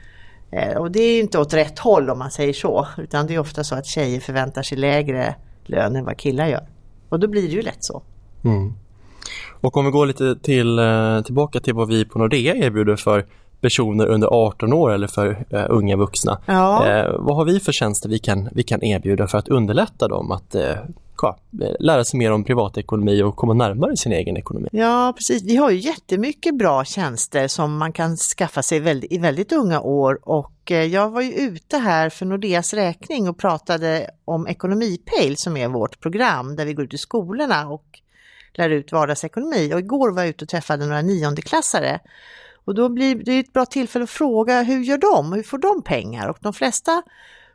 Eh, 0.51 0.77
och 0.77 0.91
det 0.91 0.99
är 0.99 1.19
inte 1.19 1.39
åt 1.39 1.53
rätt 1.53 1.79
håll 1.79 2.09
om 2.09 2.19
man 2.19 2.31
säger 2.31 2.53
så, 2.53 2.87
utan 2.97 3.27
det 3.27 3.35
är 3.35 3.39
ofta 3.39 3.63
så 3.63 3.75
att 3.75 3.85
tjejer 3.85 4.19
förväntar 4.19 4.61
sig 4.61 4.77
lägre 4.77 5.35
lön 5.65 5.95
än 5.95 6.05
vad 6.05 6.17
killar 6.17 6.47
gör. 6.47 6.67
Och 7.09 7.19
då 7.19 7.27
blir 7.27 7.41
det 7.41 7.53
ju 7.53 7.61
lätt 7.61 7.83
så. 7.83 8.01
Mm. 8.43 8.73
Och 9.61 9.77
om 9.77 9.85
vi 9.85 9.91
går 9.91 10.05
lite 10.05 10.35
till, 10.35 10.79
eh, 10.79 11.21
tillbaka 11.21 11.59
till 11.59 11.73
vad 11.73 11.87
vi 11.87 12.05
på 12.05 12.19
Nordea 12.19 12.55
erbjuder 12.55 12.95
för 12.95 13.25
personer 13.61 14.05
under 14.05 14.27
18 14.27 14.73
år 14.73 14.91
eller 14.91 15.07
för 15.07 15.45
uh, 15.53 15.65
unga 15.69 15.95
vuxna. 15.95 16.39
Ja. 16.45 16.87
Eh, 16.87 17.15
vad 17.19 17.35
har 17.35 17.45
vi 17.45 17.59
för 17.59 17.71
tjänster 17.71 18.09
vi 18.09 18.19
kan, 18.19 18.49
vi 18.51 18.63
kan 18.63 18.83
erbjuda 18.83 19.27
för 19.27 19.37
att 19.37 19.47
underlätta 19.47 20.07
dem 20.07 20.31
att 20.31 20.55
uh, 20.55 20.61
lära 21.79 22.03
sig 22.03 22.17
mer 22.17 22.31
om 22.31 22.43
privatekonomi 22.43 23.21
och 23.21 23.35
komma 23.35 23.53
närmare 23.53 23.97
sin 23.97 24.11
egen 24.11 24.37
ekonomi. 24.37 24.69
Ja, 24.71 25.13
precis. 25.17 25.43
Vi 25.43 25.55
har 25.55 25.69
ju 25.69 25.77
jättemycket 25.77 26.55
bra 26.55 26.85
tjänster 26.85 27.47
som 27.47 27.77
man 27.77 27.93
kan 27.93 28.17
skaffa 28.17 28.63
sig 28.63 28.79
väldigt, 28.79 29.11
i 29.11 29.17
väldigt 29.17 29.51
unga 29.51 29.81
år 29.81 30.19
och 30.21 30.71
eh, 30.71 30.83
jag 30.83 31.09
var 31.09 31.21
ju 31.21 31.33
ute 31.33 31.77
här 31.77 32.09
för 32.09 32.25
Nordeas 32.25 32.73
räkning 32.73 33.29
och 33.29 33.37
pratade 33.37 34.09
om 34.25 34.47
Ekonomipejl 34.47 35.37
som 35.37 35.57
är 35.57 35.67
vårt 35.67 35.99
program 35.99 36.55
där 36.55 36.65
vi 36.65 36.73
går 36.73 36.85
ut 36.85 36.93
i 36.93 36.97
skolorna 36.97 37.67
och 37.69 37.85
lär 38.53 38.69
ut 38.69 38.91
vardagsekonomi. 38.91 39.73
Och 39.73 39.79
igår 39.79 40.11
var 40.11 40.21
jag 40.21 40.29
ute 40.29 40.45
och 40.45 40.49
träffade 40.49 40.85
några 40.85 41.01
niondeklassare 41.01 41.99
och 42.67 42.75
då 42.75 42.89
blir 42.89 43.15
det 43.15 43.39
ett 43.39 43.53
bra 43.53 43.65
tillfälle 43.65 44.03
att 44.03 44.09
fråga 44.09 44.61
hur 44.61 44.79
gör 44.79 44.97
de? 44.97 45.33
Hur 45.33 45.43
får 45.43 45.57
de 45.57 45.81
pengar? 45.81 46.27
Och 46.27 46.37
de 46.41 46.53
flesta 46.53 47.03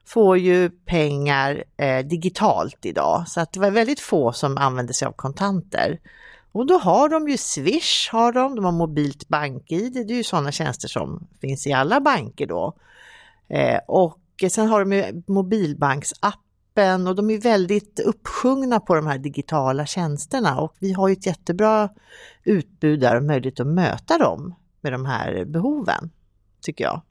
får 0.06 0.38
ju 0.38 0.70
pengar 0.70 1.64
eh, 1.76 2.06
digitalt 2.06 2.86
idag 2.86 3.28
så 3.28 3.40
att 3.40 3.52
det 3.52 3.60
var 3.60 3.70
väldigt 3.70 4.00
få 4.00 4.32
som 4.32 4.58
använde 4.58 4.94
sig 4.94 5.08
av 5.08 5.12
kontanter. 5.12 6.00
Och 6.52 6.66
då 6.66 6.78
har 6.78 7.08
de 7.08 7.28
ju 7.28 7.36
Swish, 7.36 8.08
har 8.12 8.32
de, 8.32 8.56
de 8.56 8.64
har 8.64 8.72
mobilt 8.72 9.28
bank-id, 9.28 9.92
det 9.92 10.14
är 10.14 10.16
ju 10.16 10.24
sådana 10.24 10.52
tjänster 10.52 10.88
som 10.88 11.26
finns 11.40 11.66
i 11.66 11.72
alla 11.72 12.00
banker 12.00 12.46
då. 12.46 12.76
Eh, 13.48 13.78
och 13.88 14.18
sen 14.50 14.68
har 14.68 14.80
de 14.80 14.92
ju 14.92 15.22
mobilbanksappen 15.26 17.06
och 17.06 17.14
de 17.14 17.30
är 17.30 17.38
väldigt 17.38 18.00
uppsjungna 18.00 18.80
på 18.80 18.94
de 18.94 19.06
här 19.06 19.18
digitala 19.18 19.86
tjänsterna 19.86 20.60
och 20.60 20.76
vi 20.78 20.92
har 20.92 21.08
ju 21.08 21.12
ett 21.12 21.26
jättebra 21.26 21.88
utbud 22.44 23.00
där 23.00 23.16
och 23.16 23.22
möjlighet 23.22 23.60
att 23.60 23.66
möta 23.66 24.18
dem 24.18 24.54
med 24.80 24.92
de 24.92 25.06
här 25.06 25.44
behoven, 25.44 26.10
tycker 26.60 26.84
jag. 26.84 27.02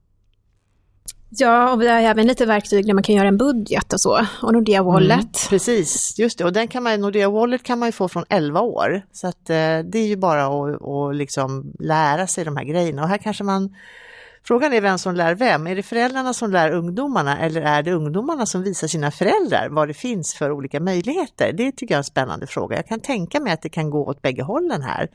Ja, 1.33 1.71
och 1.71 1.81
vi 1.81 1.87
har 1.87 1.99
även 1.99 2.27
lite 2.27 2.45
verktyg 2.45 2.85
där 2.85 2.93
man 2.93 3.03
kan 3.03 3.15
göra 3.15 3.27
en 3.27 3.37
budget 3.37 3.93
och 3.93 4.01
så, 4.01 4.25
och 4.41 4.53
Nordea 4.53 4.83
Wallet. 4.83 5.19
Mm, 5.19 5.49
precis, 5.49 6.19
just 6.19 6.37
det, 6.37 6.43
och 6.43 6.53
den 6.53 6.67
kan 6.67 6.83
man, 6.83 7.01
Nordea 7.01 7.29
Wallet 7.29 7.63
kan 7.63 7.79
man 7.79 7.87
ju 7.87 7.91
få 7.91 8.07
från 8.07 8.25
11 8.29 8.61
år. 8.61 9.01
Så 9.11 9.27
att 9.27 9.49
eh, 9.49 9.79
det 9.79 9.95
är 9.95 10.07
ju 10.07 10.17
bara 10.17 10.45
att, 10.45 10.81
att 10.81 11.15
liksom 11.15 11.73
lära 11.79 12.27
sig 12.27 12.45
de 12.45 12.57
här 12.57 12.63
grejerna 12.63 13.03
och 13.03 13.09
här 13.09 13.17
kanske 13.17 13.43
man 13.43 13.75
Frågan 14.43 14.73
är 14.73 14.81
vem 14.81 14.97
som 14.97 15.15
lär 15.15 15.35
vem. 15.35 15.67
Är 15.67 15.75
det 15.75 15.83
föräldrarna 15.83 16.33
som 16.33 16.51
lär 16.51 16.71
ungdomarna 16.71 17.39
eller 17.39 17.61
är 17.61 17.83
det 17.83 17.91
ungdomarna 17.91 18.45
som 18.45 18.63
visar 18.63 18.87
sina 18.87 19.11
föräldrar 19.11 19.69
vad 19.69 19.87
det 19.87 19.93
finns 19.93 20.33
för 20.33 20.51
olika 20.51 20.79
möjligheter? 20.79 21.53
Det 21.53 21.71
tycker 21.71 21.93
jag 21.93 21.97
är 21.97 21.97
en 21.97 22.03
spännande 22.03 22.47
fråga. 22.47 22.75
Jag 22.75 22.87
kan 22.87 22.99
tänka 22.99 23.39
mig 23.39 23.53
att 23.53 23.61
det 23.61 23.69
kan 23.69 23.89
gå 23.89 24.07
åt 24.07 24.21
bägge 24.21 24.43
hållen 24.43 24.81
här. 24.81 25.09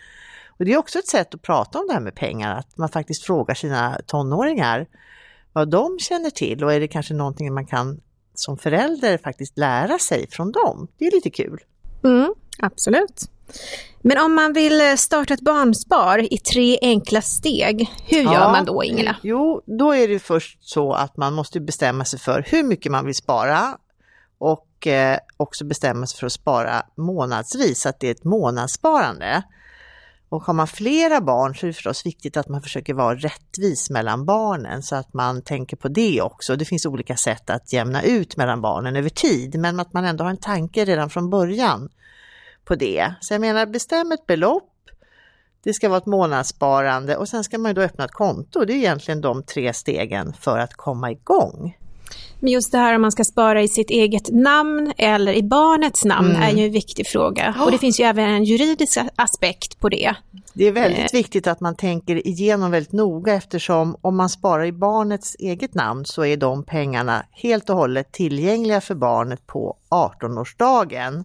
Och 0.59 0.64
Det 0.64 0.72
är 0.72 0.76
också 0.76 0.98
ett 0.98 1.09
sätt 1.09 1.35
att 1.35 1.42
prata 1.42 1.79
om 1.79 1.87
det 1.87 1.92
här 1.92 2.00
med 2.00 2.14
pengar, 2.14 2.59
att 2.59 2.79
man 2.79 2.88
faktiskt 2.88 3.24
frågar 3.24 3.55
sina 3.55 3.98
tonåringar 4.07 4.87
vad 5.57 5.71
de 5.71 5.99
känner 5.99 6.31
till 6.31 6.64
och 6.64 6.73
är 6.73 6.81
det 6.81 6.88
kanske 6.88 7.14
någonting 7.14 7.55
man 7.55 7.66
kan 7.66 8.01
som 8.35 8.59
förälder 8.59 9.19
faktiskt 9.19 9.59
lära 9.59 9.99
sig 9.99 10.31
från 10.31 10.53
dem. 10.53 10.88
Det 10.99 11.07
är 11.07 11.11
lite 11.11 11.31
kul. 11.31 11.61
Mm, 12.05 12.35
absolut. 12.59 13.23
Men 14.03 14.19
om 14.19 14.35
man 14.35 14.53
vill 14.53 14.99
starta 14.99 15.35
ett 15.35 15.40
barnspar 15.40 16.33
i 16.35 16.38
tre 16.38 16.79
enkla 16.83 17.23
steg, 17.23 17.90
hur 18.07 18.23
ja, 18.23 18.35
gör 18.35 18.53
man 18.53 18.64
då 18.64 18.85
Ingela? 18.85 19.16
Jo, 19.23 19.62
då 19.66 19.95
är 19.95 20.09
det 20.09 20.19
först 20.19 20.59
så 20.61 20.92
att 20.92 21.16
man 21.16 21.35
måste 21.35 21.61
bestämma 21.61 22.05
sig 22.05 22.19
för 22.19 22.45
hur 22.49 22.62
mycket 22.62 22.92
man 22.92 23.07
vill 23.07 23.14
spara 23.14 23.79
och 24.38 24.87
eh, 24.87 25.19
också 25.37 25.64
bestämma 25.64 26.07
sig 26.07 26.19
för 26.19 26.27
att 26.27 26.33
spara 26.33 26.83
månadsvis, 26.97 27.87
att 27.87 28.01
det 28.01 28.07
är 28.07 28.12
ett 28.12 28.25
månadssparande. 28.25 29.42
Och 30.37 30.42
har 30.42 30.55
man 30.55 30.66
flera 30.66 31.20
barn 31.20 31.55
så 31.55 31.66
är 31.66 31.68
det 31.68 31.75
förstås 31.75 32.07
viktigt 32.07 32.37
att 32.37 32.49
man 32.49 32.62
försöker 32.62 32.94
vara 32.94 33.14
rättvis 33.14 33.90
mellan 33.90 34.25
barnen 34.25 34.83
så 34.83 34.96
att 34.96 35.14
man 35.14 35.42
tänker 35.42 35.77
på 35.77 35.88
det 35.88 36.22
också. 36.22 36.57
Det 36.57 36.64
finns 36.64 36.87
olika 36.87 37.16
sätt 37.16 37.51
att 37.51 37.72
jämna 37.72 38.03
ut 38.03 38.37
mellan 38.37 38.61
barnen 38.61 38.96
över 38.96 39.09
tid 39.09 39.59
men 39.59 39.81
att 39.81 39.92
man 39.92 40.05
ändå 40.05 40.25
har 40.25 40.31
en 40.31 40.37
tanke 40.37 40.85
redan 40.85 41.11
från 41.11 41.31
början 41.31 41.88
på 42.64 42.75
det. 42.75 43.14
Så 43.20 43.35
jag 43.35 43.40
menar 43.40 43.66
bestäm 43.66 44.12
ett 44.12 44.27
belopp, 44.27 44.72
det 45.64 45.75
ska 45.75 45.88
vara 45.88 45.99
ett 45.99 46.07
månadssparande 46.07 47.16
och 47.16 47.29
sen 47.29 47.44
ska 47.44 47.59
man 47.59 47.75
då 47.75 47.83
öppna 47.83 48.05
ett 48.05 48.12
konto. 48.12 48.64
Det 48.64 48.72
är 48.72 48.76
egentligen 48.76 49.20
de 49.20 49.43
tre 49.43 49.72
stegen 49.72 50.32
för 50.32 50.59
att 50.59 50.74
komma 50.74 51.11
igång. 51.11 51.76
Men 52.41 52.53
just 52.53 52.72
det 52.72 52.78
här 52.78 52.95
om 52.95 53.03
man 53.03 53.12
ska 53.12 53.24
spara 53.24 53.62
i 53.62 53.68
sitt 53.68 53.91
eget 53.91 54.30
namn 54.32 54.93
eller 54.97 55.32
i 55.32 55.43
barnets 55.43 56.05
namn 56.05 56.30
mm. 56.30 56.43
är 56.43 56.51
ju 56.51 56.66
en 56.66 56.72
viktig 56.72 57.07
fråga. 57.07 57.55
Och 57.61 57.70
det 57.70 57.78
finns 57.78 58.01
ju 58.01 58.05
även 58.05 58.28
en 58.28 58.45
juridisk 58.45 58.99
aspekt 59.16 59.80
på 59.80 59.89
det. 59.89 60.14
Det 60.53 60.64
är 60.64 60.72
väldigt 60.72 61.12
eh. 61.12 61.18
viktigt 61.18 61.47
att 61.47 61.61
man 61.61 61.76
tänker 61.76 62.26
igenom 62.26 62.70
väldigt 62.70 62.93
noga 62.93 63.34
eftersom 63.34 63.97
om 64.01 64.16
man 64.16 64.28
sparar 64.28 64.64
i 64.64 64.72
barnets 64.72 65.37
eget 65.39 65.74
namn 65.74 66.05
så 66.05 66.24
är 66.24 66.37
de 66.37 66.64
pengarna 66.64 67.22
helt 67.30 67.70
och 67.70 67.76
hållet 67.76 68.12
tillgängliga 68.12 68.80
för 68.80 68.95
barnet 68.95 69.47
på 69.47 69.76
18-årsdagen. 69.91 71.24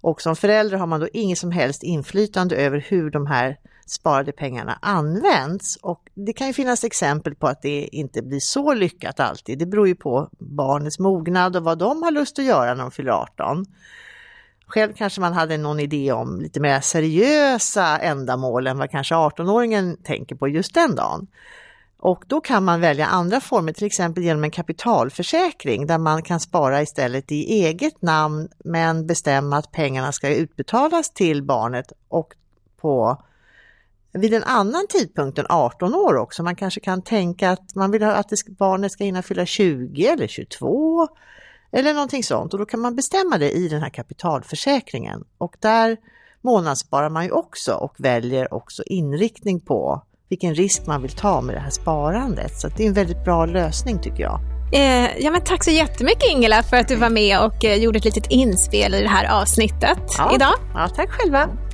Och 0.00 0.22
som 0.22 0.36
förälder 0.36 0.76
har 0.76 0.86
man 0.86 1.00
då 1.00 1.08
inget 1.12 1.38
som 1.38 1.52
helst 1.52 1.82
inflytande 1.82 2.56
över 2.56 2.84
hur 2.88 3.10
de 3.10 3.26
här 3.26 3.56
sparade 3.86 4.32
pengarna 4.32 4.78
används. 4.82 5.76
Och 5.76 6.00
det 6.14 6.32
kan 6.32 6.46
ju 6.46 6.52
finnas 6.52 6.84
exempel 6.84 7.34
på 7.34 7.46
att 7.46 7.62
det 7.62 7.88
inte 7.92 8.22
blir 8.22 8.40
så 8.40 8.74
lyckat 8.74 9.20
alltid. 9.20 9.58
Det 9.58 9.66
beror 9.66 9.88
ju 9.88 9.94
på 9.94 10.28
barnets 10.38 10.98
mognad 10.98 11.56
och 11.56 11.64
vad 11.64 11.78
de 11.78 12.02
har 12.02 12.10
lust 12.10 12.38
att 12.38 12.44
göra 12.44 12.74
när 12.74 12.82
de 12.82 12.90
fyller 12.90 13.12
18. 13.12 13.66
Själv 14.66 14.92
kanske 14.92 15.20
man 15.20 15.32
hade 15.32 15.56
någon 15.56 15.80
idé 15.80 16.12
om 16.12 16.40
lite 16.40 16.60
mer 16.60 16.80
seriösa 16.80 17.98
ändamål 17.98 18.66
än 18.66 18.78
vad 18.78 18.90
kanske 18.90 19.14
18-åringen 19.14 19.96
tänker 20.02 20.36
på 20.36 20.48
just 20.48 20.74
den 20.74 20.94
dagen. 20.94 21.26
Och 21.98 22.24
då 22.26 22.40
kan 22.40 22.64
man 22.64 22.80
välja 22.80 23.06
andra 23.06 23.40
former, 23.40 23.72
till 23.72 23.86
exempel 23.86 24.22
genom 24.22 24.44
en 24.44 24.50
kapitalförsäkring 24.50 25.86
där 25.86 25.98
man 25.98 26.22
kan 26.22 26.40
spara 26.40 26.82
istället 26.82 27.32
i 27.32 27.64
eget 27.64 28.02
namn 28.02 28.48
men 28.64 29.06
bestämma 29.06 29.56
att 29.56 29.72
pengarna 29.72 30.12
ska 30.12 30.28
utbetalas 30.28 31.10
till 31.10 31.42
barnet 31.42 31.92
och 32.08 32.34
på 32.80 33.22
vid 34.16 34.34
en 34.34 34.44
annan 34.44 34.86
tidpunkt 34.88 35.38
än 35.38 35.46
18 35.48 35.94
år 35.94 36.16
också. 36.16 36.42
Man 36.42 36.56
kanske 36.56 36.80
kan 36.80 37.02
tänka 37.02 37.50
att 37.50 37.74
man 37.74 37.90
vill 37.90 38.02
att 38.02 38.30
barnet 38.58 38.92
ska 38.92 39.04
hinna 39.04 39.22
fylla 39.22 39.46
20 39.46 40.06
eller 40.06 40.26
22 40.26 41.08
eller 41.72 41.94
någonting 41.94 42.22
sånt 42.22 42.52
och 42.52 42.58
då 42.58 42.66
kan 42.66 42.80
man 42.80 42.96
bestämma 42.96 43.38
det 43.38 43.50
i 43.50 43.68
den 43.68 43.82
här 43.82 43.90
kapitalförsäkringen 43.90 45.24
och 45.38 45.56
där 45.60 45.96
månadssparar 46.40 47.10
man 47.10 47.24
ju 47.24 47.30
också 47.30 47.72
och 47.72 47.94
väljer 47.98 48.54
också 48.54 48.82
inriktning 48.86 49.60
på 49.60 50.02
vilken 50.28 50.54
risk 50.54 50.86
man 50.86 51.02
vill 51.02 51.10
ta 51.10 51.40
med 51.40 51.54
det 51.54 51.60
här 51.60 51.70
sparandet. 51.70 52.60
Så 52.60 52.68
det 52.68 52.82
är 52.82 52.88
en 52.88 52.94
väldigt 52.94 53.24
bra 53.24 53.46
lösning 53.46 54.02
tycker 54.02 54.22
jag. 54.22 54.40
Eh, 54.72 55.18
ja, 55.18 55.30
men 55.30 55.40
tack 55.40 55.64
så 55.64 55.70
jättemycket 55.70 56.30
Ingela 56.32 56.62
för 56.62 56.76
att 56.76 56.88
du 56.88 56.96
var 56.96 57.10
med 57.10 57.40
och 57.40 57.64
eh, 57.64 57.76
gjorde 57.76 57.98
ett 57.98 58.04
litet 58.04 58.30
inspel 58.30 58.94
i 58.94 59.02
det 59.02 59.08
här 59.08 59.42
avsnittet 59.42 59.98
ja. 60.18 60.34
idag. 60.34 60.54
Ja, 60.74 60.88
tack 60.96 61.10
själva. 61.10 61.65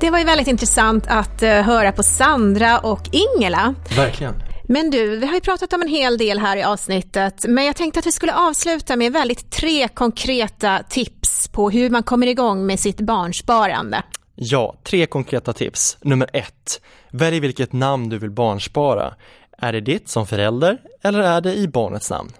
Det 0.00 0.10
var 0.10 0.18
ju 0.18 0.24
väldigt 0.24 0.48
intressant 0.48 1.04
att 1.08 1.42
uh, 1.42 1.48
höra 1.48 1.92
på 1.92 2.02
Sandra 2.02 2.78
och 2.78 3.00
Ingela. 3.12 3.74
Verkligen. 3.96 4.34
Men 4.64 4.90
du, 4.90 5.16
vi 5.16 5.26
har 5.26 5.34
ju 5.34 5.40
pratat 5.40 5.72
om 5.72 5.82
en 5.82 5.88
hel 5.88 6.18
del 6.18 6.38
här 6.38 6.56
i 6.56 6.62
avsnittet, 6.62 7.44
men 7.48 7.64
jag 7.64 7.76
tänkte 7.76 8.00
att 8.00 8.06
vi 8.06 8.12
skulle 8.12 8.34
avsluta 8.34 8.96
med 8.96 9.12
väldigt 9.12 9.50
tre 9.50 9.88
konkreta 9.88 10.82
tips 10.88 11.48
på 11.48 11.70
hur 11.70 11.90
man 11.90 12.02
kommer 12.02 12.26
igång 12.26 12.66
med 12.66 12.80
sitt 12.80 13.00
barnsparande. 13.00 14.02
Ja, 14.34 14.74
tre 14.84 15.06
konkreta 15.06 15.52
tips. 15.52 15.98
Nummer 16.00 16.28
ett, 16.32 16.80
välj 17.10 17.40
vilket 17.40 17.72
namn 17.72 18.08
du 18.08 18.18
vill 18.18 18.30
barnspara. 18.30 19.14
Är 19.58 19.72
det 19.72 19.80
ditt 19.80 20.08
som 20.08 20.26
förälder 20.26 20.78
eller 21.02 21.20
är 21.20 21.40
det 21.40 21.54
i 21.54 21.68
barnets 21.68 22.10
namn? 22.10 22.32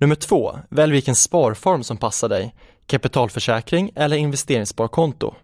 Nummer 0.00 0.14
två, 0.14 0.58
välj 0.70 0.92
vilken 0.92 1.14
sparform 1.14 1.84
som 1.84 1.96
passar 1.96 2.28
dig. 2.28 2.54
Kapitalförsäkring 2.86 3.90
eller 3.94 4.16
investeringssparkonto. 4.16 5.34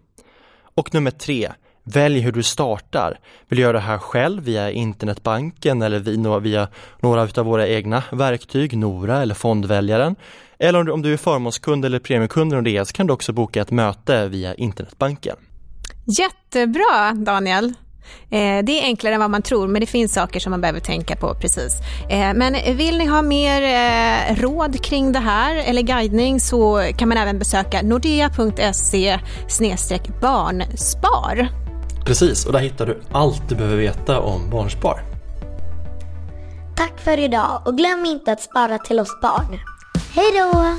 Och 0.77 0.93
nummer 0.93 1.11
tre, 1.11 1.51
välj 1.83 2.19
hur 2.19 2.31
du 2.31 2.43
startar. 2.43 3.19
Vill 3.47 3.57
du 3.57 3.61
göra 3.61 3.73
det 3.73 3.79
här 3.79 3.97
själv 3.97 4.43
via 4.43 4.71
internetbanken 4.71 5.81
eller 5.81 6.39
via 6.39 6.67
några 6.99 7.21
av 7.21 7.45
våra 7.45 7.67
egna 7.67 8.03
verktyg, 8.11 8.77
Nora 8.77 9.21
eller 9.21 9.35
fondväljaren. 9.35 10.15
Eller 10.59 10.89
om 10.89 11.01
du 11.01 11.13
är 11.13 11.17
förmånskund 11.17 11.85
eller 11.85 11.99
premiekund 11.99 12.67
i 12.67 12.73
det 12.73 12.85
så 12.85 12.93
kan 12.93 13.07
du 13.07 13.13
också 13.13 13.33
boka 13.33 13.61
ett 13.61 13.71
möte 13.71 14.27
via 14.27 14.55
internetbanken. 14.55 15.35
Jättebra 16.05 17.13
Daniel! 17.13 17.73
Eh, 18.29 18.63
det 18.63 18.81
är 18.81 18.83
enklare 18.83 19.13
än 19.13 19.21
vad 19.21 19.29
man 19.29 19.41
tror, 19.41 19.67
men 19.67 19.81
det 19.81 19.85
finns 19.85 20.13
saker 20.13 20.39
som 20.39 20.51
man 20.51 20.61
behöver 20.61 20.79
tänka 20.79 21.15
på 21.15 21.35
precis. 21.35 21.73
Eh, 22.09 22.33
men 22.33 22.77
vill 22.77 22.97
ni 22.97 23.05
ha 23.05 23.21
mer 23.21 23.61
eh, 23.61 24.35
råd 24.35 24.83
kring 24.83 25.11
det 25.11 25.19
här 25.19 25.55
eller 25.55 25.81
guidning 25.81 26.39
så 26.39 26.91
kan 26.97 27.09
man 27.09 27.17
även 27.17 27.39
besöka 27.39 27.81
nordea.se 27.81 29.19
barnspar. 30.21 31.47
Precis, 32.05 32.45
och 32.45 32.53
där 32.53 32.59
hittar 32.59 32.85
du 32.85 33.01
allt 33.11 33.49
du 33.49 33.55
behöver 33.55 33.77
veta 33.77 34.19
om 34.19 34.49
barnspar. 34.49 34.99
Tack 36.75 36.99
för 36.99 37.19
idag 37.19 37.61
och 37.65 37.77
glöm 37.77 38.05
inte 38.05 38.31
att 38.31 38.41
spara 38.41 38.77
till 38.77 38.99
oss 38.99 39.21
barn. 39.21 39.59
Hej 40.15 40.31
då! 40.33 40.75